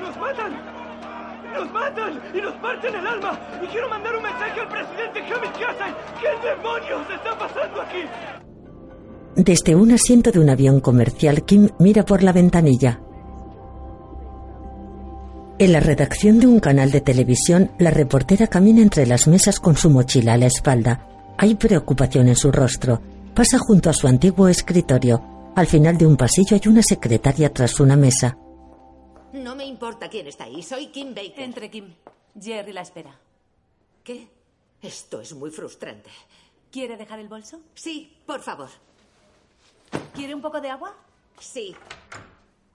[0.00, 0.52] ¡Nos matan!
[1.54, 2.20] ¡Nos matan!
[2.34, 3.38] ¡Y nos parten el alma!
[3.62, 5.94] Y quiero mandar un mensaje al presidente Hamid Karzai.
[6.20, 8.02] ¿Qué demonios está pasando aquí?
[9.36, 13.00] Desde un asiento de un avión comercial, Kim mira por la ventanilla.
[15.58, 19.76] En la redacción de un canal de televisión, la reportera camina entre las mesas con
[19.76, 21.06] su mochila a la espalda.
[21.38, 23.00] Hay preocupación en su rostro.
[23.34, 25.22] Pasa junto a su antiguo escritorio.
[25.54, 28.36] Al final de un pasillo hay una secretaria tras una mesa.
[29.32, 30.62] no me importa quién está ahí.
[30.62, 31.40] Soy Kim Baker.
[31.40, 31.94] Entre Kim.
[32.38, 33.18] Jerry la espera.
[34.04, 34.28] ¿Qué?
[34.82, 36.10] Esto es muy frustrante.
[36.70, 37.60] ¿Quiere dejar el bolso?
[37.74, 38.68] Sí, por favor.
[40.14, 40.94] ¿Quiere un poco de agua?
[41.38, 41.74] Sí.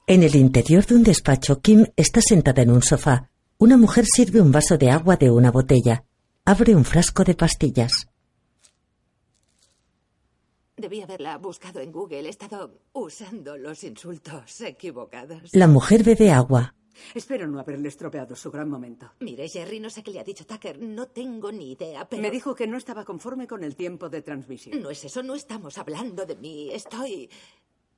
[0.05, 3.29] En el interior de un despacho, Kim está sentada en un sofá.
[3.57, 6.03] Una mujer sirve un vaso de agua de una botella.
[6.45, 8.07] Abre un frasco de pastillas.
[10.77, 12.27] Debí haberla buscado en Google.
[12.27, 15.49] He estado usando los insultos equivocados.
[15.53, 16.75] La mujer bebe agua.
[17.13, 19.11] Espero no haberle estropeado su gran momento.
[19.19, 20.79] Mire, Jerry, no sé qué le ha dicho Tucker.
[20.81, 22.21] No tengo ni idea, pero...
[22.21, 24.81] Me dijo que no estaba conforme con el tiempo de transmisión.
[24.81, 26.69] No es eso, no estamos hablando de mí.
[26.71, 27.29] Estoy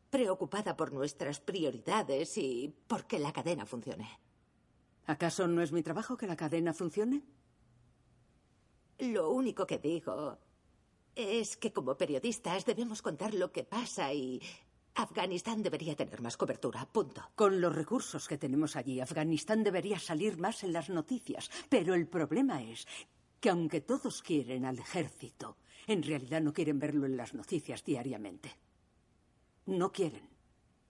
[0.10, 4.10] preocupada por nuestras prioridades y por que la cadena funcione.
[5.06, 7.24] ¿Acaso no es mi trabajo que la cadena funcione?
[9.00, 10.38] Lo único que digo
[11.16, 14.42] es que como periodistas debemos contar lo que pasa y
[15.02, 16.86] Afganistán debería tener más cobertura.
[16.86, 17.32] Punto.
[17.36, 21.50] Con los recursos que tenemos allí, Afganistán debería salir más en las noticias.
[21.70, 22.86] Pero el problema es
[23.40, 25.58] que aunque todos quieren al ejército,
[25.88, 28.52] en realidad no quieren verlo en las noticias diariamente.
[29.68, 30.28] No quieren.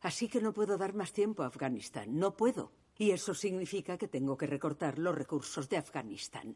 [0.02, 2.18] Así que no puedo dar más tiempo a Afganistán.
[2.18, 2.72] No puedo.
[2.98, 6.56] Y eso significa que tengo que recortar los recursos de Afganistán.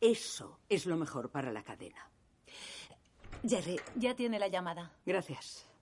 [0.00, 2.10] Eso es lo mejor para la cadena.
[3.46, 3.78] Jerry.
[3.94, 4.96] Ya tiene la llamada.
[5.04, 5.73] Gracias.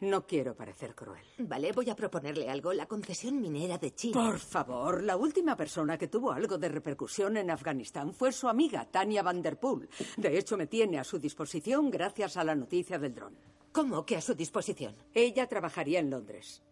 [0.00, 1.24] No quiero parecer cruel.
[1.38, 2.72] Vale, voy a proponerle algo.
[2.72, 4.14] La concesión minera de China.
[4.14, 8.84] Por favor, la última persona que tuvo algo de repercusión en Afganistán fue su amiga,
[8.84, 9.88] Tania Vanderpool.
[10.16, 13.36] De hecho, me tiene a su disposición gracias a la noticia del dron.
[13.72, 14.94] ¿Cómo que a su disposición?
[15.12, 16.62] Ella trabajaría en Londres.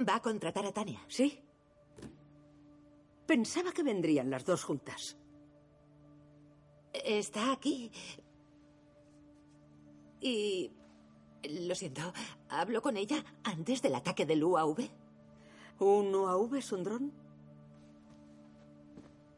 [0.00, 1.00] Va a contratar a Tania.
[1.08, 1.42] ¿Sí?
[3.26, 5.18] Pensaba que vendrían las dos juntas.
[6.92, 7.92] Está aquí.
[10.20, 10.72] Y...
[11.48, 12.12] Lo siento,
[12.48, 14.76] ¿hablo con ella antes del ataque del UAV?
[15.78, 17.12] ¿Un UAV es un dron?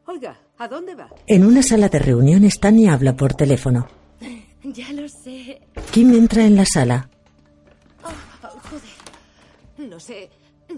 [0.05, 1.09] Oiga, ¿a dónde va?
[1.27, 3.87] En una sala de reuniones, Tania habla por teléfono.
[4.65, 5.61] Ya lo sé.
[5.91, 7.09] Kim entra en la sala.
[8.01, 9.89] Oh, joder.
[9.89, 10.29] No sé...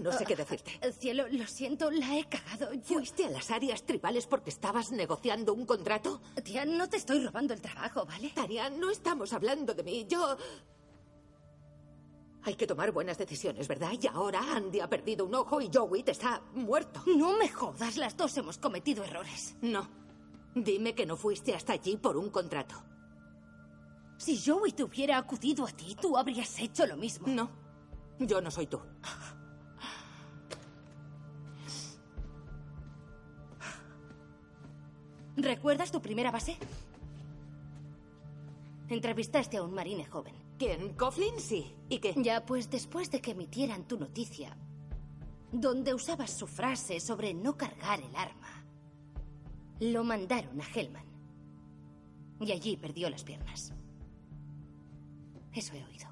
[0.02, 0.72] No sé qué decirte.
[0.80, 2.72] El cielo, lo siento, la he cagado.
[2.74, 2.98] Yo...
[2.98, 6.20] ¿Fuiste a las áreas tribales porque estabas negociando un contrato?
[6.42, 8.32] Tía, no te estoy robando el trabajo, ¿vale?
[8.34, 10.04] Tania, no estamos hablando de mí.
[10.08, 10.36] Yo...
[12.46, 13.90] Hay que tomar buenas decisiones, ¿verdad?
[14.00, 17.02] Y ahora Andy ha perdido un ojo y Joey te está muerto.
[17.04, 19.56] No me jodas, las dos hemos cometido errores.
[19.62, 19.88] No.
[20.54, 22.76] Dime que no fuiste hasta allí por un contrato.
[24.16, 27.26] Si Joey te hubiera acudido a ti, tú habrías hecho lo mismo.
[27.26, 27.50] No.
[28.20, 28.80] Yo no soy tú.
[35.36, 36.56] ¿Recuerdas tu primera base?
[38.88, 40.45] Entrevistaste a un marine joven.
[40.58, 40.94] ¿Quién?
[40.94, 41.38] ¿Coughlin?
[41.38, 41.74] Sí.
[41.88, 42.14] ¿Y qué?
[42.16, 44.56] Ya, pues después de que emitieran tu noticia,
[45.52, 48.64] donde usabas su frase sobre no cargar el arma,
[49.80, 51.04] lo mandaron a Hellman.
[52.40, 53.72] Y allí perdió las piernas.
[55.52, 56.06] Eso he oído.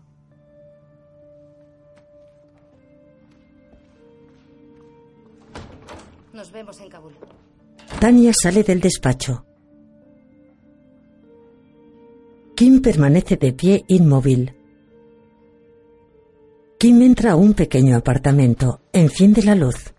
[6.32, 7.14] Nos vemos en Kabul.
[8.00, 9.46] Tania sale del despacho.
[12.54, 14.54] Kim permanece de pie inmóvil.
[16.78, 18.80] Kim entra a un pequeño apartamento.
[18.92, 19.92] Enciende la luz.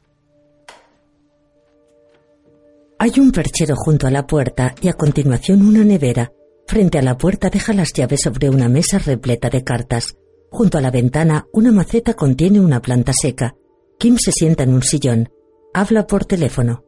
[2.98, 6.32] Hay un perchero junto a la puerta y a continuación una nevera.
[6.66, 10.16] Frente a la puerta deja las llaves sobre una mesa repleta de cartas.
[10.50, 13.54] Junto a la ventana, una maceta contiene una planta seca.
[14.00, 15.30] Kim se sienta en un sillón.
[15.74, 16.86] Habla por teléfono.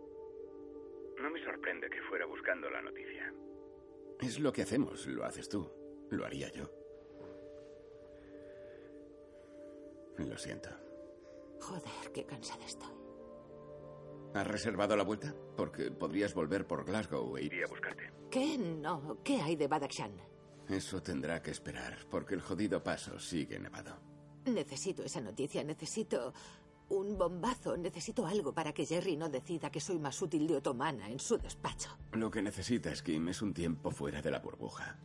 [4.19, 5.69] Es lo que hacemos, lo haces tú.
[6.09, 6.69] Lo haría yo.
[10.17, 10.69] Lo siento.
[11.61, 12.95] Joder, qué cansada estoy.
[14.33, 15.33] ¿Has reservado la vuelta?
[15.55, 18.11] Porque podrías volver por Glasgow e iría a buscarte.
[18.29, 18.57] ¿Qué?
[18.57, 19.19] No.
[19.23, 20.11] ¿Qué hay de Badakhshan?
[20.69, 23.97] Eso tendrá que esperar, porque el jodido paso sigue nevado.
[24.45, 26.33] Necesito esa noticia, necesito
[26.89, 31.09] un bombazo, necesito algo para que Jerry no decida que soy más útil de otomana
[31.09, 31.97] en su despacho.
[32.13, 34.97] Lo que necesitas, Kim, es un tiempo fuera de la burbuja.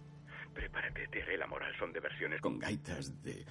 [0.54, 1.72] Prepárate, te haré la moral.
[1.78, 3.44] Son de versiones con gaitas de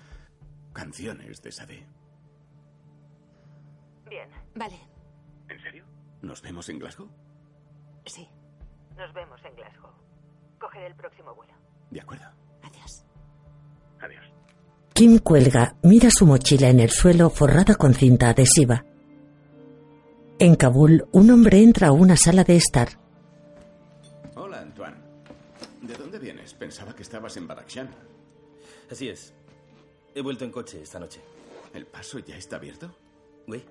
[0.74, 1.88] canciones de Sade.
[4.10, 4.30] Bien.
[4.56, 4.80] Vale.
[5.50, 5.86] ¿En serio?
[6.22, 7.10] ¿Nos vemos en Glasgow?
[8.06, 8.28] Sí.
[8.98, 9.92] Nos vemos en Glasgow.
[10.60, 11.54] Cogeré el próximo vuelo.
[11.90, 12.26] De acuerdo.
[12.62, 13.06] Adiós.
[14.00, 14.26] Adiós.
[15.02, 18.86] Kim cuelga, mira su mochila en el suelo forrada con cinta adhesiva.
[20.38, 22.88] En Kabul, un hombre entra a una sala de estar.
[24.36, 24.98] Hola, Antoine.
[25.82, 26.54] ¿De dónde vienes?
[26.54, 27.90] Pensaba que estabas en Badakhshan.
[28.92, 29.34] Así es.
[30.14, 31.20] He vuelto en coche esta noche.
[31.74, 32.96] ¿El paso ya está abierto?
[33.48, 33.64] Oui.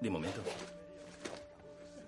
[0.00, 0.40] De momento.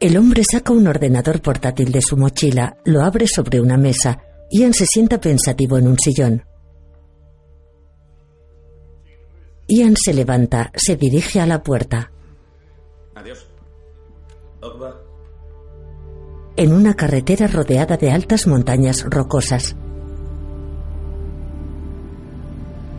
[0.00, 4.18] El hombre saca un ordenador portátil de su mochila, lo abre sobre una mesa.
[4.50, 6.49] Ian se sienta pensativo en un sillón.
[9.70, 12.10] Ian se levanta, se dirige a la puerta.
[13.14, 13.46] Adiós.
[16.56, 19.76] En una carretera rodeada de altas montañas rocosas.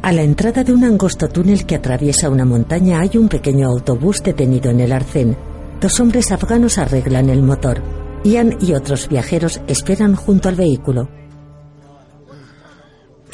[0.02, 4.24] A la entrada de un angosto túnel que atraviesa una montaña hay un pequeño autobús
[4.24, 5.36] detenido en el arcén.
[5.82, 7.82] Dos hombres afganos arreglan el motor.
[8.24, 11.10] Ian y otros viajeros esperan junto al vehículo.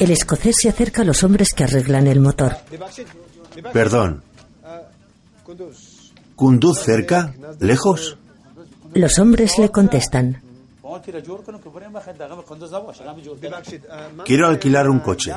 [0.00, 2.56] El escocés se acerca a los hombres que arreglan el motor.
[3.72, 4.22] Perdón.
[6.36, 7.34] ¿Kunduz cerca?
[7.60, 8.16] ¿Lejos?
[8.94, 10.42] Los hombres le contestan.
[14.24, 15.32] Quiero alquilar un coche.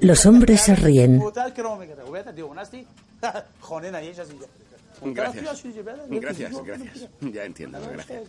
[0.00, 1.22] Los hombres se ríen.
[5.02, 5.64] Gracias.
[6.10, 7.08] Gracias, gracias.
[7.32, 8.22] Ya entiendo, gracias.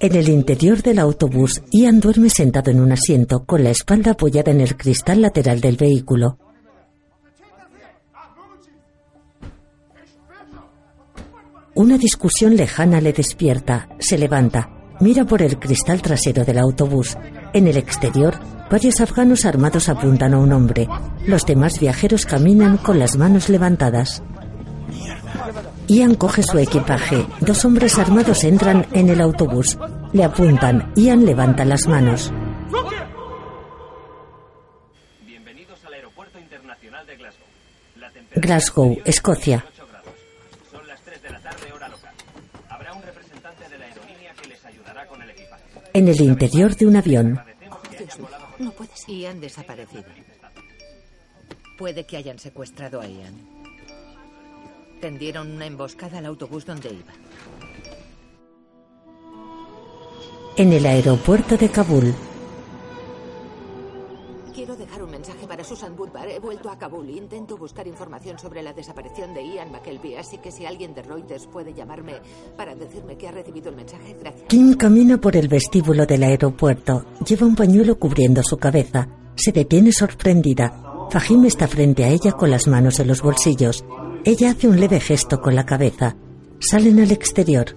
[0.00, 4.50] En el interior del autobús, Ian duerme sentado en un asiento con la espalda apoyada
[4.52, 6.38] en el cristal lateral del vehículo.
[11.74, 14.68] Una discusión lejana le despierta, se levanta,
[14.98, 17.16] mira por el cristal trasero del autobús.
[17.52, 18.34] En el exterior,
[18.68, 20.88] varios afganos armados apuntan a un hombre.
[21.24, 24.24] Los demás viajeros caminan con las manos levantadas.
[25.88, 27.26] Ian coge su equipaje.
[27.40, 29.78] Dos hombres armados entran en el autobús.
[30.12, 30.92] Le apuntan.
[30.96, 32.32] Ian levanta las manos.
[37.16, 37.48] Glasgow.
[37.96, 39.64] La Glasgow, Escocia.
[40.70, 42.14] Son las 3 de la tarde, hora local.
[42.68, 45.64] Habrá un representante de la aerolínea que les ayudará con el equipaje.
[45.92, 47.40] En el interior de un avión.
[48.58, 49.14] No puede ser.
[49.14, 50.04] Ian desaparecido.
[51.78, 53.57] Puede que hayan secuestrado a Ian.
[55.00, 57.12] Tendieron una emboscada al autobús donde iba.
[60.56, 62.12] En el aeropuerto de Kabul.
[64.52, 66.28] Quiero dejar un mensaje para Susan Woodbar.
[66.28, 67.08] He vuelto a Kabul.
[67.10, 71.46] Intento buscar información sobre la desaparición de Ian McKelvey, así que si alguien de Reuters
[71.46, 72.14] puede llamarme
[72.56, 74.48] para decirme que ha recibido el mensaje, gracias.
[74.48, 77.04] Kim camina por el vestíbulo del aeropuerto.
[77.24, 79.06] Lleva un pañuelo cubriendo su cabeza.
[79.36, 81.06] Se detiene sorprendida.
[81.08, 83.84] Fahim está frente a ella con las manos en los bolsillos.
[84.24, 86.16] Ella hace un leve gesto con la cabeza.
[86.58, 87.76] Salen al exterior.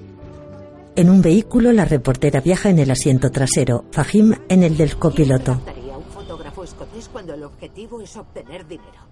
[0.95, 5.61] En un vehículo, la reportera viaja en el asiento trasero, Fahim en el del copiloto.
[5.95, 9.07] Un fotógrafo escocés cuando el objetivo es obtener dinero.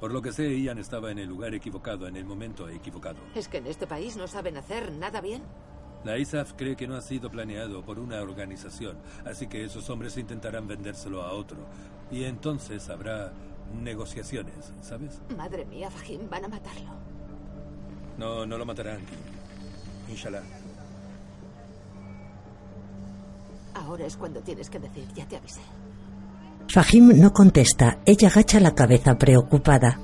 [0.00, 3.18] Por lo que sé, Ian estaba en el lugar equivocado, en el momento equivocado.
[3.34, 5.42] ¿Es que en este país no saben hacer nada bien?
[6.04, 10.18] La ISAF cree que no ha sido planeado por una organización, así que esos hombres
[10.18, 11.58] intentarán vendérselo a otro.
[12.10, 13.32] Y entonces habrá
[13.82, 15.20] negociaciones, ¿sabes?
[15.36, 16.90] Madre mía, Fahim, van a matarlo.
[18.18, 18.98] No, no lo matarán.
[18.98, 19.18] Kim.
[20.10, 20.42] Inshallah.
[23.74, 25.60] Ahora es cuando tienes que decir, ya te avisé.
[26.68, 27.98] Fahim no contesta.
[28.06, 29.98] Ella agacha la cabeza preocupada.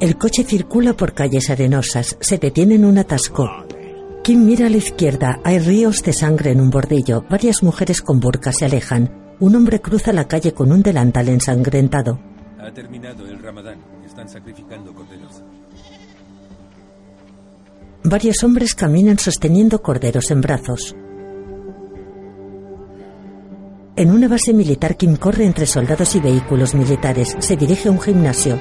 [0.00, 2.16] El coche circula por calles arenosas.
[2.20, 3.48] Se detiene en un atasco.
[4.22, 5.40] Kim mira a la izquierda.
[5.44, 7.24] Hay ríos de sangre en un bordillo.
[7.28, 9.19] Varias mujeres con burka se alejan.
[9.40, 12.20] Un hombre cruza la calle con un delantal ensangrentado.
[12.58, 13.78] Ha terminado el ramadán.
[14.04, 15.42] Están sacrificando corderos.
[18.04, 20.94] Varios hombres caminan sosteniendo corderos en brazos.
[23.96, 27.34] En una base militar, Kim corre entre soldados y vehículos militares.
[27.38, 28.58] Se dirige a un gimnasio.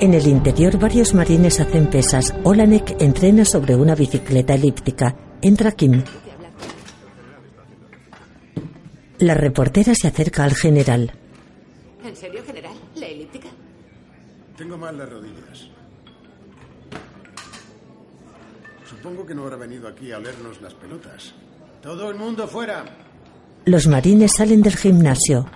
[0.00, 2.34] En el interior, varios marines hacen pesas.
[2.44, 5.14] Olanek entrena sobre una bicicleta elíptica.
[5.42, 6.02] Entra Kim.
[9.20, 11.12] La reportera se acerca al general.
[12.04, 12.74] ¿En serio, general?
[12.94, 13.48] ¿La elíptica?
[14.56, 15.68] Tengo mal las rodillas.
[18.88, 21.34] Supongo que no habrá venido aquí a olernos las pelotas.
[21.82, 22.84] ¡Todo el mundo fuera!
[23.64, 25.46] Los marines salen del gimnasio.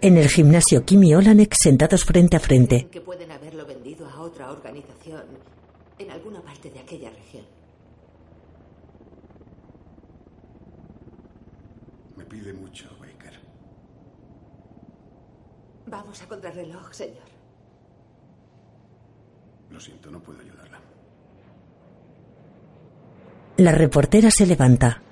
[0.00, 2.88] En el gimnasio, Kim y Olanek sentados frente a frente.
[2.90, 5.22] Que pueden haberlo vendido a otra organización
[5.98, 7.44] en alguna parte de aquella región.
[12.24, 13.38] Me pide mucho, Baker.
[15.86, 17.28] Vamos a contrarreloj, señor.
[19.70, 20.80] Lo siento, no puedo ayudarla.
[23.58, 25.02] La reportera se levanta.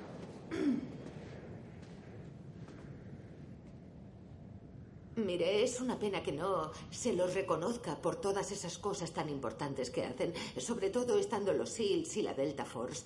[5.15, 9.91] Mire, es una pena que no se los reconozca por todas esas cosas tan importantes
[9.91, 13.05] que hacen, sobre todo estando los SEALs y la Delta Force.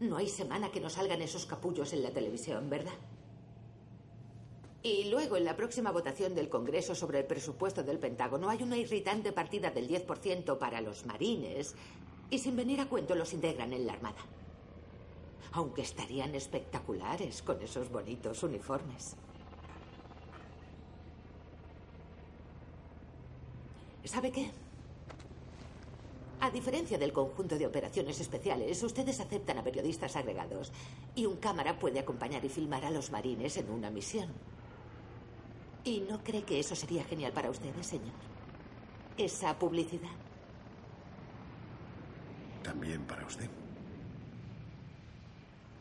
[0.00, 2.94] No hay semana que no salgan esos capullos en la televisión, ¿verdad?
[4.82, 8.76] Y luego, en la próxima votación del Congreso sobre el presupuesto del Pentágono, hay una
[8.76, 11.74] irritante partida del 10% para los marines.
[12.30, 14.20] Y sin venir a cuento, los integran en la Armada.
[15.52, 19.16] Aunque estarían espectaculares con esos bonitos uniformes.
[24.04, 24.50] ¿Sabe qué?
[26.40, 30.72] A diferencia del conjunto de operaciones especiales, ustedes aceptan a periodistas agregados
[31.14, 34.28] y un cámara puede acompañar y filmar a los marines en una misión.
[35.84, 38.14] ¿Y no cree que eso sería genial para ustedes, señor?
[39.16, 40.10] Esa publicidad.
[42.62, 43.48] También para usted.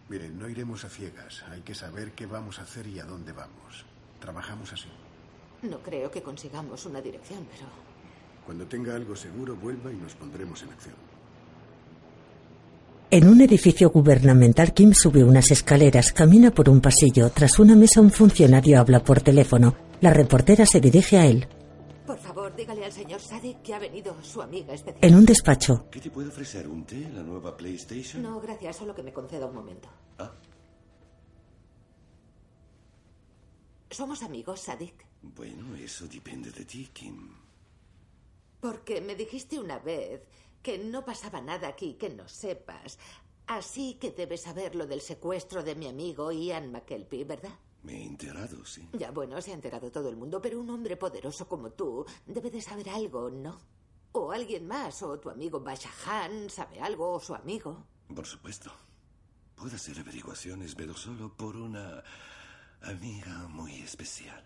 [0.10, 1.44] Miren, no iremos a ciegas.
[1.52, 3.86] Hay que saber qué vamos a hacer y a dónde vamos.
[4.20, 4.88] Trabajamos así.
[5.64, 7.68] No creo que consigamos una dirección, pero
[8.46, 10.96] Cuando tenga algo seguro, vuelva y nos pondremos en acción.
[13.10, 17.30] En un edificio gubernamental, Kim sube unas escaleras, camina por un pasillo.
[17.30, 19.87] Tras una mesa, un funcionario habla por teléfono.
[20.02, 21.48] La reportera se dirige a él.
[22.06, 25.04] por favor, dígale al señor Sadik que ha venido su amiga especial.
[25.04, 26.68] En un despacho, ¿Qué te puede ofrecer?
[26.68, 27.10] ¿Un té?
[27.14, 28.22] ¿La nueva PlayStation?
[28.24, 29.90] No, gracias, solo que me conceda un momento.
[30.20, 30.32] Ah.
[33.90, 35.06] Somos amigos, Sadik.
[35.22, 37.30] Bueno, eso depende de ti, Kim.
[38.60, 40.22] Porque me dijiste una vez
[40.62, 43.00] que no pasaba nada aquí que no sepas.
[43.48, 47.58] Así que debes saber lo del secuestro de mi amigo Ian McKelpie, ¿verdad?
[47.88, 48.86] Me he enterado, sí.
[48.92, 52.52] Ya, bueno, se ha enterado todo el mundo, pero un hombre poderoso como tú debe
[52.52, 53.58] de saber algo, ¿no?
[54.12, 57.86] O alguien más, o tu amigo Bashahan sabe algo, o su amigo.
[58.14, 58.70] Por supuesto.
[59.56, 62.04] Puedo hacer averiguaciones, pero solo por una
[62.82, 64.44] amiga muy especial.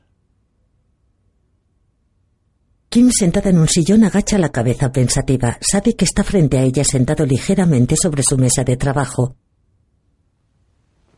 [2.89, 5.57] Kim, sentada en un sillón, agacha la cabeza pensativa.
[5.61, 9.35] Sadik está frente a ella sentado ligeramente sobre su mesa de trabajo.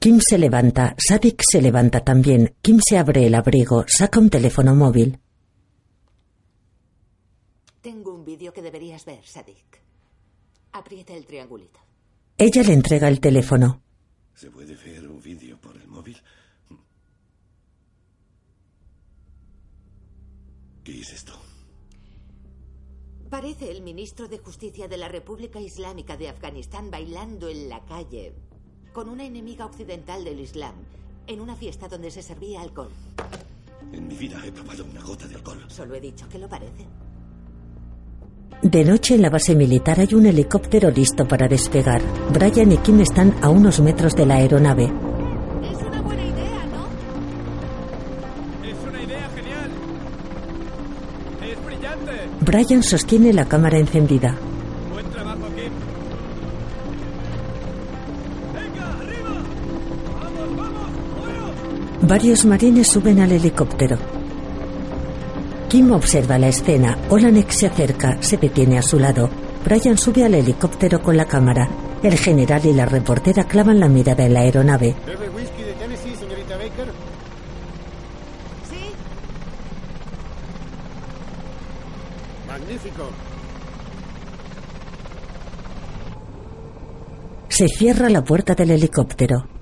[0.04, 2.56] Kim se levanta, Sadik se levanta también.
[2.62, 5.18] Kim se abre el abrigo, saca un teléfono móvil.
[7.80, 9.82] Tengo un vídeo que deberías ver, Sadik.
[10.74, 11.80] Aprieta el triangulito.
[12.38, 13.82] Ella le entrega el teléfono.
[14.36, 16.18] ¿Se puede ver un vídeo por el móvil?
[20.84, 21.32] ¿Qué es esto?
[23.30, 28.34] Parece el ministro de Justicia de la República Islámica de Afganistán bailando en la calle
[28.94, 30.76] con una enemiga occidental del Islam
[31.26, 32.92] en una fiesta donde se servía alcohol.
[33.92, 35.66] En mi vida he probado una gota de alcohol.
[35.68, 36.86] Solo he dicho que lo parece.
[38.62, 42.02] De noche en la base militar hay un helicóptero listo para despegar.
[42.32, 44.86] Brian y Kim están a unos metros de la aeronave.
[44.86, 46.88] Es una buena idea, ¿no?
[48.68, 49.72] Es una idea genial.
[51.42, 52.12] Es brillante.
[52.42, 54.38] Brian sostiene la cámara encendida.
[62.14, 63.98] Varios marines suben al helicóptero.
[65.68, 66.96] Kim observa la escena.
[67.10, 69.32] Olanek se acerca, se detiene a su lado.
[69.66, 71.68] Brian sube al helicóptero con la cámara.
[72.04, 74.96] El general y la reportera clavan la mirada en la aeronave.
[75.08, 76.92] ¿Bebe whisky de Tennessee, señorita Baker?
[78.70, 78.92] Sí.
[82.48, 83.10] Magnífico.
[87.50, 89.53] Se cierra la puerta del helicóptero.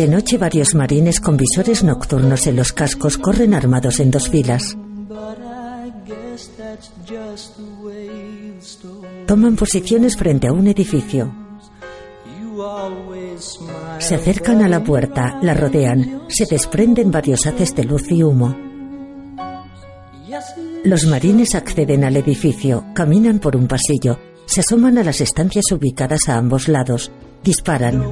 [0.00, 4.74] De noche varios marines con visores nocturnos en los cascos corren armados en dos filas.
[9.26, 11.30] Toman posiciones frente a un edificio.
[13.98, 18.56] Se acercan a la puerta, la rodean, se desprenden varios haces de luz y humo.
[20.82, 26.26] Los marines acceden al edificio, caminan por un pasillo, se asoman a las estancias ubicadas
[26.30, 27.12] a ambos lados,
[27.44, 28.02] disparan.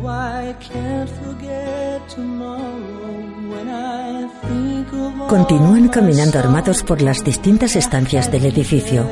[5.29, 9.07] Continúan caminando armados por las distintas estancias del edificio.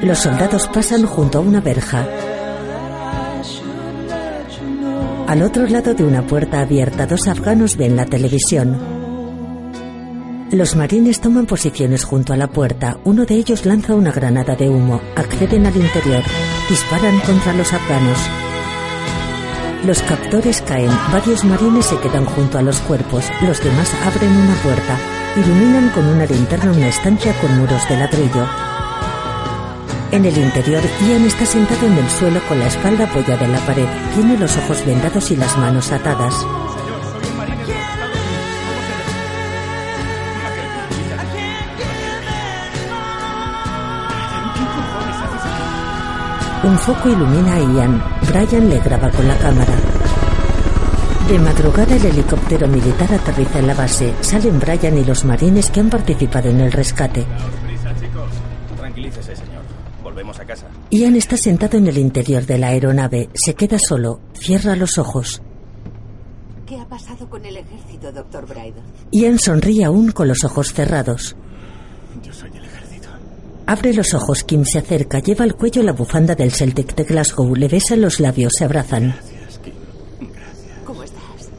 [0.00, 2.06] Los soldados pasan junto a una verja.
[5.26, 8.78] Al otro lado de una puerta abierta, dos afganos ven la televisión.
[10.52, 12.98] Los marines toman posiciones junto a la puerta.
[13.04, 15.02] Uno de ellos lanza una granada de humo.
[15.16, 16.22] Acceden al interior.
[16.70, 18.47] Disparan contra los afganos.
[19.84, 20.90] Los captores caen.
[21.12, 23.24] Varios marines se quedan junto a los cuerpos.
[23.42, 24.98] Los demás abren una puerta.
[25.36, 28.44] Iluminan con una linterna una estancia con muros de ladrillo.
[30.10, 33.60] En el interior, Ian está sentado en el suelo con la espalda apoyada en la
[33.60, 33.86] pared.
[34.14, 36.34] Tiene los ojos vendados y las manos atadas.
[46.64, 48.02] Un foco ilumina a Ian.
[48.28, 49.74] Brian le graba con la cámara.
[51.28, 54.14] De madrugada el helicóptero militar aterriza en la base.
[54.20, 57.24] Salen Brian y los marines que han participado en el rescate.
[57.66, 58.30] Prisa, chicos.
[58.76, 59.62] Tranquilícese, señor.
[60.02, 60.66] Volvemos a casa.
[60.90, 63.28] Ian está sentado en el interior de la aeronave.
[63.34, 64.20] Se queda solo.
[64.32, 65.42] Cierra los ojos.
[66.66, 68.82] ¿Qué ha pasado con el ejército, doctor Brydon?
[69.12, 71.36] Ian sonríe aún con los ojos cerrados.
[72.22, 73.08] Yo soy el ejército.
[73.70, 77.54] Abre los ojos, Kim se acerca, lleva al cuello la bufanda del Celtic de Glasgow,
[77.54, 79.10] le besa los labios, se abrazan.
[79.10, 79.74] Gracias, Kim.
[80.20, 80.78] Gracias.
[80.86, 81.50] ¿Cómo estás?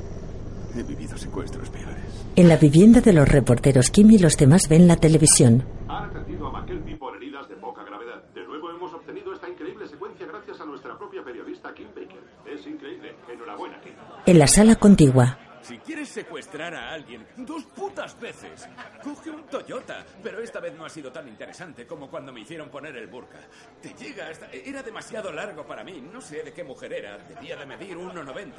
[0.76, 2.04] He vivido secuestros peores.
[2.36, 5.64] En la vivienda de los reporteros, Kim y los demás ven la televisión.
[5.88, 8.24] Ha atendido a McKelvey por heridas de poca gravedad.
[8.34, 12.24] De nuevo hemos obtenido esta increíble secuencia gracias a nuestra propia periodista Kim Baker.
[12.52, 13.14] Es increíble.
[13.32, 13.94] Enhorabuena, Kim.
[14.26, 15.38] En la sala contigua,
[16.00, 18.66] quieres secuestrar a alguien dos putas veces,
[19.04, 20.06] coge un Toyota.
[20.24, 23.40] Pero esta vez no ha sido tan interesante como cuando me hicieron poner el burka.
[23.82, 24.50] Te llega hasta...
[24.52, 26.02] Era demasiado largo para mí.
[26.02, 27.18] No sé de qué mujer era.
[27.18, 28.52] Debía de medir 1,90.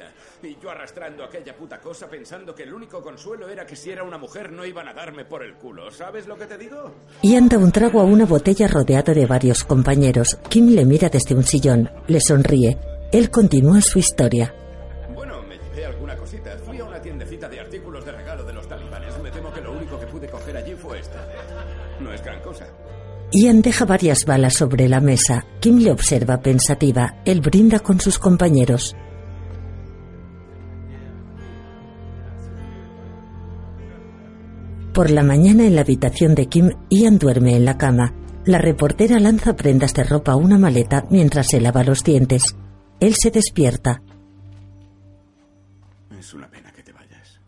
[0.43, 4.03] Y yo arrastrando aquella puta cosa pensando que el único consuelo era que si era
[4.03, 5.89] una mujer no iban a darme por el culo.
[5.89, 6.93] ¿Sabes lo que te digo?
[7.23, 10.37] Ian da un trago a una botella rodeado de varios compañeros.
[10.47, 12.77] Kim le mira desde un sillón, le sonríe.
[13.11, 14.53] Él continúa su historia.
[23.33, 25.45] Ian deja varias balas sobre la mesa.
[25.61, 27.21] Kim le observa pensativa.
[27.23, 28.93] Él brinda con sus compañeros.
[34.93, 38.13] Por la mañana en la habitación de Kim, Ian duerme en la cama.
[38.43, 42.57] La reportera lanza prendas de ropa a una maleta mientras se lava los dientes.
[42.99, 44.01] Él se despierta.
[46.19, 47.39] Es una pena que te vayas.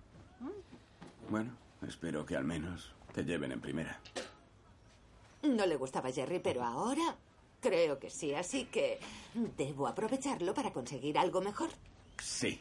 [1.30, 4.00] Bueno, espero que al menos te lleven en primera.
[5.44, 7.16] No le gustaba Jerry, pero ahora
[7.60, 9.00] creo que sí, así que
[9.58, 11.70] debo aprovecharlo para conseguir algo mejor.
[12.22, 12.60] Sí.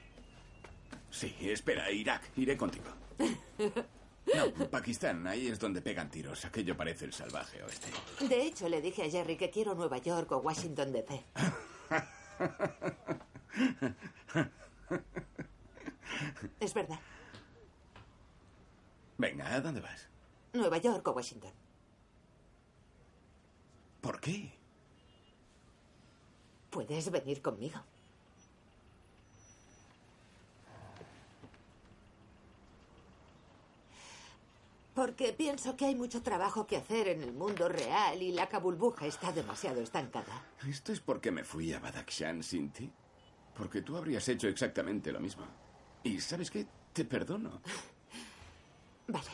[1.11, 2.87] Sí, espera, Irak, iré contigo.
[4.35, 6.45] No, Pakistán, ahí es donde pegan tiros.
[6.45, 7.89] Aquello parece el salvaje oeste.
[8.27, 11.25] De hecho, le dije a Jerry que quiero Nueva York o Washington DC.
[16.61, 16.99] Es verdad.
[19.19, 20.09] Venga, ¿a dónde vas?
[20.53, 21.51] Nueva York o Washington.
[24.03, 24.53] ¿Por qué?
[26.71, 27.81] Puedes venir conmigo.
[34.95, 39.07] Porque pienso que hay mucho trabajo que hacer en el mundo real y la cabulbuja
[39.07, 40.47] está demasiado estancada.
[40.69, 42.93] ¿Esto es porque me fui a Badakhshan sin ti?
[43.55, 45.47] Porque tú habrías hecho exactamente lo mismo.
[46.03, 46.67] Y ¿sabes qué?
[46.93, 47.63] Te perdono.
[49.07, 49.31] Vale.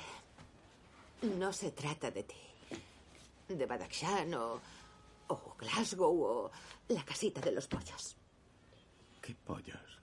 [1.38, 2.47] No se trata de ti.
[3.48, 4.60] De Badakhshan o,
[5.28, 6.50] o Glasgow o
[6.88, 8.16] la casita de los pollos.
[9.22, 10.00] ¿Qué pollos?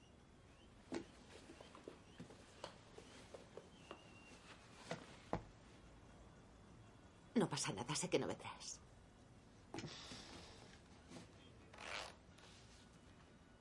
[7.36, 8.80] No pasa nada, sé que no vendrás.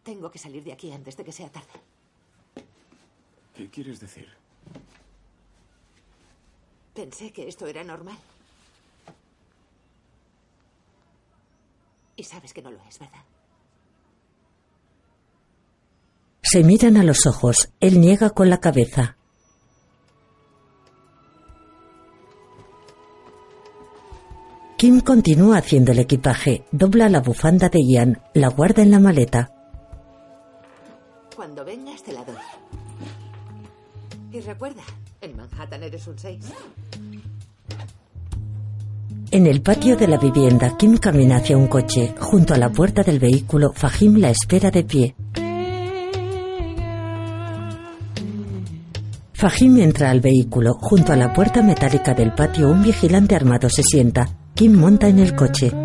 [0.03, 1.81] Tengo que salir de aquí antes de que sea tarde.
[3.55, 4.29] ¿Qué quieres decir?
[6.95, 8.19] Pensé que esto era normal.
[12.17, 13.25] Y sabes que no lo es, ¿verdad?
[16.43, 17.71] Se miran a los ojos.
[17.81, 19.17] Él niega con la cabeza.
[24.77, 29.51] Kim continúa haciendo el equipaje, dobla la bufanda de Ian, la guarda en la maleta.
[31.35, 32.37] Cuando vengas te la doy.
[34.33, 34.83] Y recuerda,
[35.21, 36.45] en Manhattan eres un 6.
[39.35, 42.15] En el patio de la vivienda, Kim camina hacia un coche.
[42.21, 45.17] Junto a la puerta del vehículo, Fahim la espera de pie.
[49.33, 50.75] Fahim entra al vehículo.
[50.81, 54.29] Junto a la puerta metálica del patio, un vigilante armado se sienta.
[54.55, 55.84] Kim monta en el coche.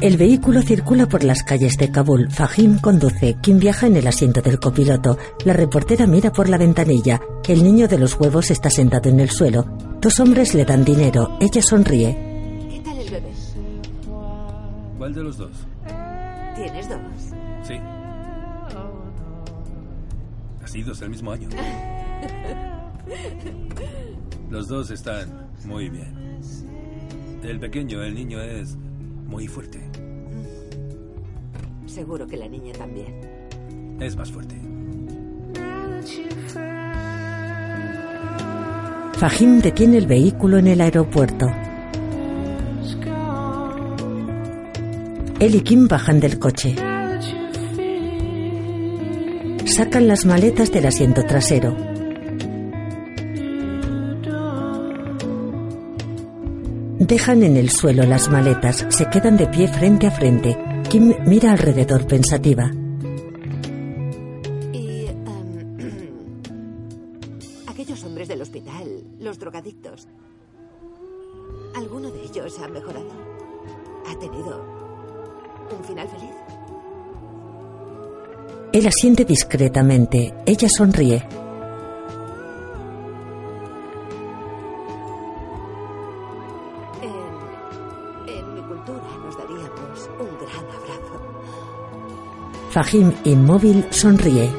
[0.00, 2.30] El vehículo circula por las calles de Kabul.
[2.30, 3.36] Fahim conduce.
[3.40, 5.16] Kim viaja en el asiento del copiloto.
[5.44, 7.18] La reportera mira por la ventanilla.
[7.48, 9.64] El niño de los huevos está sentado en el suelo.
[10.00, 11.38] Dos hombres le dan dinero.
[11.40, 12.14] Ella sonríe.
[12.70, 13.32] ¿Qué tal el bebé?
[14.98, 15.52] ¿Cuál de los dos?
[16.54, 16.98] ¿Tienes dos?
[17.62, 17.74] Sí.
[20.60, 21.48] Nacidos el mismo año.
[24.50, 26.14] Los dos están muy bien.
[27.42, 28.76] El pequeño, el niño, es
[29.26, 29.80] muy fuerte.
[31.86, 33.20] Seguro que la niña también.
[34.00, 34.56] Es más fuerte.
[39.18, 41.46] Fahim detiene el vehículo en el aeropuerto.
[45.40, 46.74] Él y Kim bajan del coche.
[49.64, 51.95] Sacan las maletas del asiento trasero.
[57.06, 60.58] Dejan en el suelo las maletas, se quedan de pie frente a frente.
[60.90, 62.68] Kim mira alrededor pensativa.
[64.72, 65.06] Y...
[65.06, 65.76] em,
[67.68, 70.08] aquellos hombres del hospital, los drogadictos.
[71.76, 73.12] ¿Alguno de ellos ha mejorado?
[74.08, 74.64] ¿Ha tenido
[75.78, 76.34] un final feliz?
[78.72, 80.34] Él asiente discretamente.
[80.44, 81.24] Ella sonríe.
[92.76, 94.50] Fahim, inmóvil, sonríe.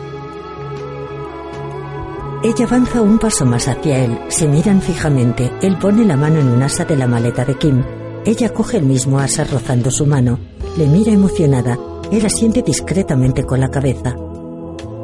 [2.44, 4.18] Ella avanza un paso más hacia él.
[4.30, 5.52] Se miran fijamente.
[5.61, 7.84] Él pone la mano en un asa de la maleta de Kim.
[8.26, 10.39] Ella coge el mismo asa rozando su mano.
[10.77, 11.77] Le mira emocionada.
[12.11, 14.15] Él asiente discretamente con la cabeza.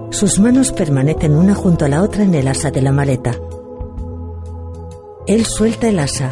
[0.10, 3.36] Sus manos permanecen una junto a la otra en el asa de la maleta.
[5.28, 6.32] Él suelta el asa.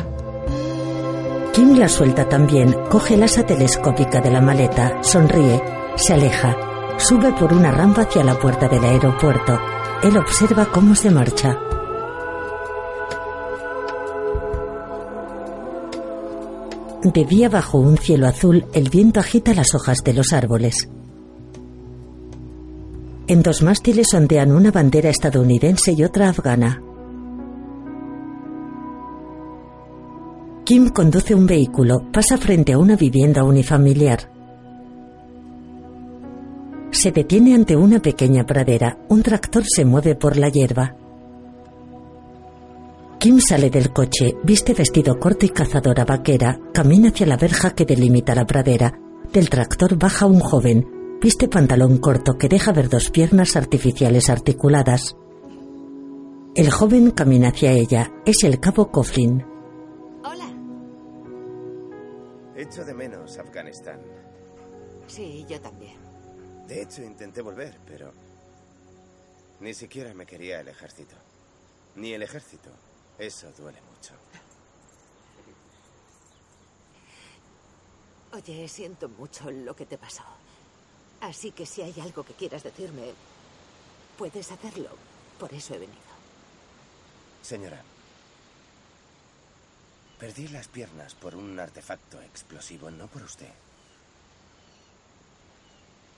[1.54, 5.62] Kim la suelta también, coge el asa telescópica de la maleta, sonríe,
[5.96, 6.71] se aleja,
[7.02, 9.60] sube por una rampa hacia la puerta del aeropuerto.
[10.04, 11.58] Él observa cómo se marcha.
[17.04, 20.88] De día bajo un cielo azul, el viento agita las hojas de los árboles.
[23.28, 26.84] En dos mástiles ondean una bandera estadounidense y otra afgana.
[30.64, 34.31] Kim conduce un vehículo, pasa frente a una vivienda unifamiliar.
[36.92, 38.98] Se detiene ante una pequeña pradera.
[39.10, 40.96] Un tractor se mueve por la hierba.
[43.18, 47.86] Kim sale del coche, viste vestido corto y cazadora vaquera, camina hacia la verja que
[47.86, 49.00] delimita la pradera.
[49.32, 55.16] Del tractor baja un joven, viste pantalón corto que deja ver dos piernas artificiales articuladas.
[56.56, 58.12] El joven camina hacia ella.
[58.26, 59.46] Es el cabo Coughlin.
[62.62, 64.00] Echo de menos Afganistán.
[65.08, 66.01] Sí, yo también.
[66.72, 68.14] De hecho, intenté volver, pero
[69.60, 71.18] ni siquiera me quería el ejército.
[71.96, 72.70] Ni el ejército.
[73.20, 74.14] Eso duele mucho.
[78.32, 80.24] Oye, siento mucho lo que te pasó.
[81.20, 83.16] Así que si hay algo que quieras decirme,
[84.18, 84.92] puedes hacerlo.
[85.38, 86.00] Por eso he venido.
[87.42, 87.84] Señora,
[90.18, 93.52] perdí las piernas por un artefacto explosivo, no por usted.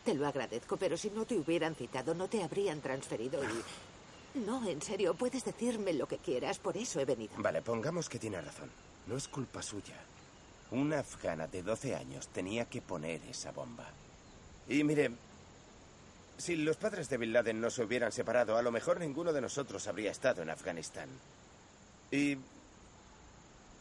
[0.04, 4.40] Te lo agradezco, pero si no te hubieran citado, no te habrían transferido y...
[4.40, 7.36] No, en serio, puedes decirme lo que quieras, por eso he venido.
[7.38, 8.70] Vale, pongamos que tiene razón.
[9.06, 9.96] No es culpa suya.
[10.72, 13.88] Una afgana de 12 años tenía que poner esa bomba.
[14.68, 15.12] Y mire,
[16.38, 19.42] si los padres de Bin Laden no se hubieran separado, a lo mejor ninguno de
[19.42, 21.10] nosotros habría estado en Afganistán.
[22.12, 22.38] Y.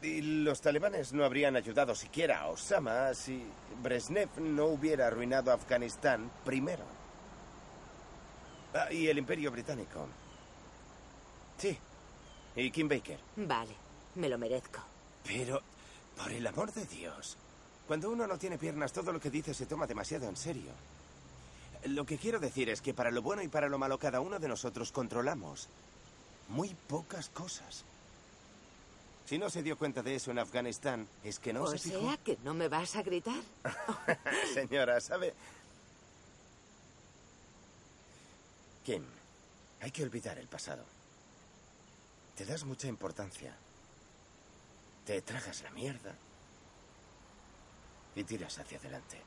[0.02, 3.44] Y los talibanes no habrían ayudado siquiera a Osama si
[3.82, 6.82] Brezhnev no hubiera arruinado Afganistán primero.
[8.74, 10.08] Ah, y el Imperio Británico.
[11.56, 11.78] Sí.
[12.56, 13.18] Y Kim Baker.
[13.36, 13.74] Vale,
[14.16, 14.80] me lo merezco.
[15.24, 15.62] Pero,
[16.16, 17.36] por el amor de Dios,
[17.86, 20.72] cuando uno no tiene piernas, todo lo que dice se toma demasiado en serio.
[21.86, 24.40] Lo que quiero decir es que para lo bueno y para lo malo cada uno
[24.40, 25.68] de nosotros controlamos
[26.48, 27.84] muy pocas cosas.
[29.32, 31.98] Si no se dio cuenta de eso en Afganistán, es que no o se sea
[31.98, 32.22] fijó.
[32.22, 33.40] que no me vas a gritar.
[34.52, 35.32] Señora, ¿sabe?
[38.84, 39.02] Kim,
[39.80, 40.84] hay que olvidar el pasado.
[42.36, 43.56] Te das mucha importancia.
[45.06, 46.14] Te tragas la mierda.
[48.14, 49.18] Y tiras hacia adelante.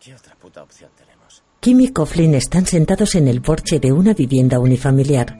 [0.00, 1.42] ¿Qué otra puta opción tenemos?
[1.62, 5.38] Kim y Coughlin están sentados en el porche de una vivienda unifamiliar.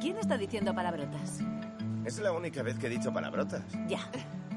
[0.00, 1.38] ¿Quién está diciendo palabrotas?
[2.04, 3.62] Es la única vez que he dicho palabrotas.
[3.88, 4.00] Ya.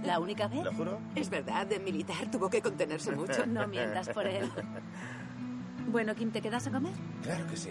[0.04, 0.64] ¿La única vez?
[0.64, 1.00] ¿Lo juro?
[1.14, 3.46] Es verdad, de militar tuvo que contenerse mucho.
[3.46, 4.50] No mientas por él.
[5.92, 6.92] Bueno, Kim, ¿te quedas a comer?
[7.24, 7.70] Claro que sí.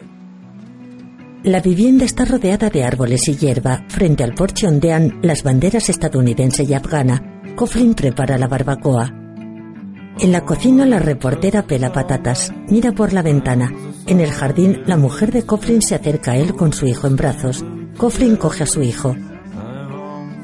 [1.45, 3.85] La vivienda está rodeada de árboles y hierba.
[3.89, 7.41] Frente al porche ondean las banderas estadounidense y afgana.
[7.57, 9.28] Coughlin prepara la barbacoa.
[10.21, 12.53] En la cocina la reportera pela patatas.
[12.69, 13.73] Mira por la ventana.
[14.07, 17.15] En el jardín la mujer de Coughlin se acerca a él con su hijo en
[17.15, 17.65] brazos.
[17.97, 19.15] Coughlin coge a su hijo.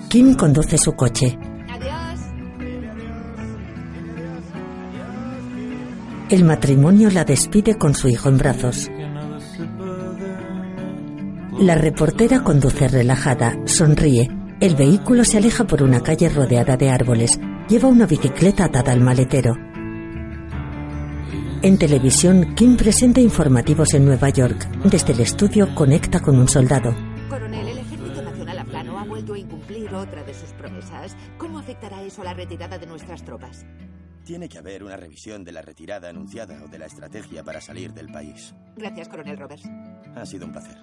[0.09, 1.37] Kim conduce su coche.
[6.31, 8.89] El matrimonio la despide con su hijo en brazos.
[11.59, 14.31] La reportera conduce relajada, sonríe.
[14.61, 17.41] El vehículo se aleja por una calle rodeada de árboles.
[17.69, 19.57] Lleva una bicicleta atada al maletero.
[21.63, 24.69] En televisión, Kim presenta informativos en Nueva York.
[24.85, 26.95] Desde el estudio conecta con un soldado.
[27.31, 31.17] Coronel, el Ejército Nacional Afgano ha vuelto a incumplir otra de sus promesas.
[31.39, 33.65] ¿Cómo afectará eso a la retirada de nuestras tropas?
[34.25, 37.95] Tiene que haber una revisión de la retirada anunciada o de la estrategia para salir
[37.95, 38.55] del país.
[38.77, 39.67] Gracias, Coronel Roberts.
[40.15, 40.77] Ha sido un placer.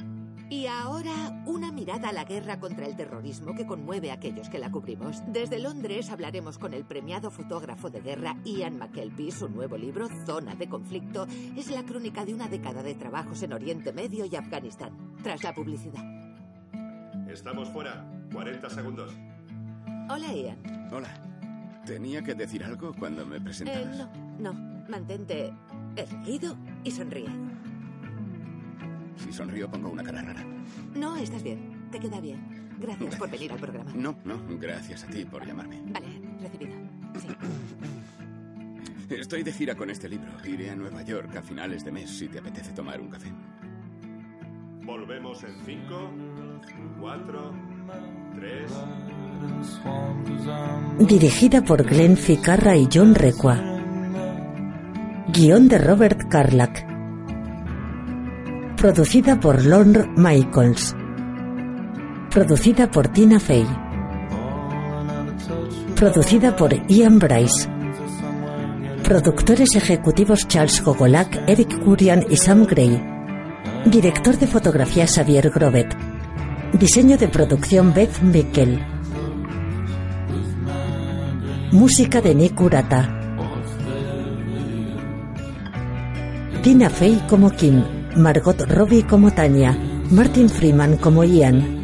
[0.52, 4.60] Y ahora una mirada a la guerra contra el terrorismo que conmueve a aquellos que
[4.60, 5.24] la cubrimos.
[5.32, 9.32] Desde Londres hablaremos con el premiado fotógrafo de guerra Ian McKelvey.
[9.32, 11.26] Su nuevo libro, Zona de Conflicto,
[11.56, 14.92] es la crónica de una década de trabajos en Oriente Medio y Afganistán.
[15.24, 16.04] Tras la publicidad.
[17.30, 18.06] Estamos fuera.
[18.34, 19.14] 40 segundos.
[20.10, 20.90] Hola, Ian.
[20.92, 21.14] Hola.
[21.86, 23.98] ¿Tenía que decir algo cuando me Eh, presentabas?
[23.98, 24.84] no, no.
[24.90, 25.54] Mantente
[25.96, 27.30] erguido y sonríe.
[29.18, 30.46] Si sonrío pongo una cara rara.
[30.96, 31.90] No, estás bien.
[31.92, 32.40] Te queda bien.
[32.80, 33.92] Gracias por venir al programa.
[33.94, 35.82] No, no, gracias a ti por llamarme.
[35.88, 36.08] Vale,
[36.42, 36.74] recibido.
[37.20, 37.28] Sí.
[39.16, 40.32] Estoy de gira con este libro.
[40.46, 43.32] Iré a Nueva York a finales de mes si te apetece tomar un café.
[44.84, 46.12] Volvemos en 5,
[47.00, 47.54] 4,
[48.36, 48.72] 3.
[51.08, 53.60] Dirigida por Glenn Ficarra y John Requa.
[55.28, 56.91] Guión de Robert Carlack.
[58.82, 60.96] Producida por Lorne Michaels.
[62.32, 63.64] Producida por Tina Fey.
[65.96, 67.70] Producida por Ian Bryce.
[69.04, 73.00] Productores ejecutivos Charles Gogolak, Eric Curian y Sam Gray.
[73.86, 75.96] Director de fotografía Xavier Grobet.
[76.74, 78.84] Diseño de producción Beth Mickel.
[81.72, 83.16] Música de Nick Urata.
[86.64, 87.84] Tina Fey como Kim,
[88.16, 89.78] Margot Robbie como Tanya,
[90.10, 91.80] Martin Freeman como Ian.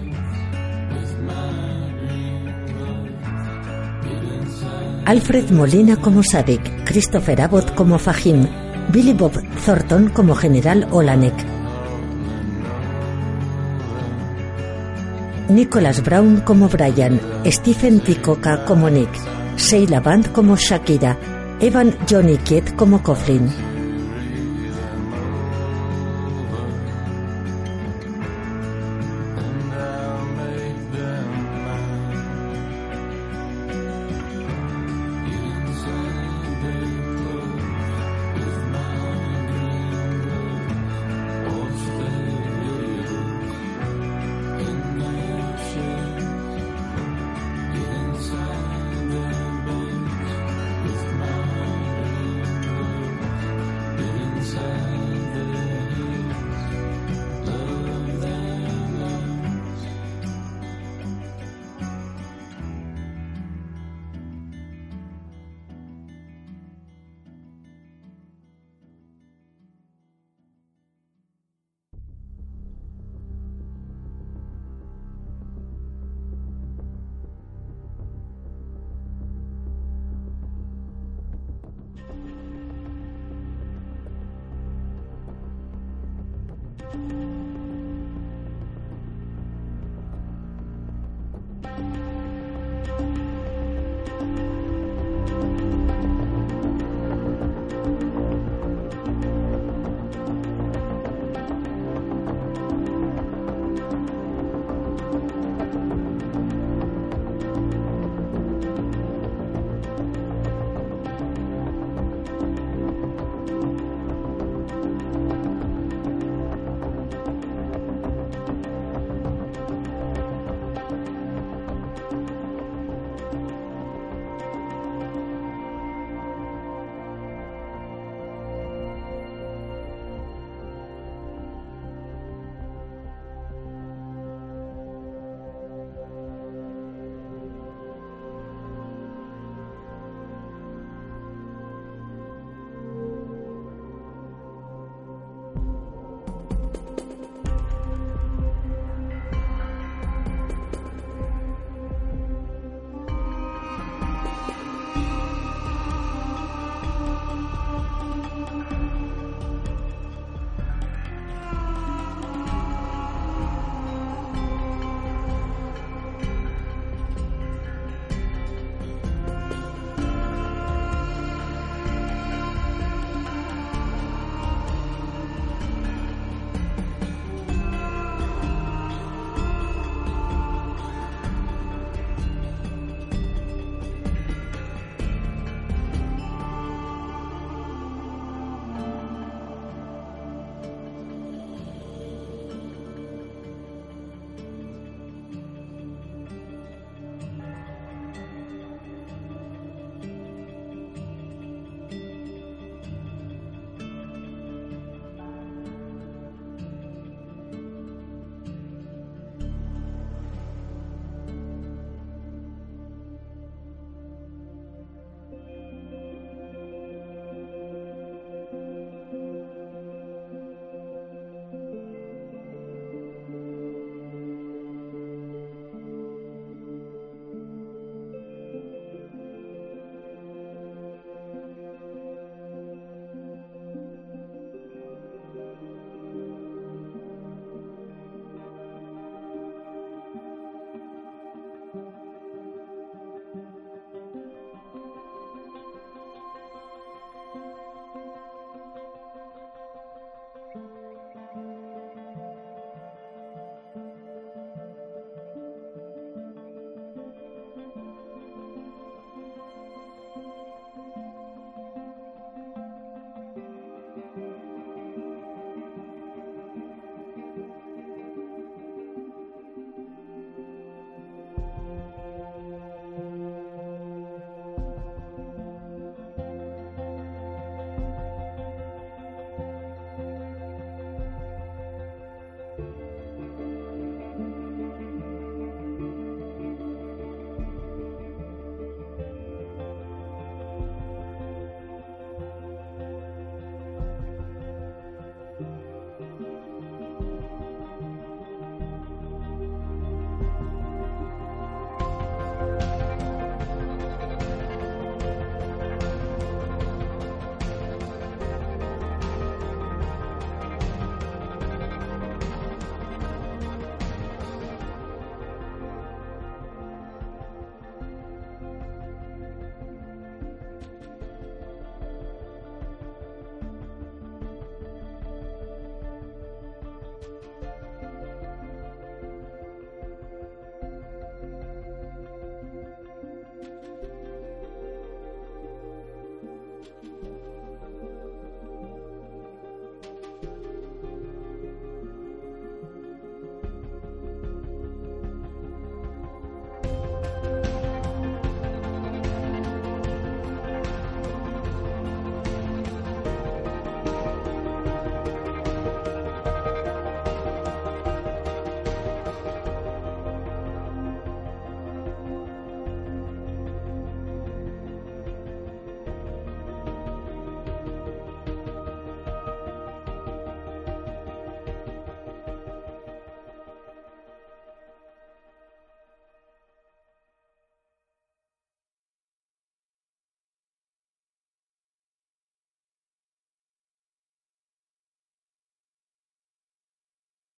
[5.05, 8.45] Alfred Molina como Sadik, Christopher Abbott como Fahim,
[8.91, 9.31] Billy Bob
[9.65, 11.33] Thornton como General Olanek.
[15.47, 19.09] Nicholas Brown como Brian, Stephen Tikoka como Nick,
[19.55, 21.17] Sheila Band como Shakira,
[21.61, 23.76] Evan Johnny Kidd como Coughlin.